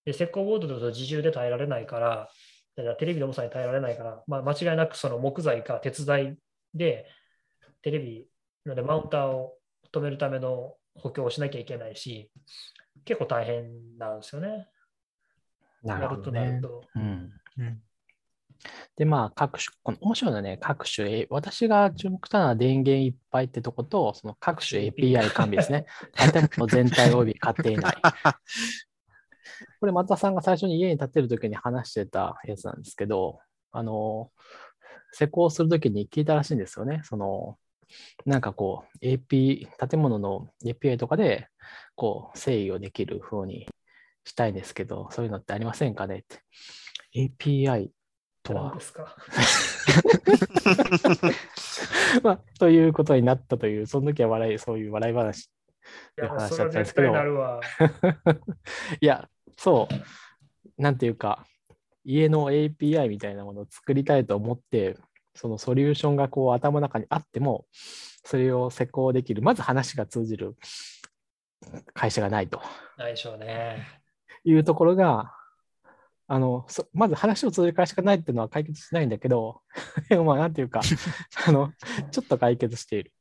[0.05, 2.29] で石膏ボードだと自重で耐えられないから、
[2.77, 6.37] だからテレビの重さに耐えられないから、まあ、間違いなくその木材か鉄材
[6.75, 7.07] で
[7.83, 8.27] テレビ
[8.67, 9.55] のでマウンターを
[9.93, 12.31] 止めるための補強をしなきゃいけないし、
[13.05, 14.69] 結構大変なんですよね。
[15.83, 16.83] なやるとなると。
[16.95, 17.83] うんうん
[18.97, 25.87] で、まあ、各種、この面白いのはね、各種、え私が注目したのは電源いっぱいってとこと、その各種 API 完備ですね。
[26.33, 27.97] 建物全体及び家庭内。
[29.81, 33.41] これ、松田さんが最初に家に建てるときに話してたやつなんですけど、
[33.73, 34.31] あの、
[35.13, 37.01] 施工するときに聞いたらしいんですよね。
[37.05, 37.59] その、
[38.27, 41.49] なんかこう、AP、建物の API とかで、
[41.95, 43.67] こう、制御できる風に
[44.25, 46.43] したいんですけど、そういうのってありませんかねって。
[47.15, 47.91] API
[48.45, 49.17] とは何で、すか？
[52.23, 55.51] まあ、ということになったという、その時は笑い、そういう笑い話。
[56.17, 57.61] 話だったんですけど対なるわ。
[59.01, 59.89] いや、そ
[60.79, 61.45] う、なんていうか、
[62.05, 64.97] 家の API みたいなものを作りたいと思って、
[65.35, 70.57] そのソリューションがこう頭の中にあっても、それを施工できる、まず話が通じる
[71.95, 72.61] 会社がないと
[72.97, 74.03] ないでしょうね。
[74.45, 75.35] いうところが、
[76.27, 79.61] あのそまず話を通じる会社がないっていうのは解決しないんだけど、
[80.25, 80.81] まあなんていうか
[81.47, 81.73] あの、
[82.11, 83.13] ちょっと解決している。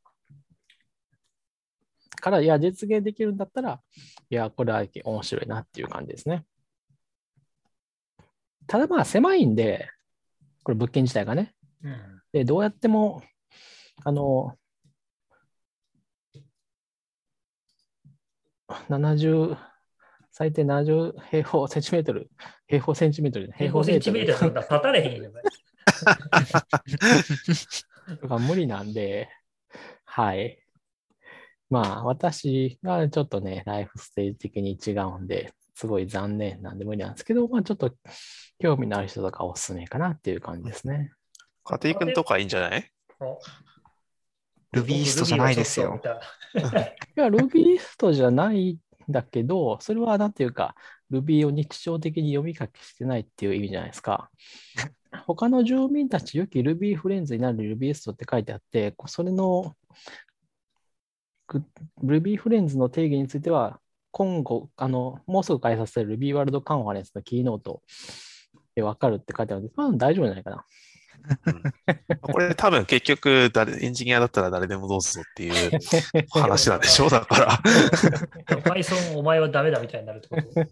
[2.23, 3.81] から、いや、実現できるんだったら、
[4.29, 6.45] いや、これは面白いなっていう感じですね。
[8.65, 9.89] ただまあ狭いんで、
[10.63, 11.53] これ物件自体がね。
[11.83, 12.21] うん。
[12.31, 13.21] で、どうやっても、
[14.05, 14.57] あの、
[18.87, 19.57] 70、
[20.35, 22.29] 最低70平方センチメートル、
[22.67, 25.31] 平方センチメートル、平方センチメートルそんな立たれへんよ。
[28.19, 29.29] とか 無理なんで、
[30.05, 30.59] はい。
[31.69, 37.93] まあ、私がちょっとね、ライフステージ的に違うんで、すごい残念なんで無理なんですけど、まあ、ちょっと
[38.59, 41.11] 興味のある人とかおすすめかなっていう感じですね。
[41.63, 42.89] 家庭君とかいいんじゃない？
[43.19, 43.39] お
[44.71, 45.99] ルビーストじゃないですよ。
[46.01, 48.77] 僕 Ruby をちょっと見たいや、Rubyist じゃないん
[49.09, 50.75] だけど、それはなんていうか、
[51.11, 54.29] Ruby を日常的に読み書きしてないっていう意味じゃないですか。
[55.25, 59.75] 他の住民たち、良き Ruby フレンズになる Rubyist って書いてあって、それの
[62.03, 63.79] Ruby フレンズの定義については、
[64.11, 67.81] 今後、あの、もうすぐ開催される Ruby ワールドカンファレンスのキーノート
[68.75, 70.65] で分かるって書いてあるんで、まあ大丈夫じゃないかな。
[72.21, 75.53] これ多分結局誰、エンジニアだったら誰でもどうぞっていう
[76.29, 77.57] 話なんでしょうだから。
[78.63, 80.43] Python お前はダメだみたいになるってこと？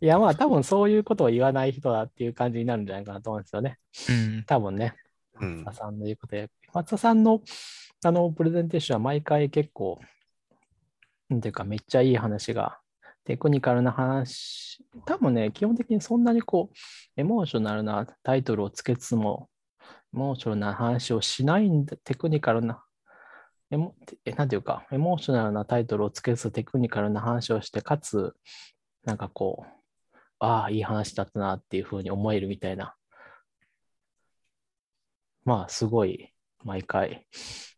[0.00, 3.78] いや、まあ多分そういうことを言わない人だっていう感じになるんじゃないかなと思うんですよね。
[4.08, 4.44] うん。
[4.44, 4.94] 多分ね。
[5.40, 6.48] うん松田さんの言うことで。
[6.72, 7.40] 松田さんの
[8.04, 10.00] あのプレゼンテーションは毎回結構、
[11.28, 12.78] なんていうかめっちゃいい話が、
[13.28, 19.50] テクニカルな話、多分ね、基本的にそんなにこう、エモーショナルなタイトルをつけつつも、
[20.14, 22.82] エモーショナルな話をしないんだ、テクニカルな、
[23.70, 23.94] エモ
[24.24, 28.34] えなんていうか、エモーショナルなタイトルをつけつつテクニカルな話をして、かつ、
[29.04, 32.94] なんかこう、ああ、いい話だったなっていうふうに思えるみたいな
[35.44, 36.32] まあ、すごい、
[36.64, 37.26] 毎回、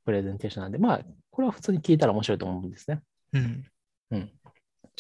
[0.05, 1.01] プレゼンテーションなんで、まあ、
[1.31, 3.01] これは普通に聞いたら面白いと思うんですね。
[3.33, 3.67] うん。
[4.11, 4.40] うん。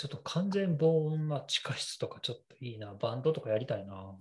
[0.00, 2.94] ちょっと完全防音な地下室とかちょっといいな。
[2.98, 4.14] バンドとかやりたいな。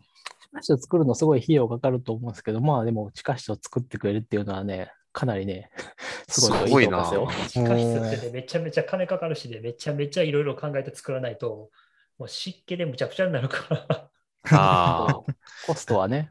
[0.52, 5.72] 地下室を作るのすごい費用かかると思うんですけど、まあでも地下室を作ってくれるっていうのはね、かなりね、
[6.28, 7.30] すごいすごいと思いますよ。
[7.48, 11.70] 地下室ってね、めちゃめちゃ金かかるしで、めちゃめちゃいろいろ考えて作らないと、
[12.18, 14.10] もう湿気でむちゃくちゃになるから。
[14.52, 15.14] ああ、
[15.66, 16.30] コストはね、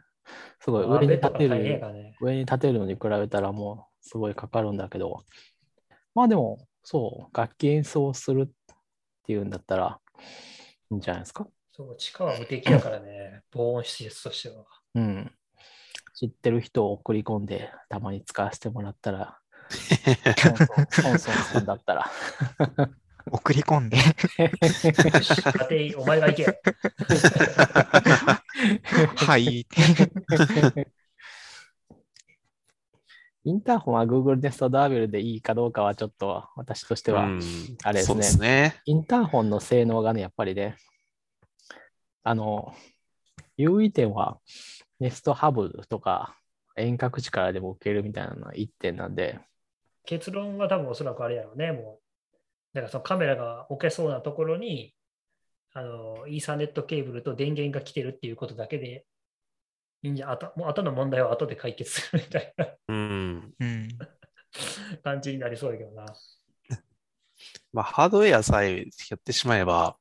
[0.60, 2.14] すごい上に立てる、ね。
[2.20, 5.24] 上に立てるのに比べたらもうすごいかかるんだけど、
[6.14, 8.50] まあでも、そう、楽器演奏するっ
[9.28, 10.00] ていうんだったら
[10.90, 11.46] いいんじゃないですか？
[11.70, 14.64] そう、地下は無敵だからね、 防音施設としては。
[14.94, 15.30] うん。
[16.14, 19.38] 知ってる人を送り込んで、たまに使わせてもらったら、
[19.70, 20.56] ソン
[20.90, 22.10] ソンソンソンだったら。
[23.30, 23.98] 送り込んで。
[23.98, 24.02] よ
[25.22, 26.60] し家庭、お前が行け。
[29.16, 29.66] はい。
[33.48, 37.40] インターホンは Google Nest Doorbell でいいかどうかはちょっと私としては、うん
[37.82, 38.82] あれですねそうですね。
[38.84, 40.76] インターホンの性能がね、やっぱりね、
[42.24, 42.74] あの、
[43.56, 44.38] 優位点は
[45.00, 46.36] Nest Hub とか
[46.76, 49.40] 遠隔地からでも受けるみたいなのが1点なんで、
[50.04, 52.74] 結論は多分おそらくあれやろうね、もう。
[52.74, 54.94] だからそのカメラが置けそうなところに、
[55.72, 59.06] あの、イーサネットケーブルと電源が来てるっていうことだけで、
[60.02, 63.54] いいんじゃ、あと、もう後の問題は後で解決するみたいなうん。
[63.58, 63.88] うん。
[65.02, 66.06] 感じになりそうだけどな。
[67.72, 69.96] まあ、ハードウェアさえやってしまえば、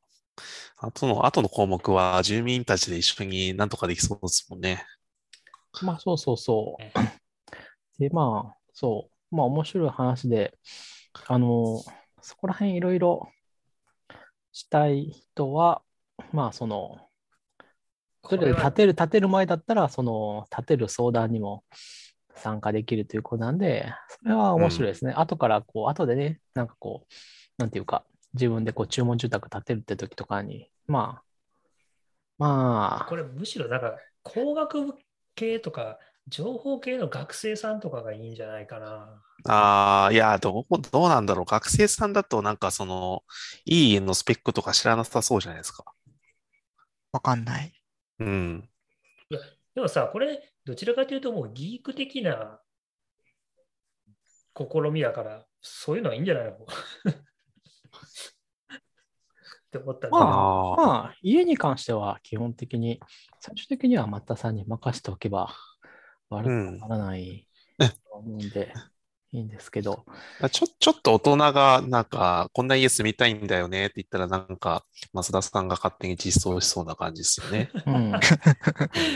[0.77, 4.85] あとの、後の項目は住民たちで一緒になんとかできそうですもんね。
[5.81, 7.99] まあそうそうそう。
[7.99, 10.57] で、まあ、そう、まあ面白い話で、
[11.27, 11.83] あの、
[12.21, 13.31] そこら辺いろいろ
[14.51, 15.81] したい人は、
[16.31, 17.06] まあその、
[18.29, 21.63] それで立てる、立てる前だったら、その、立てる相談にも
[22.35, 25.13] 参加できるということなんで、それは面白いですね。
[25.13, 27.13] 後から、こう、後でね、なんかこう、
[27.57, 31.23] なんていうか、自分でこう注文住宅建てるって時とかに、まあ、
[32.37, 34.93] まあこ、れむしろなんか工学部
[35.35, 35.97] 系とか
[36.27, 39.21] 情報系の学生さんとかがいいんじゃないかな。
[39.47, 41.45] ああ、いや、どう、どうなんだろう。
[41.45, 43.23] 学生さんだとなんかその、
[43.65, 45.85] いい家のスペックとか知らなさそうじゃないですか。
[47.13, 47.76] わかんない。
[48.19, 48.69] うん。
[49.75, 52.59] でもさ、これ、どちらかというともうギーク的な
[54.55, 56.57] 試みやから、そういうのはいいんじゃないの？
[59.67, 62.99] って思ったまああ、まあ、家に関しては基本的に、
[63.39, 65.53] 最終的には松田さんに任せておけば
[66.29, 66.49] 悪く
[66.79, 67.47] ならない
[67.79, 68.73] うんと思うんで、
[69.33, 70.05] いいんですけど、
[70.51, 77.69] ちょ、ちょっと大人が、なんか、こんな家住みたいんだよねって言ったら、なんか、増田さんが勝手に実装しそうな感じ ですよね。
[77.85, 78.11] うん。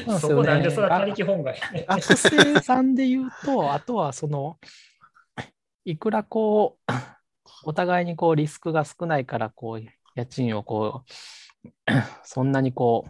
[0.05, 1.55] そうそこなんでそんな他が力本願
[1.87, 4.57] 学生さんで言うと、あとはその、
[5.85, 6.91] いくらこう、
[7.63, 9.81] お互いにこうリスクが少ないから、こう、
[10.15, 11.11] 家賃をこう、
[12.23, 13.07] そんなにこ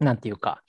[0.00, 0.62] う、なんていうか、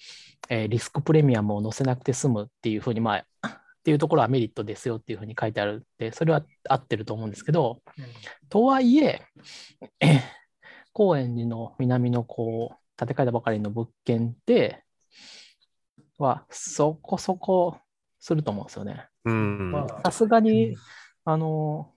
[0.50, 7.82] えーリスクプレミアムを載せなくて済むっていうふうに、まあ、っていうところはメリットですよっていうふうに書いてあるって、それは合ってると思うんですけど、
[8.48, 9.22] とはいえ、
[10.00, 10.22] え
[10.94, 14.86] 高円寺の南のこう建て替えたばかりの物件って、
[16.18, 17.78] はそこそこ
[18.22, 19.06] すると思うんですよね。
[19.26, 19.72] うん。
[19.72, 20.78] まあさすがに、
[21.26, 21.94] あの、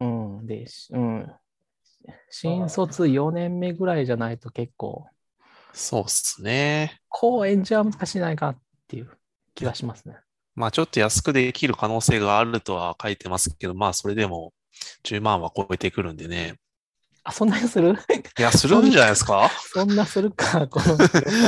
[0.00, 1.32] うん、で、しうん、
[2.30, 5.06] 新卒4年目ぐらいじゃないと結構、
[5.72, 7.00] そうっすね。
[7.08, 8.58] 高円寺は難しいんじゃないかっ
[8.88, 9.10] ていう
[9.54, 10.16] 気がしますね。
[10.56, 14.52] まあ、ちょっと安くできる可能性があるとは書いてますけど、まあ、それでも
[15.04, 16.54] 10万は超えてくるんでね。
[17.22, 17.92] あ、そんなにする？
[18.38, 19.50] いや、するんじゃないですか？
[19.72, 20.96] そんなするか、この。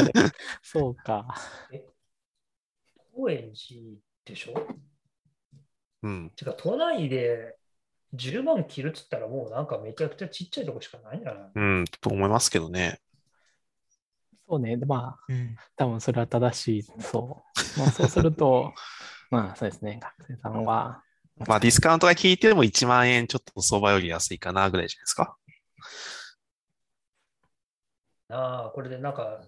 [0.63, 1.27] そうか。
[3.15, 3.81] 高円寺
[4.25, 4.55] でしょ？
[6.03, 6.31] うん。
[6.37, 7.57] てか、都内で
[8.15, 11.51] 10万切るっつったらもうなんかめちゃくちゃちっちゃいとこしかないんじゃない？
[11.55, 13.01] うん、と思いますけどね。
[14.49, 14.77] そうね。
[14.77, 15.57] でまあ、うん。
[15.77, 16.83] 多分それは正しい。
[16.83, 17.45] そ
[17.77, 17.79] う。
[17.79, 18.73] まあ、そうすると、
[19.31, 20.01] まあ、そうですね。
[20.01, 21.03] 学生さんは、
[21.47, 25.37] まあ、ディスカウントが効いても1万円ちょっと相場より安いかなぐらいじゃないですか。
[28.29, 29.41] なあ、これでなんか、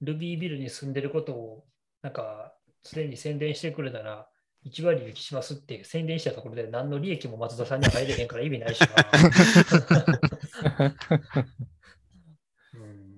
[0.00, 1.64] ルビービルに住んでることを、
[2.02, 4.28] なんか、常に宣伝してくれたら、
[4.64, 8.88] 1割引きしますって宣伝したところで、何の利益も松田さんには入れへんから意味ないしな。
[12.74, 13.14] う ん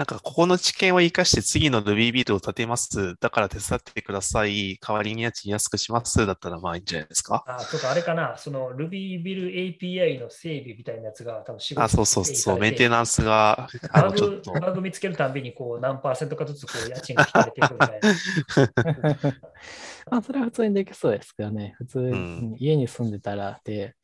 [0.00, 3.16] なんか、ここの知見を生かして次の Ruby ビルを建てます。
[3.20, 4.78] だから手伝ってください。
[4.78, 6.24] 代わりに家賃安くします。
[6.26, 7.44] だったらまあいいんじゃないですか。
[7.46, 12.58] あ、とかあれかな、その Ruby ビル API の整備みたいなやつが多分仕事あ、そうそうそう。
[12.58, 19.34] メンテナナンスが、あバの、ちょっグと、バグ見つけるたんびにこう何パーセントかずつこう家賃が引かれていくみたいな。
[20.10, 21.74] まあ、それは普通にできそうですけどね。
[21.76, 23.96] 普通んに家に住んでたら、で、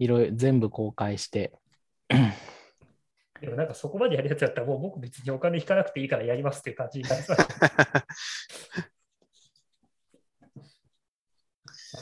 [0.00, 1.52] いろいろ全部公開して、
[3.42, 7.36] でもなんかそこまでやるやつやったらもう僕別にお金引かなくていいからやりますっていう感じになりそう。
[7.36, 7.44] ま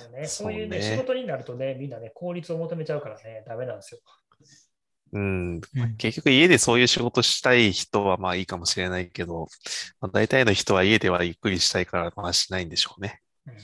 [0.06, 4.00] あね、そういうね、ね仕事になるとね、みんなね、効率を求めちゃうからね、ダメなんですよ。
[5.12, 5.54] うん。
[5.54, 5.60] うん
[5.96, 9.48] 結局家でそういう仕事したい人はまあいいかもしれないけど、
[9.98, 13.22] まあ、大体の人は家ではゆっくりしたいからまあしないんでしょうね。
[13.46, 13.54] うん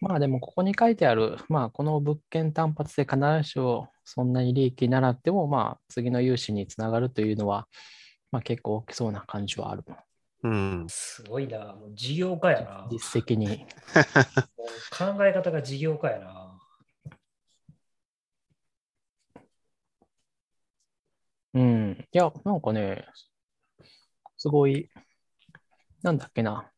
[0.00, 7.68] まあでもここに書いてある、まあこの物件単発で必ずしもそんなに利益にならなくても、まあ次の融資につながるというのは、
[8.32, 9.84] まあ結構大きそうな感じはある。
[10.42, 10.86] うん。
[10.88, 12.88] すごいな、もう事業家やな。
[12.90, 13.66] 実績に。
[14.96, 16.58] 考え方が事業家やな。
[21.52, 22.08] うん。
[22.10, 23.06] いや、なんかね、
[24.38, 24.88] すごい、
[26.02, 26.72] なんだっけな、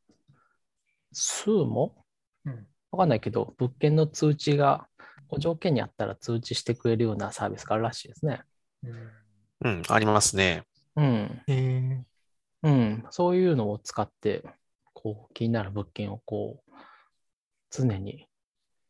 [1.12, 2.01] 数もうん
[2.92, 4.86] わかんないけど、物件の通知が、
[5.28, 8.42] こう条件にあったら通知してくれるようなサービスがあるらしいですね。
[8.84, 9.10] うん
[9.64, 10.64] うん、ありますね。
[10.96, 11.42] うん。
[11.48, 12.02] えー
[12.64, 13.04] うん。
[13.10, 14.44] そういうのを使って、
[14.92, 16.72] こう、気になる物件をこう、
[17.70, 18.28] 常に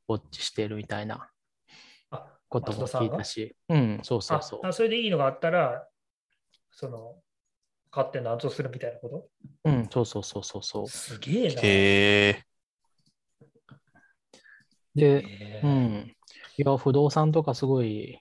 [0.08, 1.30] ウォッチしているみたいな
[2.10, 4.66] あ、ことも聞いたし、うん、そうそうあそう。
[4.66, 5.86] あそれでいいのがあったら、
[6.72, 7.14] その、
[7.92, 9.28] 勝手に暗唱するみたいなこと？
[9.64, 10.86] うん、そうそうそうそうそう。
[10.88, 11.60] すげえな。
[11.62, 12.44] へえ。
[14.94, 15.22] で、
[15.62, 16.16] うん。
[16.56, 18.20] いや、不動産とかすごい、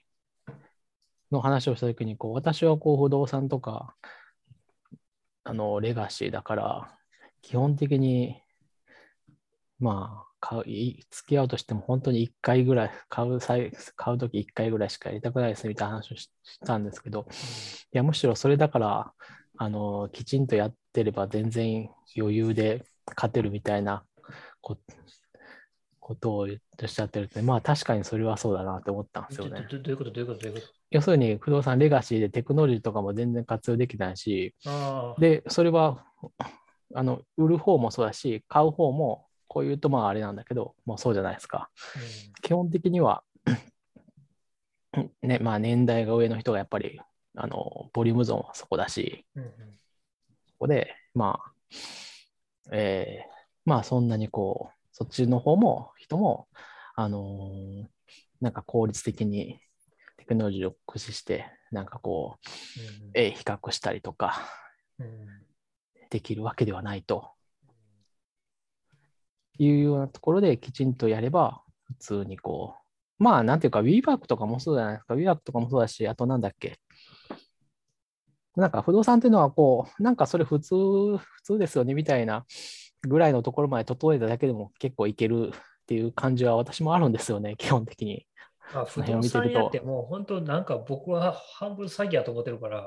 [1.32, 3.96] の話をしたときに、こう、私はこう、不動産とか、
[5.44, 6.98] あの、レガシーだから、
[7.42, 8.42] 基本的に、
[9.78, 17.26] まあ、買う、い付き合うとしても本当に1回ぐらい、買う際、買うとき1回ぐらいしかやりたくないですみたいな話をししたんですけど、
[17.92, 19.12] いや、むしろそれだから、
[19.58, 22.84] あの、きちんとやってれば全然余裕で
[23.16, 24.04] 勝てるみたいな
[24.60, 24.78] こ
[26.02, 29.66] ことをおっしゃってるって、まあ確かにそれはそうだなって思ったんですよね。
[29.70, 34.54] どういうことどういうことどういうこ要するに不動産レガシーでテクノロジーとかも全然活用できないし、
[35.18, 36.04] で、それは、
[36.94, 41.70] あの、売る方もそうだし、買う方も、こう言うとまああれなんだけど、もうそうじゃないですか。
[42.42, 43.22] 基本的には、
[45.22, 47.00] ね、まあ年代が上の人がやっぱり、
[47.36, 49.50] あの、ボリュームゾーンはそこだし、うんうん
[50.48, 51.52] そこで、まあ、
[52.72, 53.32] えー
[53.64, 56.48] まあそんなにこう、そっちの方も、人も、
[56.94, 57.86] あのー
[58.40, 59.60] なんか効率的に
[60.16, 62.48] テクノロジーを駆使して、なんかこう、
[63.14, 64.42] えー比較したりとか
[64.98, 65.12] うんうん。
[66.10, 67.30] できるわけではないと。
[69.58, 72.74] いうようなところできちんとやれば、普通にこ
[73.18, 76.80] う、まあなんていうか、WeWork とかもそうじゃないですか、WeWork とかもそうだし、あとなんだっけ、
[78.56, 80.74] なんか不動産っていうのはこう、なんかそれ普通、
[81.16, 82.44] 普通ですよねみたいな
[83.02, 88.26] ぐらいのところまで整えただけでも結構いけるっていう感じは私もあるんですよね、 基本的に。
[88.74, 92.86] あ不動見てると産屋ってもう本当なんか僕は半分詐欺やと思ってるから、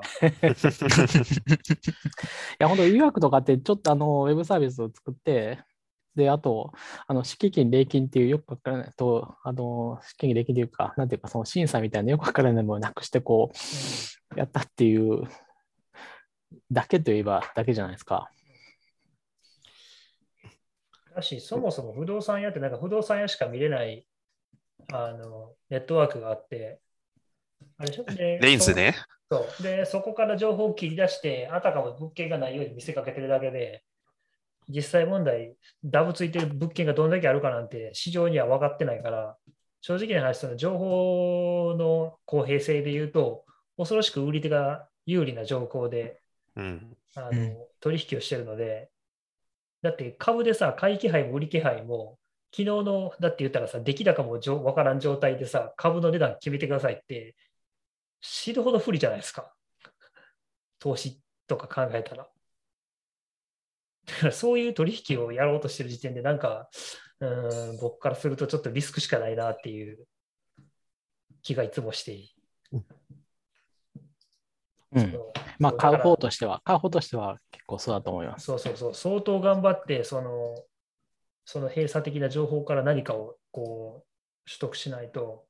[2.58, 5.60] や、本当、予約とかって、ちょっとあの、ウェブサービスを作って、
[6.16, 6.72] で、あと、
[7.06, 13.52] あの、敷金、礼金っていうよくわからないと、あの、敷金、礼金というか、なんていうか、その審査みたいなよくわからないものをなくして、こ
[14.34, 15.28] う、やったっていう、
[16.72, 18.30] だけといえばだけじゃないですか。
[21.16, 24.06] だし、そもそも不動産屋ってなんか不動産屋しか見れない
[24.92, 26.78] あのネットワークがあって、
[27.78, 28.04] あれでしょ？
[28.04, 28.94] でレインズね。
[29.30, 33.82] そうで、そこから情報を切り出して、あたかも物件がないように見せかけてるだけで、
[34.68, 39.36] 実際問題、ダブついてる物件がどんだけあるかなんて市場には分かってないから、
[39.80, 43.44] 正直な話、その情報の公平性で言うと、
[43.76, 46.20] 恐ろしく売り手が有利な条項で
[46.54, 46.96] うん。
[47.16, 48.90] あの、うん取引をしてるので、
[49.82, 52.18] だって株でさ、買い気配も売り気配も、
[52.52, 57.36] 昨日の、だって言ったらさ、出来高もじょわからん状態でさ、株の値段決めてくださいって、
[58.20, 59.54] 死ぬほど不利じゃないですか。
[60.78, 62.28] 投資とか考えたら。
[64.06, 66.70] だからそういう取引をやろうとしてる時点で、なんか、
[67.20, 70.06] うーん、僕からするとちょっとリスクしかないなっていう
[71.42, 72.28] 気がいつもしてい
[72.72, 72.84] る。
[74.92, 75.12] うん。
[75.58, 78.46] まあ、買う方としては、買う方としては結構そうだと思います。
[78.46, 80.54] そうそうそう、相当頑張って、その、
[81.44, 85.46] その閉鎖的な情報から何かをこう取得しないと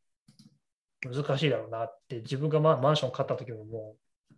[1.02, 3.96] 難しいだろうなって、自分がママンション買った時もも
[4.30, 4.36] う、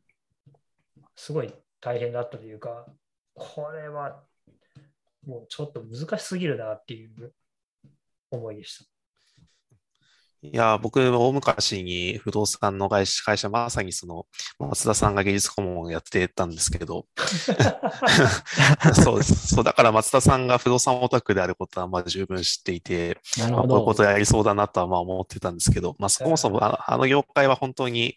[1.16, 2.86] すごい大変だったというか、
[3.34, 4.22] これは
[5.26, 7.32] もうちょっと難しすぎるなっていう
[8.30, 8.97] 思いでした。
[10.40, 14.26] いや、僕、大昔に不動産の会社、会社まさにその、
[14.60, 17.06] 松田さんが芸術顧問をやってたんですけど、
[18.94, 19.54] そうです。
[19.54, 23.94] そう、だから松田さんが不動産オタクであることはまあ十分知っていて、なるほどまあこういうこ。
[23.96, 28.16] とやりそうだなとはまあ思ってたんですけど、まあそもそもあのあの業界は本当に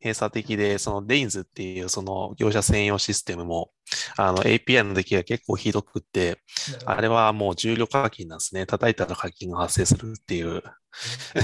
[0.00, 3.70] 閉鎖的で、そのレインズっていうその業者専用システムも、
[4.16, 6.38] あの API の出来が結構ひどくって、
[6.84, 8.66] あれはもう重量課金なんですね。
[8.66, 10.62] 叩いたら課金が発生するっていう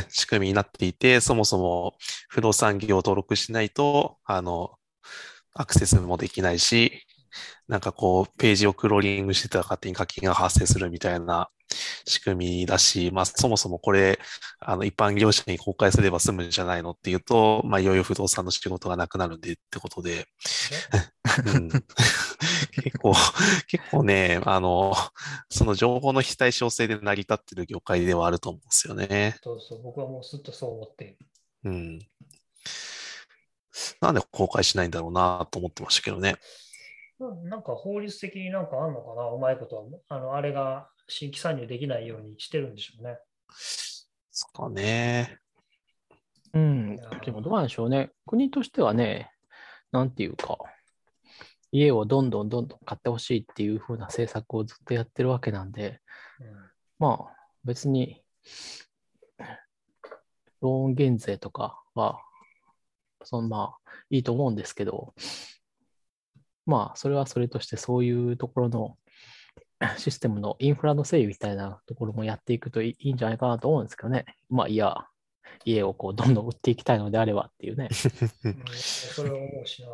[0.09, 1.95] 仕組みになっていて、そもそも
[2.29, 4.73] 不動産業を登録しないと、あの、
[5.55, 7.05] アクセスもできないし、
[7.69, 11.51] なんかこう、ページをクローリングしてたら勝手に課金が発生するみたいな
[12.07, 14.19] 仕組みだし、まあそもそもこれ、
[14.61, 20.27] あの一般業者に公開すれば済むんじゃないのっていうと、まあいよいよ不動産の仕事がなくなるんでってことで、
[21.55, 21.69] うん、
[22.83, 23.15] 結構、
[23.69, 24.95] 結構ね、あの、
[25.49, 29.37] その情報の非対称性で成り立ってる業界ではあると思うんですよね。
[29.43, 31.19] そうそう、僕はもうずっとそう思っている。
[31.65, 31.99] うん。
[34.01, 36.37] なんで公開しないんだろうなと思ってましたけどね。
[37.19, 39.85] うんなんか法律的になんかあんのかな、うまいことは。
[40.09, 43.19] あの、あれが新規参入できないようにしてるんでしょうね。
[44.31, 45.39] そっかね。
[46.53, 46.97] うん。
[47.25, 48.11] でもどうなんでしょうね。
[48.27, 49.31] 国としてはね、
[49.93, 50.59] なんていうか、
[51.73, 56.01] 家をどんどんどんどん買ってほしいっていう風な政策をずっとやってるわけなんで、
[56.41, 56.47] うん
[56.99, 58.23] まあ別に、
[60.61, 62.21] ローン減税とかは、
[63.25, 65.15] そのまあいいと思うんですけど、
[66.67, 68.97] まあそれはそれとしてそういうところの
[69.99, 74.25] システムのインフラの整備みたいなところもやっていくといいいいんじゃないかなと思うんですけどね。
[74.49, 75.07] まあいや、
[75.65, 77.89] 家をこうどんどん売っていきたいのであればっていうね。
[78.45, 79.89] うんそれは思うしな。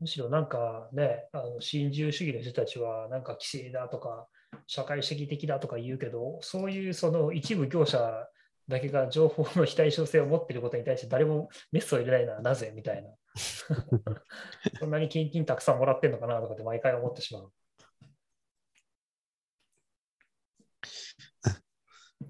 [0.00, 4.26] むしろなんかね、あの新自由主義の人たちは、なんか規制だとか、
[4.66, 8.28] 社会主義的だとか言うけど、そういうその一部業者
[8.68, 13.10] だけが情報の非対称性を持っていることに対して誰もメスを入れないのはなぜみたいな。
[14.78, 17.52] そんなに献金たくさんもらってんのかなとかって毎回思ってしまう。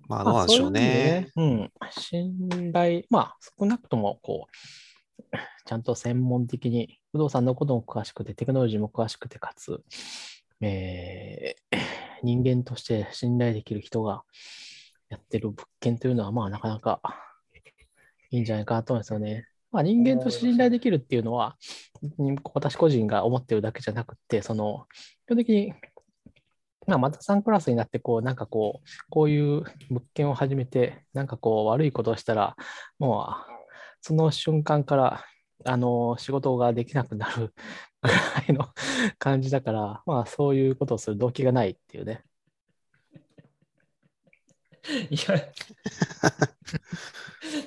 [0.09, 1.29] まあ、どうなんでしょうね。
[1.37, 1.73] うん。
[1.91, 5.37] 信頼、まあ、少なくとも、こう、
[5.67, 9.83] ちゃんと専門的に、不動産のことも詳しくて、テクノロジーも詳しくて、かつ、
[10.61, 14.23] えー人間として信頼できる人が
[15.11, 17.01] やってる物件というのは、まあ、なかなか
[18.31, 19.47] いいんじゃないかなと思うんですよね。
[19.71, 21.57] まあ、人間として信頼できるっていうのは、
[22.55, 24.87] 私個人が思ってるだけじゃなくて、その、
[25.27, 25.75] 基本的に、
[26.87, 32.57] まあ、また3クラスになって、こう、なんかこう、こういう物件を始めて、なんかこう、悪いことをしたら、
[32.99, 33.53] もう、
[34.01, 35.25] その瞬間から、
[35.65, 37.55] あの、仕事ができなくなる
[38.03, 38.17] ぐら
[38.49, 38.69] いの
[39.19, 42.23] 感じだから、まあ、そういうことをする動機がないっていうね。
[45.09, 45.41] いや、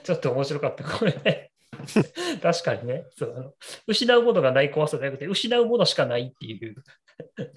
[0.03, 1.52] ちょっと面白かった、これね。
[2.41, 3.56] 確かにねそう。
[3.88, 6.76] 失うものがない怖さじゃなくて、失うものしかないっていう。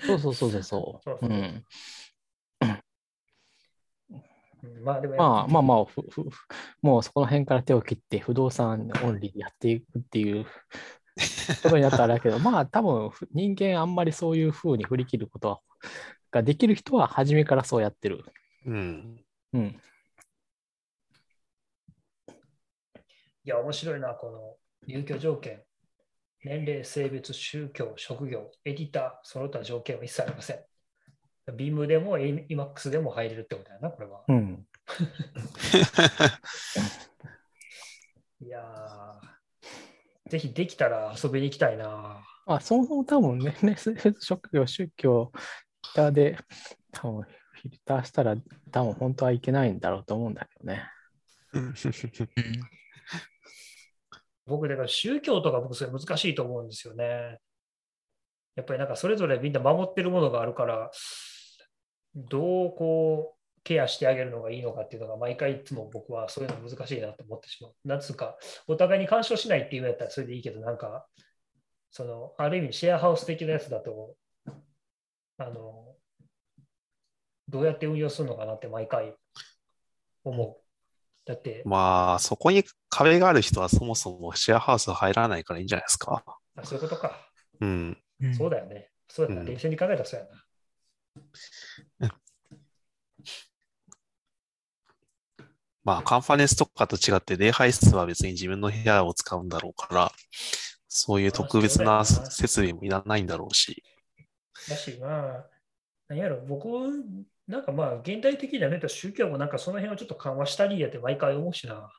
[0.07, 1.01] そうそうそうそう そ。
[1.05, 1.35] そううそううん。
[1.35, 1.65] うん
[4.85, 6.25] まあでも、まあまあまあ、ふふ
[6.83, 10.45] もうそこの辺から手を切って不動産オンリーでやっていくっていう
[11.63, 15.61] ことになったらあれだけど、 まあ多分ふ人間あんまりそういうふうに振り切ることは
[16.31, 18.25] ができる人は初めからそうやってる。
[18.67, 19.25] うん。
[19.55, 19.81] うん。
[23.45, 24.57] いや、面白いな、この
[24.87, 25.63] 入居条件。
[26.45, 30.59] 年齢、性別、宗教、職業、エディター、その他条件は一切ありません。
[31.57, 34.23] ビームでも EMAX でも入れるってことやな、これは。
[34.29, 34.67] うん。
[38.41, 42.25] いやー、ぜひできたら遊びに行きたいな。
[42.47, 45.47] まあそもそも多分年齢、 性別、職業、宗教、フィル
[45.95, 46.39] ターで、
[46.93, 48.37] 多分フィルターしたら
[48.71, 50.89] 多分本当はいけないんだろうと思うんだけどね。
[54.51, 57.39] 僕、だから宗教とか僕、それ難しいと思うんですよね。
[58.57, 60.91] やっぱりなんかそれぞれみんな守ってるものがあるから、
[62.15, 67.75] どうこうケアしてあげるのがいいのかっていうのが毎回いつも僕はそういうの難しいなと思ってしまう。
[67.85, 68.37] なんつうか、
[68.67, 71.07] お互いに干渉しないっていうのやったらそれでいいけど、なんか、
[71.91, 74.17] その、ある意味シェアハウス的なやつだと、
[75.39, 75.95] あの、
[77.49, 79.15] どうやって運用するのかなって毎回
[80.25, 80.70] 思う。
[81.31, 86.25] だって、まあ、そこに壁がある人はそもそもシェアハウス入らないからいいんじゃないですか。
[86.57, 87.13] あそういうことか。
[87.61, 87.97] うん。
[88.21, 88.91] うんそうだよね。
[89.09, 89.41] そうだな。
[89.43, 90.27] うん冷静に考えたらそうや
[92.01, 92.15] な。
[95.85, 100.13] まあ、カンファレンスとかと違って、礼拝室は別に自分の部屋を使うんだろうから、
[100.89, 103.83] そういう特別な設備もいらないんだろうし。
[104.69, 105.47] だし、まあ、
[106.09, 106.69] 何やろ、僕、
[107.51, 111.91] なんかまあ、現代的な面と宗教もなんかその辺をちょっと緩和したりやって毎回思うしな。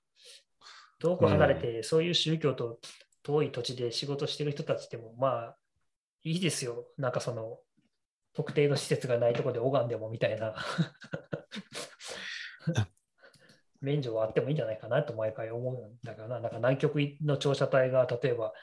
[1.00, 2.80] 遠く離れて、そういう宗教と
[3.22, 5.58] 遠い土地で仕事してる人たちでも、まあ、
[6.24, 6.86] いいですよ。
[6.98, 7.58] なんかその、
[8.34, 10.56] 特定の施設がないところで拝んでもみたいな。
[13.82, 16.40] 免除はあってもいいんじゃないかなと毎回思うんだからな。
[16.40, 16.96] なんか南極
[17.26, 18.54] の調査隊が例えば、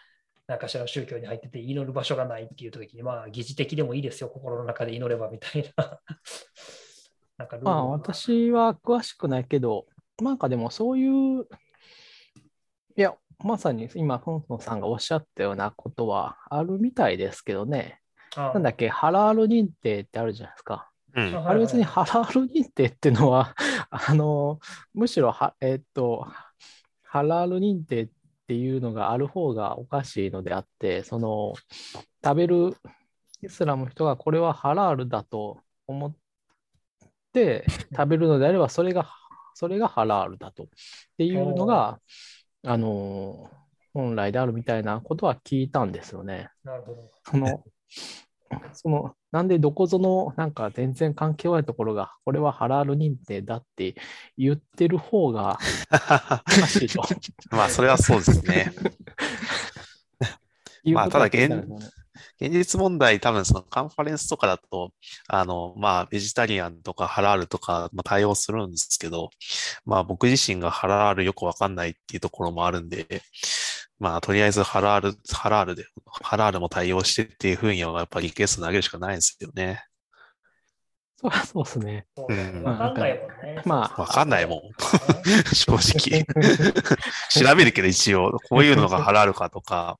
[0.48, 6.00] 何かしらの宗教に入ってて祈る場所がないっていう時に、まあ、疑似的でもいいですよ、心の中で祈ればみたいな。
[7.36, 9.86] なんかルールまあが私は詳しくないけど、
[10.20, 11.46] なんかでもそういう、
[12.96, 13.14] いや、
[13.44, 18.00] まさに今、フンフンさんがおっしゃったようなことはあるみたいですけどね。
[18.34, 20.90] あなんだっけ、ハラール認定ってあるじゃないですか。
[21.14, 21.36] うん。
[21.36, 23.54] ああれ別にハラール認定っていうのは、
[23.90, 24.60] あの、
[24.94, 26.26] むしろは、えっと、
[27.02, 28.08] ハラール認定っ
[28.48, 31.52] ていうのがある方がおかしいのであって、その、
[32.24, 32.74] 食べる
[33.42, 36.14] イスラムの人がこれはハラールだと思っ
[37.34, 39.06] て食べるのであれば、それが、
[39.52, 40.64] それがハラールだと。
[40.64, 40.66] っ
[41.18, 42.00] ていうのが、
[42.64, 43.50] あの、
[43.92, 46.48] 本来であるみたいなことは聞いたんですよね。
[46.64, 47.10] なるほど。
[47.24, 47.64] その、
[48.72, 53.94] その、なんでどこぞのなんか全然関係ないところが、これはハラール認定だって
[54.36, 55.58] 言ってる方が
[56.68, 57.02] しいと
[57.50, 58.72] まあ、それはそうですね。
[60.92, 61.50] まあただ現
[62.40, 64.92] 現実問題、多分そのカンファレンスとかだと、
[65.26, 69.30] あの、まあ、ベジタリアンとかハラールとか、まあ、対応するんですけど、
[69.84, 73.22] まあ、僕自身がハラールよくわかんないっていうところもあるんで、
[73.98, 75.84] まあ、とりあえずハラール、ハラールで、
[76.22, 79.82] ハラールも対応してっていうふうには、やっぱりリクエスト投げるしかないんですよね。
[81.20, 82.06] そうそうですね。
[82.62, 83.62] わかんないもんね。
[83.64, 84.58] まあわかんないもん。
[84.58, 84.62] ん。
[85.52, 86.24] 正直。
[87.28, 89.98] 調べるけど一応、こういうのがハラールかとか、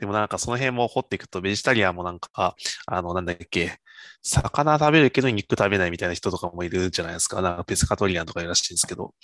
[0.00, 3.78] でもなんかその辺も掘っていくと、ベジタリアンもなんか、あの、なんだっけ、
[4.22, 7.40] 魚食べるけど肉食べないみたいな人とかもいるじゃないですか。
[7.42, 9.14] なんかペスカトリアンとかいるらしいんですけど、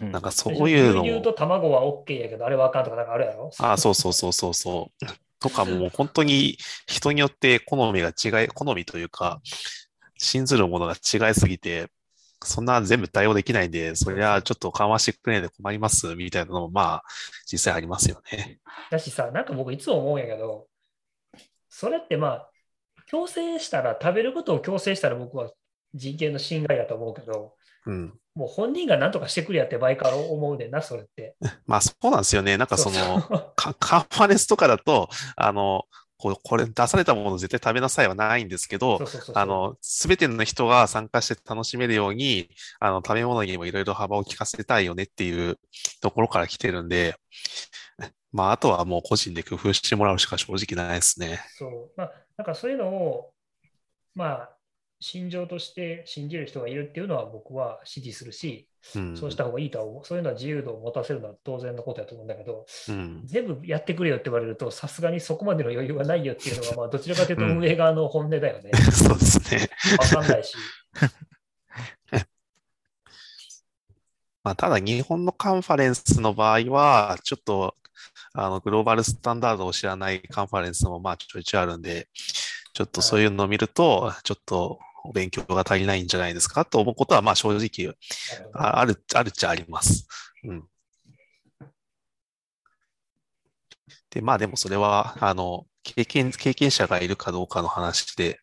[0.00, 3.50] なんかそういうのも、牛乳と卵は OK やけど、あれはあかんとかなんかあるやろ？
[3.58, 5.06] ああ、そうそうそうそうそう。
[5.40, 6.56] とかもう本当に
[6.86, 9.40] 人によって好みが違い、好みというか、
[10.16, 11.88] 信ずるものが違いすぎて、
[12.44, 17.04] そんな全部対応できないんで、そりゃちょっと緩和してくれないで困りますみたいなのも、まあ、
[17.50, 18.58] 実際ありますよね。
[18.90, 20.66] だしさ、なんか僕いつも思うんやけど、
[21.68, 22.51] それってまあ、
[23.12, 25.50] 強制したら、食べることを強制したら僕は
[25.92, 27.52] 人権の侵害だと思うけど、
[27.84, 28.14] うん。
[28.34, 31.36] もう本人が何とかしてくれやって場合から思うねんな、それって。
[31.66, 32.56] まあ、そうなんですよね。
[32.56, 35.84] なんかその、カカンファレンスとかだと、あの、
[36.16, 39.00] こうこれ出されたものを絶対食べなさいはないんですけど
[39.34, 42.48] あの、すべての人が参加して楽しめるように、
[42.78, 45.58] あの、食べ物にもいろいろ幅を利かせたいよねっていう
[46.00, 47.16] ところから来てるんで、
[48.32, 51.40] まあ、あとはもう個人で工夫してもらうしか正直ないですね。
[51.58, 51.90] そう。
[51.96, 52.12] まあ、
[52.42, 53.30] なんかそういうのを、
[54.16, 54.50] まあ、
[54.98, 59.16] 心情として信じる人がいるっていうのは僕は支持するし、うん。
[59.16, 60.04] そうした方がいいとは思う。
[60.04, 63.22] そういうのは自由度を持たせるのは当然のことだと思うんだけど、うん。
[63.24, 68.72] 全部やってくれよって言われると、さすがにそこまでの余裕がないよっていうのが、 まあ、どちらかというと運営側の本音だよね。
[68.90, 69.70] そうですね。
[70.00, 70.56] わかんないし。
[74.42, 77.76] まあ、ただ日本のカンファレンスの場合は、ちょっと、
[78.34, 82.08] あの、グローバルスタンダードを知らないカンファレンスも、まあ、ちょいちょいあるんで、
[82.74, 87.94] ちょっとそういうのを見ると、ちょっとお勉強が足りないんじゃないですかと思うことは、まあ、正直、
[88.52, 90.06] あある、あるっちゃあります。
[90.44, 90.64] うん。
[94.10, 98.40] で、まあでもそれは、あの、経験、経験者がいるかどうかの話で、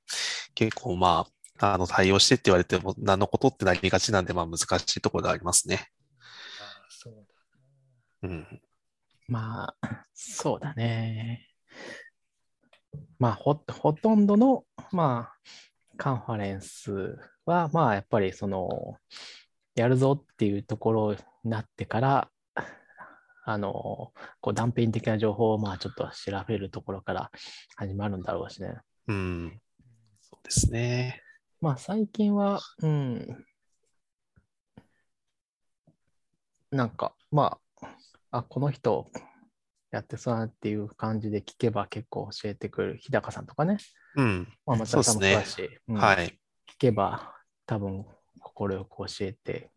[0.55, 1.27] 結構ま
[1.59, 5.89] あ、あの、対応してって言われても、何のことってなりがちなんで、まあ難しいところでありますね。
[6.61, 7.13] あそう
[8.23, 8.61] だうん。
[9.29, 11.47] まあ、そうだね。
[13.19, 18.97] まあ、ほ、ほとんどの、まあ、カンファレンスは、まあ、やっぱりその、
[19.75, 22.31] やるぞっていうところになってから、
[23.45, 27.31] あの、こう断片的な情報を、まあ、ちょっと調べるところから
[27.75, 28.77] 始まるんだろうしね。
[29.07, 29.61] うん。
[30.21, 31.21] そうですね。
[31.61, 33.45] まあ、最近は、うん、
[36.71, 37.59] なんか、まあ、
[38.31, 39.07] あ、この人
[39.91, 42.97] やってそうだなっていう感じで聞けば結構教えてくれる。
[42.97, 43.77] 日高さんとかね。
[44.15, 44.47] うん。
[44.65, 46.27] まあ、松田さんもそうだし、うんはい。
[46.27, 46.31] 聞
[46.77, 47.33] けば
[47.65, 48.05] 多分
[48.41, 49.69] 快く教えて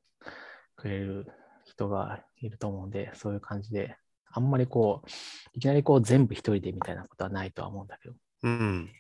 [0.77, 1.27] くれる
[1.65, 3.97] 人がいると思うんで、そういう感じで、
[4.31, 5.09] あんまりこう、
[5.55, 8.15] いきなりこう全部一人でみたいなことはないとは思うんだけど。
[8.45, 8.91] うん。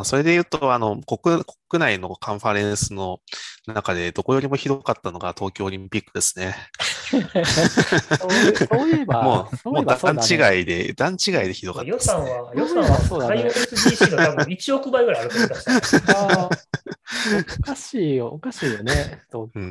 [0.00, 3.20] まあそれで言うと、あの、国、国内のカンファレンスの
[3.66, 6.56] 中で、どこよりもひどかったのが東京オリンピックですね。
[7.10, 11.98] そういそういえば、もう、そうもうえばそうだね違いで、段違いでひどかったね。
[11.98, 15.96] 算は、予算は、そうだね海外 SDC の多分1億倍ぐらいあると思います。
[15.96, 18.92] あーおかしいよ、おかしいよね、
[19.30, 19.60] 東京。
[19.60, 19.68] ううん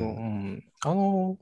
[0.52, 1.38] んあの、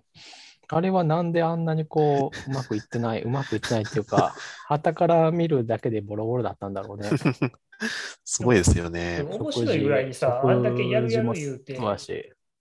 [0.70, 4.34] あれはなんであんなにこう、うまくいってない、うまくいってないっていうか、
[4.66, 7.10] 旗から見るだけでボロボロだったんだろうね。
[8.24, 9.22] すごいですよね。
[9.22, 11.78] 面白いぐらいにさ、あんだけやるやる言うて。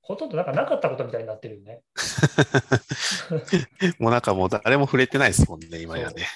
[0.02, 1.82] ほとんどなんかなかったことみたいになってるよね。
[4.00, 6.28] もうなんかもう誰も触れてないですもんね、今やね。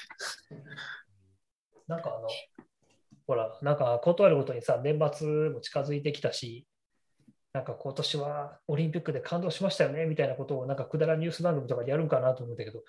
[1.88, 2.28] なんかあの、
[3.28, 6.68] ほら、なんか断るごとにさ、年末も近づいてきたし、
[7.54, 12.84] なんか今年はオリンピックで感動しましたよねみたいなことをなんかくだらんニュース番組とかでやるんかなと思ったけど、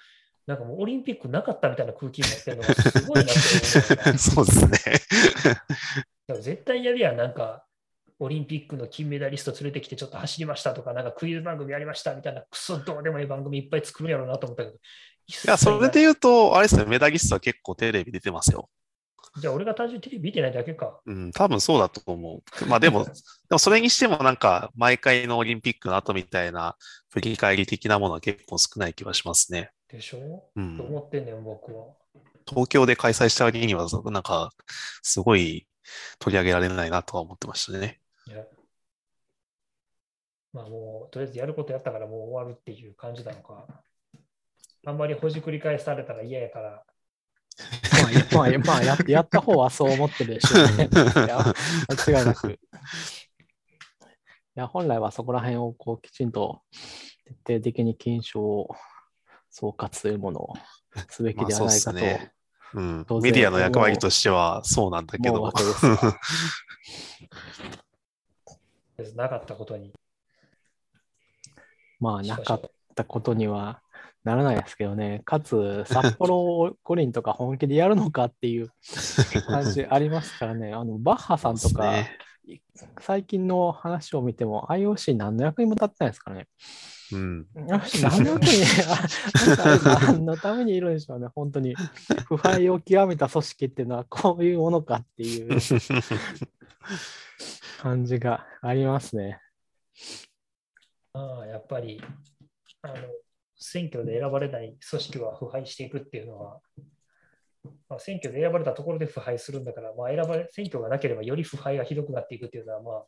[0.47, 4.78] なんかもうオリンピックなかったみたいな空気になってるのがすごいなって思 そうですね。
[6.40, 7.64] 絶対やるやん、なんか、
[8.19, 14.77] オリンピックの金メダリスト連れてきてちょっと走りましたとか、なんかクイズ番組やりましたみたいな、クソどうでもいい番組いっぱい作るんやろうなと思ったけど。
[14.77, 14.78] い
[15.32, 18.69] いや、それで言うと、あれですね、メダリストは結構テレビ出てますよ。
[19.40, 21.01] じゃあ俺が単純にテレビ見てないだけか。
[21.06, 22.66] うん、多分そうだと思う。
[22.66, 23.10] まあでも、で
[23.51, 26.77] もそれにしてもなんか、毎回のオリンピックの後みたいな
[27.10, 29.73] 振り返り的なものは結構少ない気はしますね。
[29.93, 31.94] でしょ、うんと思ってんねん、僕は。
[32.48, 34.51] 東京で開催した割には、なんか、
[35.02, 35.66] すごい
[36.19, 38.01] 取り上げられないなとは思ってましたね。
[38.27, 38.44] いや
[40.52, 43.66] まあもう、とりあえずやることやったからもう終わるっていう感じなのか。
[44.85, 46.85] あんまりほじくり返されたら嫌やから。
[48.32, 50.89] まあ、やまあ、まあや、やった方はそう思ってるでしょうね。
[50.93, 51.55] いや
[52.06, 52.52] 間違いなく。
[52.52, 52.59] い
[54.55, 56.62] や、本来はそこら辺をこうきちんと
[57.44, 58.69] 徹底的に検証、
[59.52, 60.54] 総括というものを
[61.08, 61.98] すべきではないかと
[62.74, 65.52] うんメディアの役割としてはそうなんだけど。
[69.14, 69.92] なかったことに。
[72.00, 72.62] まあ、なかっ
[72.94, 73.82] たことには
[74.24, 75.20] ならないですけどね。
[75.24, 78.70] かつ、札幌五輪とか本気でやるのかっていう
[79.46, 80.72] 感じありますからね。
[80.74, 82.18] あの、バッハさんとか、ね
[82.98, 86.48] 最近の話を見ても IOC 何の役にも立ってないですからね。
[87.12, 87.47] うん。
[87.55, 89.06] 何の役に、あ
[89.62, 91.28] あれ何のためにいるんでしょうね。
[91.34, 91.74] 本当に。
[92.26, 95.59] 腐敗を極めた組織っていうのはこういうものかっていう
[97.80, 99.40] 感じがありますね。
[101.12, 102.02] ああ、やっぱり、
[102.82, 102.94] あの、
[103.56, 106.60] 選挙で選ばれない組織は腐敗していくっていうのは、
[107.89, 113.05] まあ、選挙で選ばれたところで腐敗するんだから、まあ、選ばれ選挙がなければより腐敗がひどくなっていくっていうのは、まあ、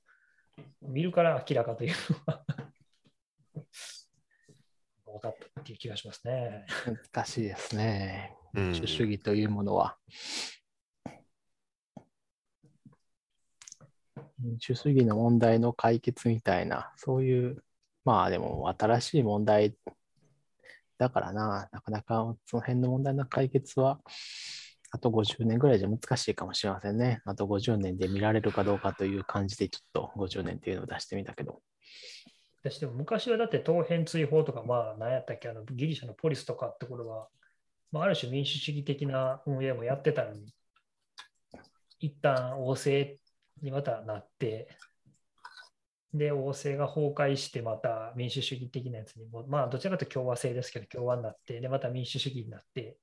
[0.83, 1.95] 見るから明らかという
[2.29, 2.45] のは
[5.15, 6.67] 分かったっていう気がしますね。
[7.15, 8.37] 難しいですね。
[8.55, 9.97] うん民主主義というものは。
[14.41, 17.65] 民主主義の問題の解決みたいな、そういう、
[18.05, 19.77] まあでも新しい問題
[20.99, 24.01] だからな、なかなかその辺の問題の解決は、
[24.91, 27.23] あと50年ぐらいじゃ難しいかもしれませんね。
[27.25, 31.63] あと50年で見られるかどうかという感じで、ちょっと50年っていうのを出してみたけど。
[32.65, 37.29] 私でも昔はだって当編追放とか、まあ何やったっけ、あのギリシャのポリスとかってころは、
[37.93, 40.53] まあ、ある種民主主義的な運営もやってたのに、
[42.01, 43.21] 一旦王政
[43.63, 44.69] にまたなって、
[46.15, 52.97] で、王政が崩壊して、また民主主義的なやつにも、まあ、どちらかというと共和制ですけど、共和になって、で、また民主主義になって、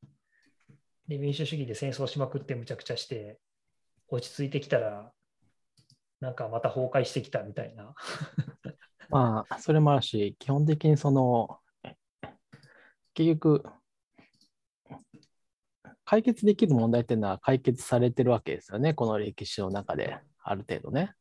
[1.07, 3.39] で、民主主義で戦争しまくってむちゃくちゃして、
[4.07, 5.11] 落ち着いてきたら、
[6.19, 7.93] なんかまた崩壊してきたみたいな。
[9.11, 11.59] まあ、それもあるし、基本的にその、
[13.13, 13.63] 結局、
[16.05, 21.13] 解決できる問題っていうのは解決されてるわけですよね、この歴史の中で、ある程度ね。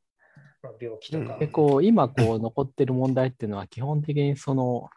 [0.62, 1.36] まあ病気とか。
[1.38, 4.88] で、こう、今こう残ってる問題っていうのは基本的にその、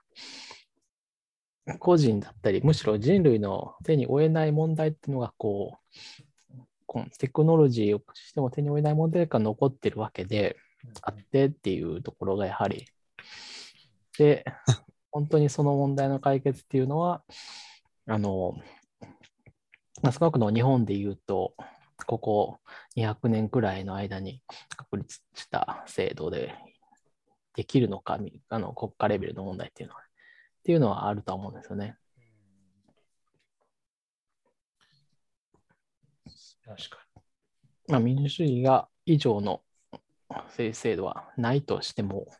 [1.79, 10.57] 個人だったり、むしろ人類の手に負えない問題っていうのが、こう、テクノロジーをしても手に負えない問題が残ってるわけで、
[11.01, 12.85] あってっていうところがやはり、
[14.17, 14.45] で、
[15.11, 17.23] 本当にその問題の解決っていうのは、
[18.07, 18.55] あの、
[20.01, 21.55] まあ少なくとも日本で言うと、
[22.05, 22.59] ここ
[22.95, 24.41] 200年くらいの間に
[24.75, 26.55] 確立した制度で
[27.55, 30.05] できるのか、みあの国家レベルの問題っていうのは、っ
[30.63, 31.97] ていうのはあるとは思うんですよね。
[36.65, 37.03] 確か
[37.87, 39.61] まあ、民主主義が以上の
[40.49, 42.35] 制制度はないとしても、っ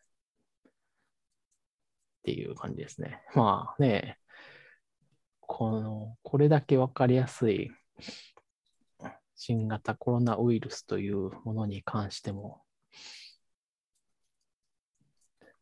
[2.24, 3.22] ていう感じですね。
[3.36, 4.18] まあね、
[5.42, 7.72] この、これだけわかりやすい
[9.36, 12.62] 新型コロナウイルスというものに関しても、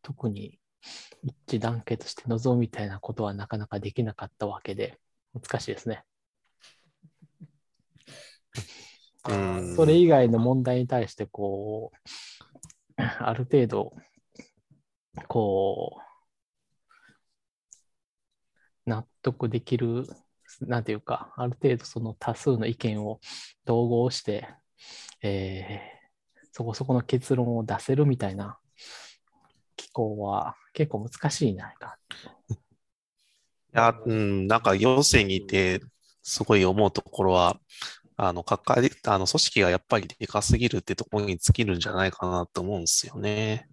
[0.02, 0.60] 特に
[1.24, 5.00] 一致団結して臨むみたいなことはなかなかできなかったわけで、
[5.34, 6.04] 難しいですね。
[9.30, 13.94] うんそれ以外の問題に対して、こう、ある程度、
[15.28, 16.02] こ
[18.86, 20.08] う、納得できる、
[20.62, 23.20] なんていうか、ある程度その多数の意見を
[23.66, 24.48] 統合して、
[25.22, 26.02] えー
[26.52, 28.58] そこそこの結論を出せるみたいな
[29.76, 31.98] 機構は結構難しいんじゃないか。
[32.50, 32.56] い
[33.72, 35.82] や、うん、なんか行政にいて、
[36.22, 37.58] すごい思うところは、
[38.24, 43.68] あの、かかり、あの、組織がやっぱりでかすぎるってところに尽きるんじゃないかなと思うんですよね。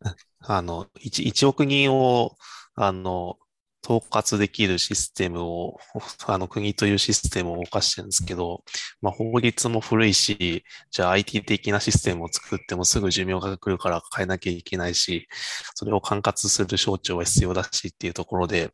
[0.40, 2.36] あの、1、1億人を、
[2.74, 3.38] あの、
[3.84, 5.78] 統括できるシステムを、
[6.26, 8.64] あの、国というシステムを動かしてるんですけど、
[9.00, 15.28] まあ、法律も古いし、じゃあ IT 的なシステムを作ってもすぐ寿命が来るから変えなきゃいけないし、
[15.76, 18.72] それを管轄する省庁は必要だしっていうところで、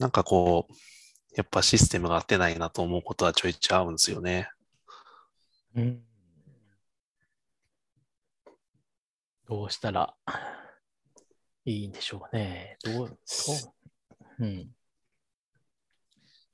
[0.00, 0.74] なんかこう、
[1.34, 4.48] やっぱシステムが合ってないなと思うことはちょいちょい合うんですよね。
[5.76, 6.02] うん
[9.46, 10.14] どうしたら
[11.66, 12.78] いいんでしょうね。
[12.82, 13.14] どう、ど
[14.40, 14.68] ううん。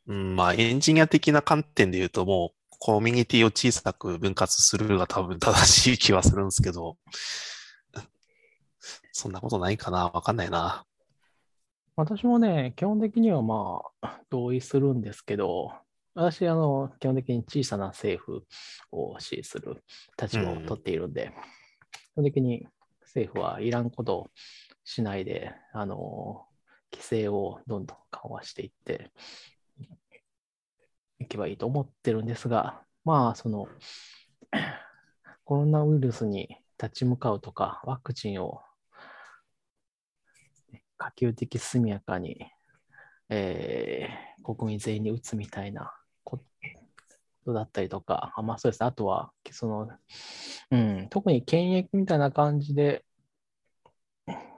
[0.08, 6.96] うん、まあエンジニア的な観点で言うともうコミュニティを小さく分割するが多分正しい気はするんですけど、
[9.12, 10.84] そんなことないかなわかんないな。
[11.96, 15.72] 私もね、基本的にはまあ、同意するんですけど、
[16.14, 18.44] 私、あの、基本的に小さな政府
[18.90, 19.82] を支持する
[20.20, 21.32] 立場を取っているんで、
[21.92, 22.66] 基本的に
[23.02, 24.30] 政府はいらんことを
[24.84, 26.46] しないで、あの、
[26.92, 29.10] 規制をどんどん緩和していって
[31.18, 33.68] いけばいいと思ってるんですが、まあ、その、
[35.44, 38.62] コロナウイルスに立ち向かうとか、ワクチンを
[41.00, 42.36] 可及的速やかに、
[43.30, 45.92] えー国民全員に打つみたいな
[46.24, 46.40] こ
[47.44, 49.88] とだったりとか、あまあそうです、あとは、その、
[50.70, 53.04] うん、特に検疫みたいな感じで、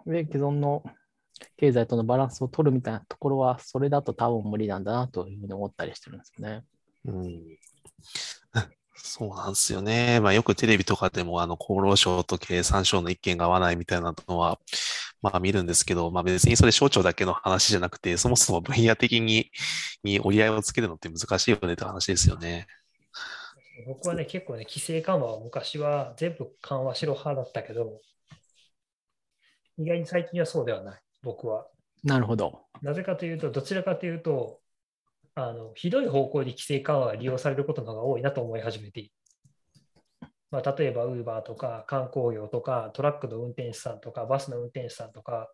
[0.07, 0.83] で、既存の
[1.57, 6.65] 経済とのバランスを取るみたいなところは、それだと多分無理なんだなというふうに思ったりしてるんですよね。
[7.07, 7.59] うん。
[8.95, 10.21] そうなんですよね。
[10.21, 14.61] まあよくテレビとかでもあの厚労省と経産省の意見が合わないみたいなのは、
[15.23, 19.51] まあ見るんですけど、まあ別にそれ省庁だけの話じゃなくて、そもそも分野的に、
[20.03, 22.67] に折り合いをつけるのって難しいよねって話ですよね。
[23.87, 28.01] 僕はね、結構ね、規制緩和は昔は全部緩和しろ派だったけど、
[29.79, 31.67] 意外に最近はそうではない、僕は。
[32.05, 32.67] なるほど。
[32.83, 34.61] なぜかというと、どちらかというと、
[35.35, 39.13] あのひどい方向で規制緩和が利用されることの方が多いなと思い始めている。
[40.53, 45.51] まあ、例えば、ウーバーとか観光業とか、トラックの運転手さんとか、バスの運転手さんとか、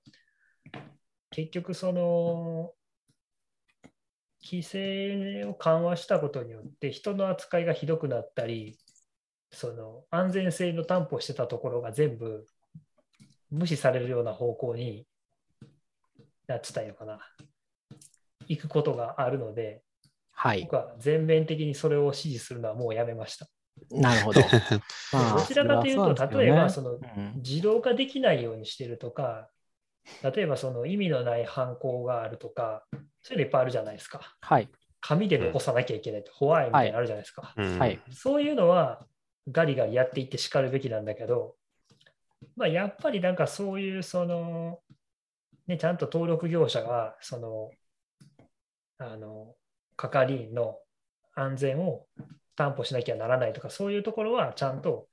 [1.30, 2.74] 結局、その、
[4.42, 8.78] 規制を緩和したことによって人の扱いがひどくなったり、
[9.50, 12.46] その安全性の担保してたところが全部
[13.50, 15.06] 無視されるような方向に
[16.46, 17.20] なってたのかな、
[18.46, 19.82] 行くことがあるので、
[20.32, 20.62] はい。
[20.62, 23.48] 僕は全面的にそれを支持するのはもうやめました。
[23.90, 24.40] なるほど。
[25.12, 29.48] まあどちらかというと、うね例えばそのうん自動化できないようにしてるとか、
[30.22, 32.84] 例えばその意味のない犯行があるとか、
[33.22, 34.36] そういうのいっぱいあるじゃないですか。
[34.40, 34.68] はい。
[35.00, 37.54] 紙で残さなきゃいけないと、ホワイみたいなのあるじゃないですか。
[37.56, 38.00] うんはい。
[38.10, 39.06] そういうのは
[39.50, 41.56] ガリガリやっていってしかるべきなんだけど、
[42.56, 44.80] まあ、やっぱりなんかそういうその、
[45.66, 47.70] ね、ちゃんと登録業者がその
[48.98, 49.54] あの
[49.96, 50.78] 係員の
[51.34, 52.06] 安全を
[52.58, 55.06] 担保しなきゃならないとかそういうところはちゃんと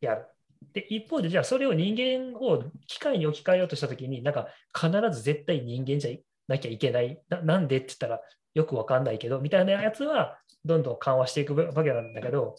[0.00, 0.26] やる。
[0.72, 8.20] で一方でじゃあそれを人間を機械に置き換えようとしたときになんか必ず絶対人間じゃなきゃいけないななんでって言ったら
[8.54, 12.56] よくわかんないけどみたいなやつはどんどん緩和していくわけなんだけど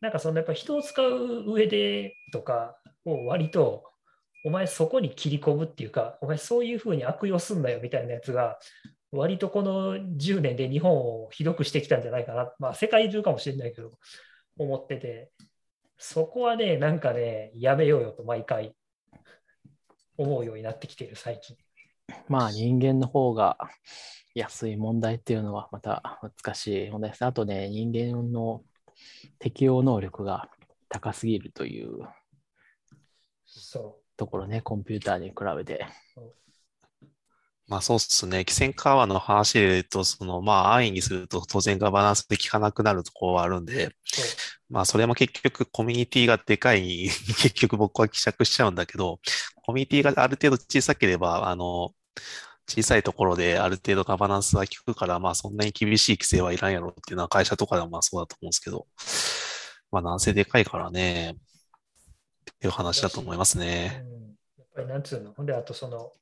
[0.00, 3.84] なんかそのやっぱ人を使う上でとかを割と
[4.46, 8.58] お前そこに切り込むっていうかお前そういうふうに悪用すんなよみたいなやつが
[9.12, 13.92] 割とこの10年で日本をひどくしてきたんじゃないかなまあ世界中かもしれないけど
[14.58, 15.30] 思ってて
[15.98, 18.74] そこはねなんかねやめようよと毎回
[20.16, 21.56] 思うようになってきている最近。
[22.28, 23.56] まあ人間の方が
[24.34, 27.24] 安い問題っていうのはまた難しい問題です。
[27.24, 28.62] あとね、人間の
[29.38, 30.48] 適応能力が
[30.88, 32.00] 高すぎるという
[33.46, 35.86] そところね、コンピューターに比べて。
[37.72, 38.40] まあそうっすね。
[38.40, 43.96] 規制緩和の話で言うと、そのまあ安易にすると当然ガバナンスで効かなくなるところはあるんで、
[44.68, 46.82] まあそれも結局コミュニティがでかい。
[46.82, 47.08] に
[47.40, 49.20] 結局僕は希釈しちゃうんだけど、
[49.64, 51.94] コミュニティがある程度小さければ、あの、
[52.68, 58.86] 小さいところである程度ガバナンスは効くから、まあそんなに厳しい規制はいらんやろっていうのは会社とかでもまあそうだと思うんですけど、
[59.90, 64.04] まあなんせでかいからね、っていう話だと思いますね。
[64.04, 64.36] うん。
[64.58, 66.12] やっぱりなんつうの、ほんで、あとその、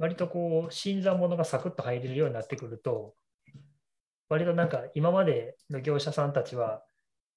[0.00, 3.14] 割とこう、新参者がサクッと入れるようになってくると、
[4.30, 6.82] 割となんか今までの業者さんたちは、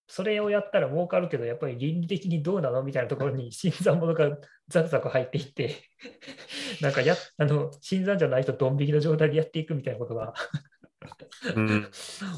[0.07, 4.37] それをやったら儲かるけど、やっぱり倫理的にどうなのみたいなところに 新参者が
[4.69, 5.75] ザクザク入っていって、
[6.81, 10.33] なんかやあの新参じゃないとドン引きの状態でやっていくみたいなことが。
[11.55, 11.91] うん。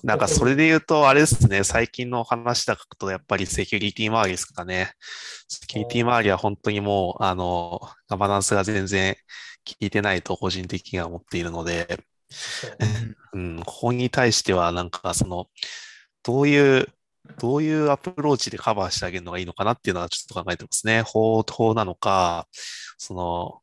[0.03, 4.93] なんかそれで言うと、あれですね、最近の話だと、やっぱりセキュリティ周りですかね。
[5.47, 7.80] セキュリティ周りは本当にもう、あの、
[8.10, 9.15] ガバナンスが全然
[9.68, 12.04] 効いてないと個人的には思っているので、
[13.34, 15.48] うん、ここに対しては、なんかその、
[16.24, 16.88] どういう、
[17.40, 21.02] どういうアプローチでカバーしてあげるのがいいのかなっていうのはちょっと考えてますね。
[21.02, 22.48] 法、法なのか、
[22.98, 23.62] その、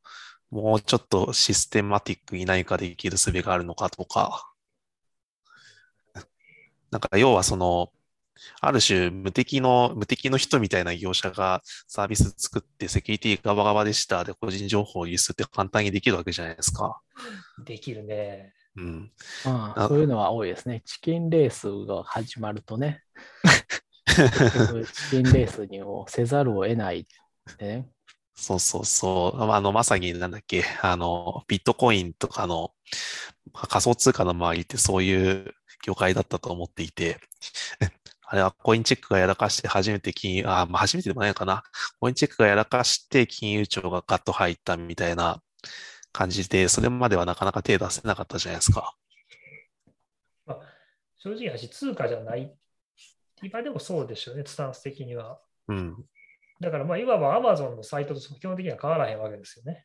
[0.51, 4.53] もうちょっとシステマティックに何かできる術があるのかとか。
[6.91, 7.91] なんか要はその、
[8.61, 17.01] ある種無敵の、無敵の人みたいな業者がサービス作ってセキュリティガバガバでしたで個人情報を輸出って簡単にできるわけじゃないですか。
[17.65, 18.53] できるね。
[18.77, 19.13] うん。
[19.45, 20.83] まあ、あそういうのは多いですね。
[20.85, 23.03] チキンレースが始まるとね、
[24.07, 24.15] チ
[25.11, 27.07] キンレースにもせざるを得ない
[27.61, 27.89] ね。
[28.35, 29.39] そうそうそう。
[29.39, 32.73] まああの、まさになんだっけ、あの、ビットコインとかの
[33.53, 35.55] 仮想通貨の周りってそういう
[35.85, 37.21] 業界だったと思っていて、
[38.33, 41.65] あれはコインチェックがやらかして初めて金融、あ、まあ初めてでもないのかな。
[42.01, 45.43] コインチェックがやらかして金融庁がガッと入ったみたいな
[46.13, 48.97] 感じで、それまではなかなか手出せなかったじゃないですか。
[50.47, 50.61] まあ、
[51.19, 52.51] 正直な話、通貨じゃない。
[53.43, 55.39] 今でもそうでしょうね、スタンス的には。
[55.69, 56.03] うん。
[56.59, 59.85] だから、まあ、いわば Amazon のサイトと基本的には変わらへんわけですよね。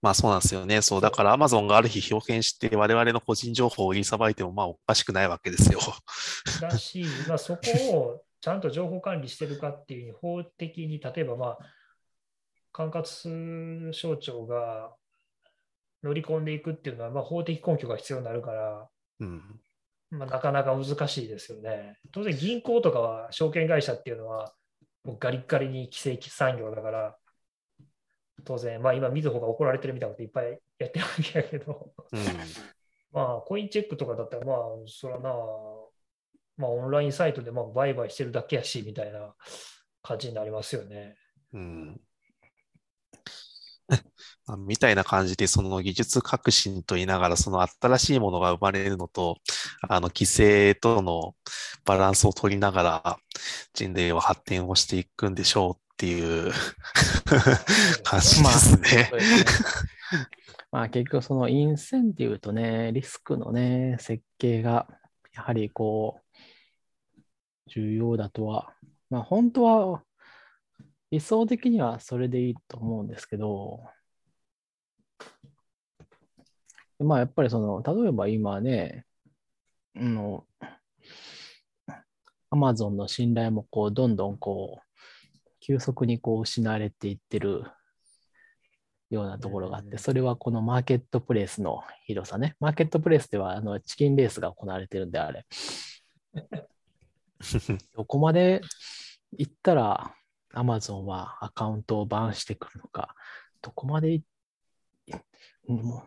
[0.00, 0.80] まあそうなんですよね。
[0.82, 5.80] そう、だから Amazon がある日表現して我々の個人情報を売りさばいてもまあおかしくないわけですよ。
[6.60, 7.60] だし、まあ、そこ
[7.96, 11.58] をちゃんと情報管理してるかっていう法的に、例えば、まあ、
[12.72, 14.94] 管轄省庁が
[16.04, 18.88] 乗り込んでいくっていうのは、まあ、法的根拠が必要になるから、
[19.20, 19.60] うん。
[20.10, 21.98] まあ、なかなか難しいですよね。
[22.12, 24.54] 当然銀行とかは証券会社っていうのは
[25.04, 27.16] もうガリッガリに規制産業だから
[28.44, 32.24] 当然、まあ今みずほが怒られてるみたいなこといっぱいやってるわけやけど、うん。
[33.12, 34.56] まあコインチェックとかだったらまあ
[34.86, 35.30] そらな、
[36.56, 39.34] まあオンラインサイトでまあ売買してるだけやしみたいな
[40.02, 41.16] 感じになりますよね。
[41.52, 42.00] うん。
[44.46, 49.38] まあみたいな感じで、その技術革新と言いながら、その新しいものが生まれるのと、
[49.88, 51.34] あの、規制との
[51.84, 53.18] バランスを取りながら、
[53.74, 56.52] 人類は発展をしていくんでしょうっていう。
[58.04, 59.10] 感じですね。
[60.70, 64.86] まあ結局そのインセンティブとね、リスクのね、設計が
[65.34, 66.20] やはりこ
[67.16, 67.20] う、
[67.66, 68.72] 重要だとは、
[69.10, 70.04] まあ本当は
[71.10, 73.82] 理想的にはそれでいいと思うんですけど、
[77.00, 79.04] まあやっぱりその、例えば今ね、
[79.96, 80.46] あの、
[82.50, 84.87] アマゾンの信頼もこう、どんどんこう、
[85.68, 87.62] 急速にこう失われていってる
[89.10, 92.56] ようなところがあって、それはこのマーケットプレイスの広さね。
[92.58, 95.44] マーケットプレイスではあのチキンレースが行われてるんで、あれ。
[97.94, 98.62] どこまで
[99.36, 100.14] 行ったら
[100.54, 103.14] Amazon はアカウントをバンしてくるのか、
[103.60, 104.24] どこまでい
[105.66, 106.02] もう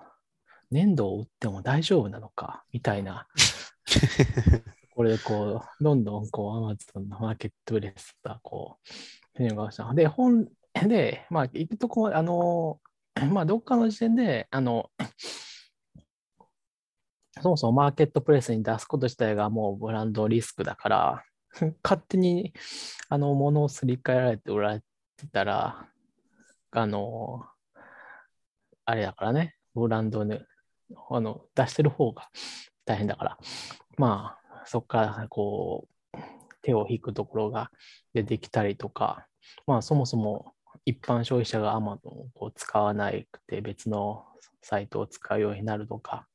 [0.74, 3.28] 粘土を売っても大丈夫なのか、みたいな。
[4.96, 9.94] これでこう、どんどんこう Amazon のマーケットプレイスがこう、変化した。
[9.94, 12.80] で、本で、まあ、行くとこ、あの、
[13.32, 14.90] まあ、どっかの時点で、あの、
[17.42, 21.24] そもそもマーケットプレスに出すこと自体がもうブランドリスクだから、
[21.84, 22.54] 勝手に、
[23.10, 24.82] あの、物をすり替えられて売られ
[25.18, 25.90] てたら、
[26.72, 27.46] あの、
[28.86, 30.46] あれだからね、ブランドね、
[31.10, 32.30] あの、出してる方が
[32.86, 33.38] 大変だから、
[33.98, 35.92] まあ、そこから、こう、
[36.62, 37.72] 手を引くところが
[38.14, 39.28] 出てきたりとか、
[39.68, 40.54] まあ、そもそも
[40.86, 44.26] 一般消費者が Amazon をこう使わなくて別の
[44.62, 46.28] サイトを使うようになるとか、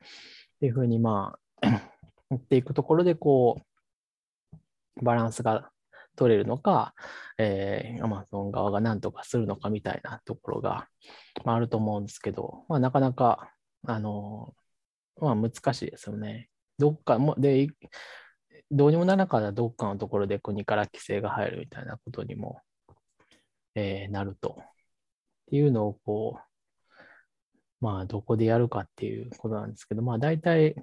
[0.56, 1.82] っていうふうにまあ、や
[2.34, 3.60] っていくところでこ
[5.00, 5.70] う、バランスが
[6.16, 6.94] 取れるのか、
[7.38, 10.88] えー、Amazon 側が何とかするのかみたいなところが、
[11.44, 13.50] まあ、あると思うんですけど、まあ、なかなか、
[13.86, 14.54] あの、
[15.20, 16.48] まあ、難しいですよね。
[16.78, 17.68] どっかも、で、
[18.70, 22.60] どうにもならなかったらどっかのところで国から規制が入るみたいなことにも、
[23.76, 24.56] えーなると。
[24.58, 24.64] っ
[25.50, 30.74] ていうのをこう、まあどこでやるかっていうことなんですけど、まあ大体、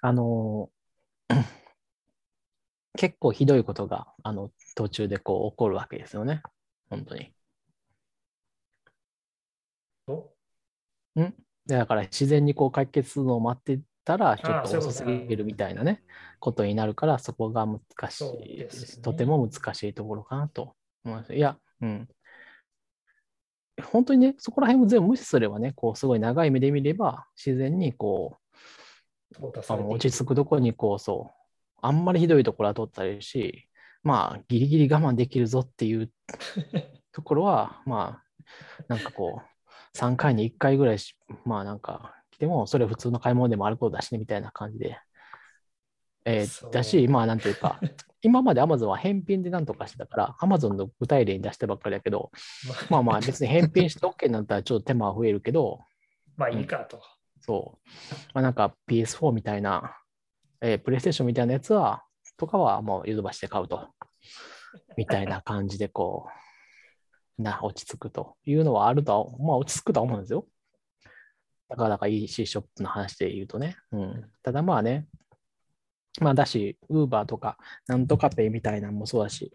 [0.00, 0.70] あの、
[2.96, 6.42] 結構ひどいことが、あの、途中でこう起こるわけですよね。
[6.88, 7.34] 本当に。
[10.06, 10.30] お？
[11.66, 16.04] でだから自然にこう解決するのを待ってたら、ちょっと遅すぎるみたいなね、
[16.38, 17.80] ことになるから、そこが難
[18.10, 21.34] しいで、すねとても難しいところかなと思います。
[21.34, 22.08] いや、うん。
[23.82, 28.38] 本当にね、そこら辺も全部無視すればね、こう、すごい長い目で見れば、自然にこ
[29.38, 33.68] う、あの落ち着くところにこう、そう、あんまりひどいところは取ったらいいし、
[34.02, 36.10] まあ、ギリギリ我慢できるぞっていう
[37.12, 39.56] ところは、まあ、なんかこう、
[39.96, 44.98] 3回に1回ぐらいし、まあなんか来ても、それは普通の買い物でもあることだしね、みたいな感じで。
[46.26, 47.80] えーだし、まあなんていうか、
[48.20, 52.32] 今まで Amazon は返品でなんとかしてたから、Amazon の具体例に出してばっかりだけど、
[52.90, 55.84] まあまあ別に返品して OK になったらちょっと手間は増えるけど、
[56.36, 57.00] まあいいかと。
[57.40, 57.88] そう。
[58.34, 59.96] まあなんか PS4 みたいな、
[60.60, 62.04] えー、プレイステーションみたいなやつは、
[62.36, 63.88] とかはもうゆずばして買うと。
[64.98, 66.28] みたいな感じでこ
[67.38, 70.44] う、な、落ち着くというのはあるとは、まあ落ち着くとは思うんですよ。
[71.68, 73.76] なかなか EC ショップの話で言うとね。
[73.92, 74.30] うん。
[74.42, 75.06] ただまあね、
[76.20, 79.52] まあだし、Uber とか、なんとかペイみたいなのもそうだし、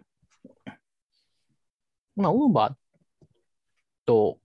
[2.16, 2.76] まあ Uber
[4.06, 4.40] と、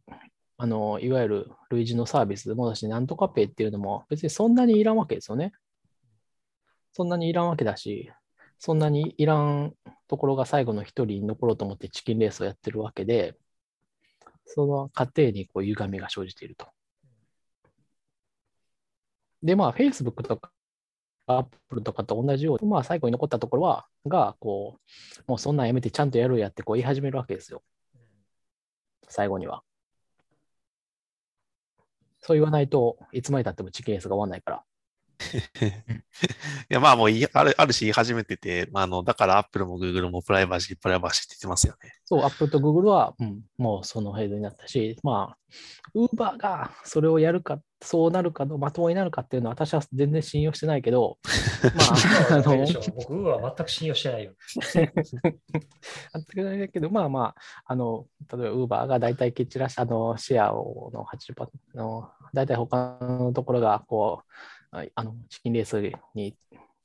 [0.58, 5.52] あの、いわゆる類似のサービスもだし、なんとかペイっていうのも別にそんなにいらんわけですよね。
[6.92, 8.10] そんなにいらんわけだし、
[8.58, 9.74] そんなにいらん
[10.08, 13.36] ところが最後の一人に残ろうと思ってチキンレースをやってるわけで、
[14.46, 16.68] その過程にこう歪みが生じていると。
[19.42, 20.50] で、まあ、Facebook とか
[21.26, 27.62] アップルとかと同じように、まあ、最後に残ったところは、が、こう、もうそんなんやめてちゃんとやるやってこう言い始めるわけですよ。
[29.08, 29.62] 最後には。
[32.20, 34.64] そう言わないといつまでたってもチキンレースが終わらないから。
[35.58, 35.72] い
[36.68, 41.92] や、まあもういいある、あるし言い始めてて、まあ、あの、だから Apple も Google もプライバシー、プライバシーって言ってますよね。
[42.04, 45.38] そう、Apple と Google は、うん、もうそのフェーズになったし、まあ、
[45.94, 51.18] Uber がそれをやるか、そうなるかのまともになるかっていうのは私は全然信用してないけど、
[52.30, 54.32] まあ、あの、僕は全く信用してないよ。
[56.12, 64.32] あったけどだけど、まあまあ、あの、例えば Uber が大体蹴散らし、あの、シェアをの80%の、大体他のところが、こう、
[64.94, 65.80] あの、チキンレース
[66.14, 66.36] に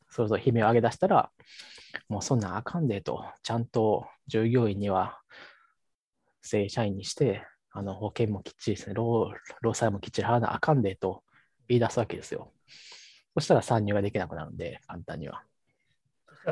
[0.09, 1.31] そろそろ悲鳴を上げ出したら、
[2.09, 5.19] もうそんなんあかんでと、ちゃんと従業員には
[6.41, 11.23] 正社員にして、あの保険もきっちりですね、労労災もきっちり払わなあかんでと
[11.67, 12.51] 言い出すわけですよ。
[13.33, 15.43] そしたら参入ができなくなるんで、簡単には。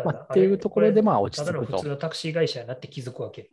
[0.05, 3.49] まあっていうところでまあ落ち着くと普通のタクシー会社になって気づくわけ。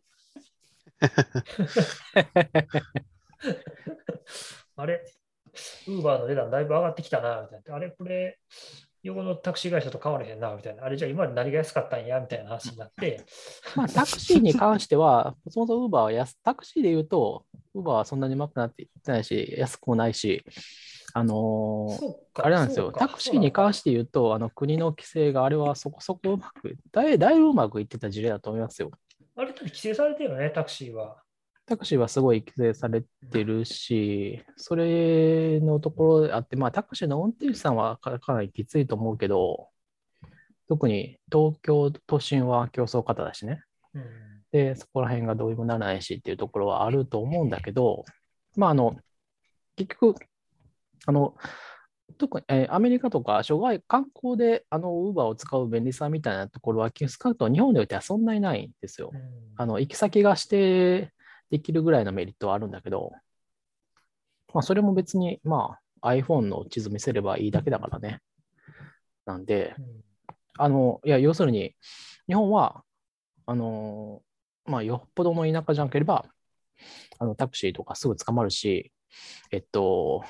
[4.76, 5.02] あれ？
[5.88, 7.74] ウーバーの値段だいぶ上がってきたな、みたいな。
[7.74, 8.38] あれこれ、
[9.02, 10.84] 横のタクシー会社と変わらへんな、みたいな。
[10.84, 13.24] あれじゃあ今まで何が安かったんや、みたいな話になって。
[13.74, 20.44] まあ、タクシーに関しては、そもそも Uber は安、タクシーで言うと、Uber はそんなにうまくなっていってないし、安くもないし、
[21.14, 28.90] あのーあれなんですよ、タクシーに関して言うと、あの国の規制があれはそこそこうまく、だいだいぶうまくいってた事例だと思いますよ。
[29.34, 31.22] あれ規制されてるよね、タクシーは。
[31.66, 39.68] タクシーはすごい規制されてるし、それのところであって、まあ、タクシーの運転手さんはかかなりきついと思うけど、
[40.68, 43.62] 特に東京都心は競争方だしね。
[43.94, 44.02] うん
[44.52, 48.04] で、そこら辺がどうにもならないしっていうところはあると思うんだけど、
[48.56, 48.96] まあ、あの、
[49.74, 50.14] 結局、
[51.04, 51.34] あの、
[52.16, 59.10] 特に、えーアメリカとか、諸外、観光で、あの、ウーバーを使う便利さみたいなところは、少なくとも日本においてはそんなにないんですよ。
[59.12, 59.20] うん
[59.56, 61.12] あの、行き先が指定
[61.50, 63.12] できるぐらいのメリットはあるんだけど、
[64.54, 68.20] まあ、それも別に、まあ、iPhone の地図見せればいいだけだからね。
[69.24, 69.74] なんで、
[70.58, 71.74] あの、いや、要するに、
[72.26, 72.82] 日本は、
[73.46, 74.22] あの、
[74.64, 76.26] まあ、よっぽどの田舎じゃなければ、
[77.18, 78.92] あの、タクシーとかすぐ捕まるし、
[79.50, 80.24] えっと、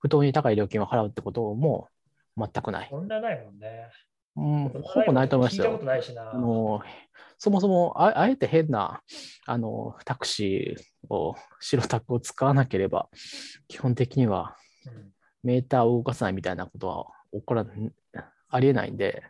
[0.00, 1.88] 不当に高い料金を払うってことも
[2.36, 2.88] 全くない。
[2.90, 3.90] そんなないもんね。
[4.38, 5.78] うん、ほぼないと思います聞いたこよ。
[5.78, 6.32] とないしな。
[6.32, 6.80] あの、
[7.38, 9.02] そもそもあ、あえて変な、
[9.46, 13.08] あの、タクシーを、白タクを使わなければ、
[13.66, 14.56] 基本的には
[14.86, 15.12] うん
[15.42, 17.92] メーターを動かさないみたいなことは起こらん、
[18.48, 19.22] ありえないんで、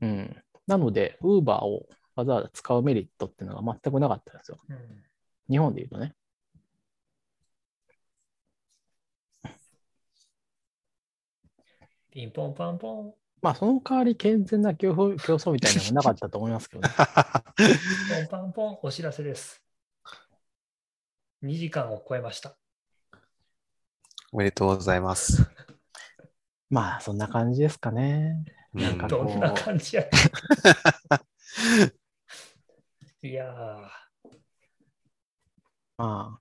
[0.00, 0.42] うん。
[0.66, 4.58] なので、ウーバーをわざわざ使うメリットっていうのが全くなかったんですよ。
[4.68, 4.76] うん
[5.50, 6.14] 日本で言うとね。
[12.10, 13.14] ピンポンパンポン。
[13.42, 16.88] まあ、その代わり健全な競争競争みたいなのもなかったと思いますけどね。
[17.56, 19.62] ピンポンパンポン、お知らせです。
[21.42, 22.56] 2時間を超えました。
[24.32, 25.48] おめでとうございます。
[26.68, 28.44] まあ、そんな感じですかね。
[28.74, 30.04] うんなんかどんな感じや。
[33.22, 33.88] いやー、
[35.98, 36.39] ま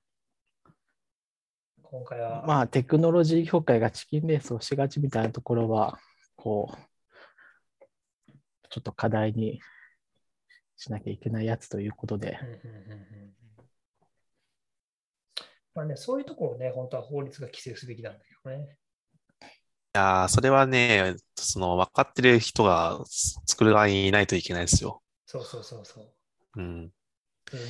[1.92, 6.00] 今回は、あ、まあ、テクノロジー業界がチキンレースをしがちみたいなところは、
[6.36, 8.34] こう、
[8.70, 9.60] ちょっと課題に
[10.78, 13.34] しなきゃいけないやつということでう、んうんうんうん
[15.74, 18.78] まあね、そういうところをね、本当は法律が規制すべきなんだけどね。
[19.42, 19.46] い
[19.94, 23.02] やーそれはね、その分かってる人が
[23.46, 25.02] 作る側にいないといけないですよ。
[25.26, 26.12] そうそうそうそう。
[26.58, 26.92] うん。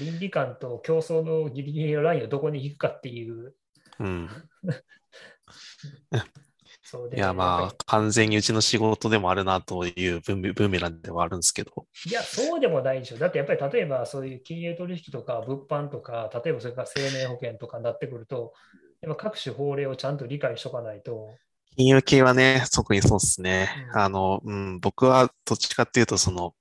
[0.02, 3.54] 倫理観と競争のギリギリのラインをどこに引くかっていう。
[4.00, 4.30] うん。
[6.82, 11.86] そうでいや、まあ、完全にうちの仕事でもあるなというブーランではあるんですけど。
[12.08, 13.18] いや、そうでもないでしょ。
[13.18, 18.54] だってやっぱり例えばそういう金融取引とか物販とか、例えばそれから生命保険とかになってくると、
[19.02, 21.30] やっぱ各種法令をちゃんと理解しとかないと、
[21.78, 23.70] 金融系はね、特にそうですね。
[23.94, 26.54] うんあの、うん、僕はどっちかっていうと、その、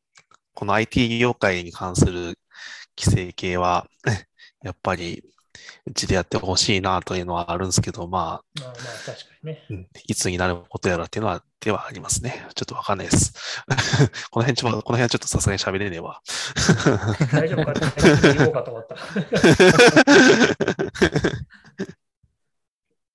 [0.55, 2.39] この IT 業界に関する
[2.97, 3.89] 規制系は、
[4.63, 5.25] やっぱり、
[5.89, 9.65] うちでやってほしいなというのはあるんですけど、まあ、まあまあ確かにね。
[9.71, 12.47] うんいつになることやらっていうのは、ではありますね。
[12.55, 13.63] ちょっとわかんないです。
[14.31, 16.21] この辺ちょっと、この辺はちょっとさすがに喋れねえわ。
[17.33, 17.73] 大丈夫か
[18.35, 18.97] 言おうかと思った。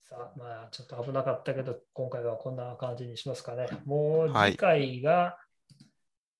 [0.02, 3.68] さあ、まあちょっと危なかったけど、今回はこんな感じにしますかね。
[3.84, 5.38] もうはい次回が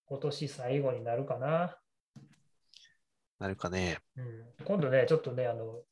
[0.06, 1.78] 今年最後になるかな。
[3.38, 3.98] なるかね。
[4.16, 5.82] うん、今度ね、ちょっとね、あの、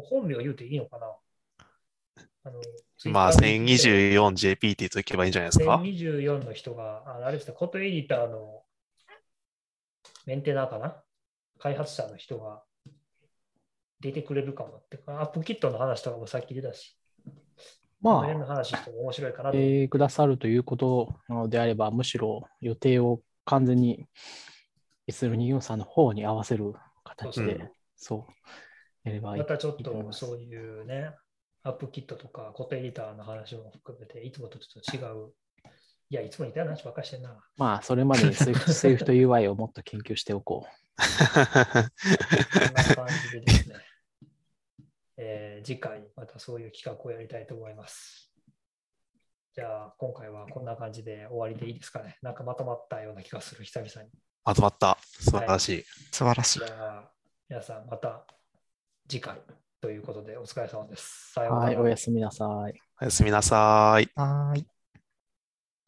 [0.00, 1.06] 本名言うていいのかな？
[2.46, 2.60] あの
[3.12, 4.74] まあ、Twitter に 1024JP って。
[4.76, 8.62] 言っておけばいいんじゃないですか？1024の人が、あのあれですね、コトエディターの
[10.26, 10.96] メンテナーかな？
[11.58, 12.62] 開発者の人が
[14.00, 16.98] 出てくれるかもってか、アップキットの話とかもさっき出たし、
[18.02, 19.56] まあこの辺の話しても面白いかなと。
[19.56, 24.06] えーくださるということなのであれば、むしろ予定を完全に
[25.10, 28.32] SL243 の方に合わせる形で、うんそう、
[29.20, 29.44] ま。
[29.44, 31.10] たちょっいいとそういうね、
[31.62, 35.32] アップキットとか固定エディターの話も含めて、いつもとちょっと違う。
[36.10, 37.42] いや、いつも似たような話ばっかりしてんな。
[37.56, 40.66] まあ、それまでに Swift UI をもっと研究しておここ
[41.00, 43.76] んな感じでですね、
[45.16, 48.30] えー次回またそういう企画をやりたいと思います。
[49.54, 52.18] じゃあ、今回はこんな感じで終わりでいいですかね。
[52.22, 54.10] なんかまとまったような気がする、久々に。
[54.44, 54.98] まとまった。
[55.00, 55.84] 素晴らしい。
[56.12, 56.64] 素晴らしいじ。
[56.64, 57.10] ゃあ、
[57.48, 58.26] 皆さんまた
[59.08, 59.36] 次回
[59.80, 61.32] ということでお疲れ様です。
[61.32, 61.44] さう。
[61.44, 61.66] ようなら。
[61.66, 62.80] はい、おやすみなさい。
[63.00, 64.08] おやすみなさい。
[64.14, 64.66] はーい。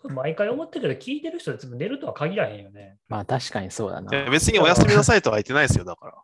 [0.09, 2.99] 毎回思ってるけど、聞いてる人で寝るとは限らへんよね。
[3.09, 4.31] まあ、確かにそうだいやな。
[4.31, 6.15] 別におやすみなさいとは言ってないですよ、だから。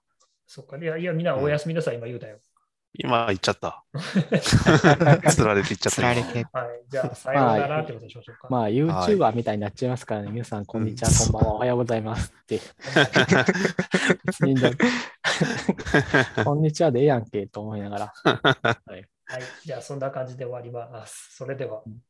[0.47, 0.77] そっか。
[0.77, 2.39] いや、いやみんなおやすみなさい、今言うたよ。
[2.95, 3.85] 今言っちゃった。
[5.31, 5.91] つられて言っちゃった。
[5.91, 6.47] つられて。
[6.53, 6.69] はい。
[6.89, 8.49] じゃあ、さようならってことにしましょうか。
[8.51, 10.31] まあ、YouTuber みたいになっちゃいますからね。
[10.31, 12.61] 皆さん、こんにちは、こんばんは、おはようございますって。
[16.45, 18.13] こんにちはでええやんけと思いながら。
[18.25, 19.43] はいはい。
[19.65, 21.35] じゃあ、そんな感じで終わります。
[21.35, 21.83] それでは。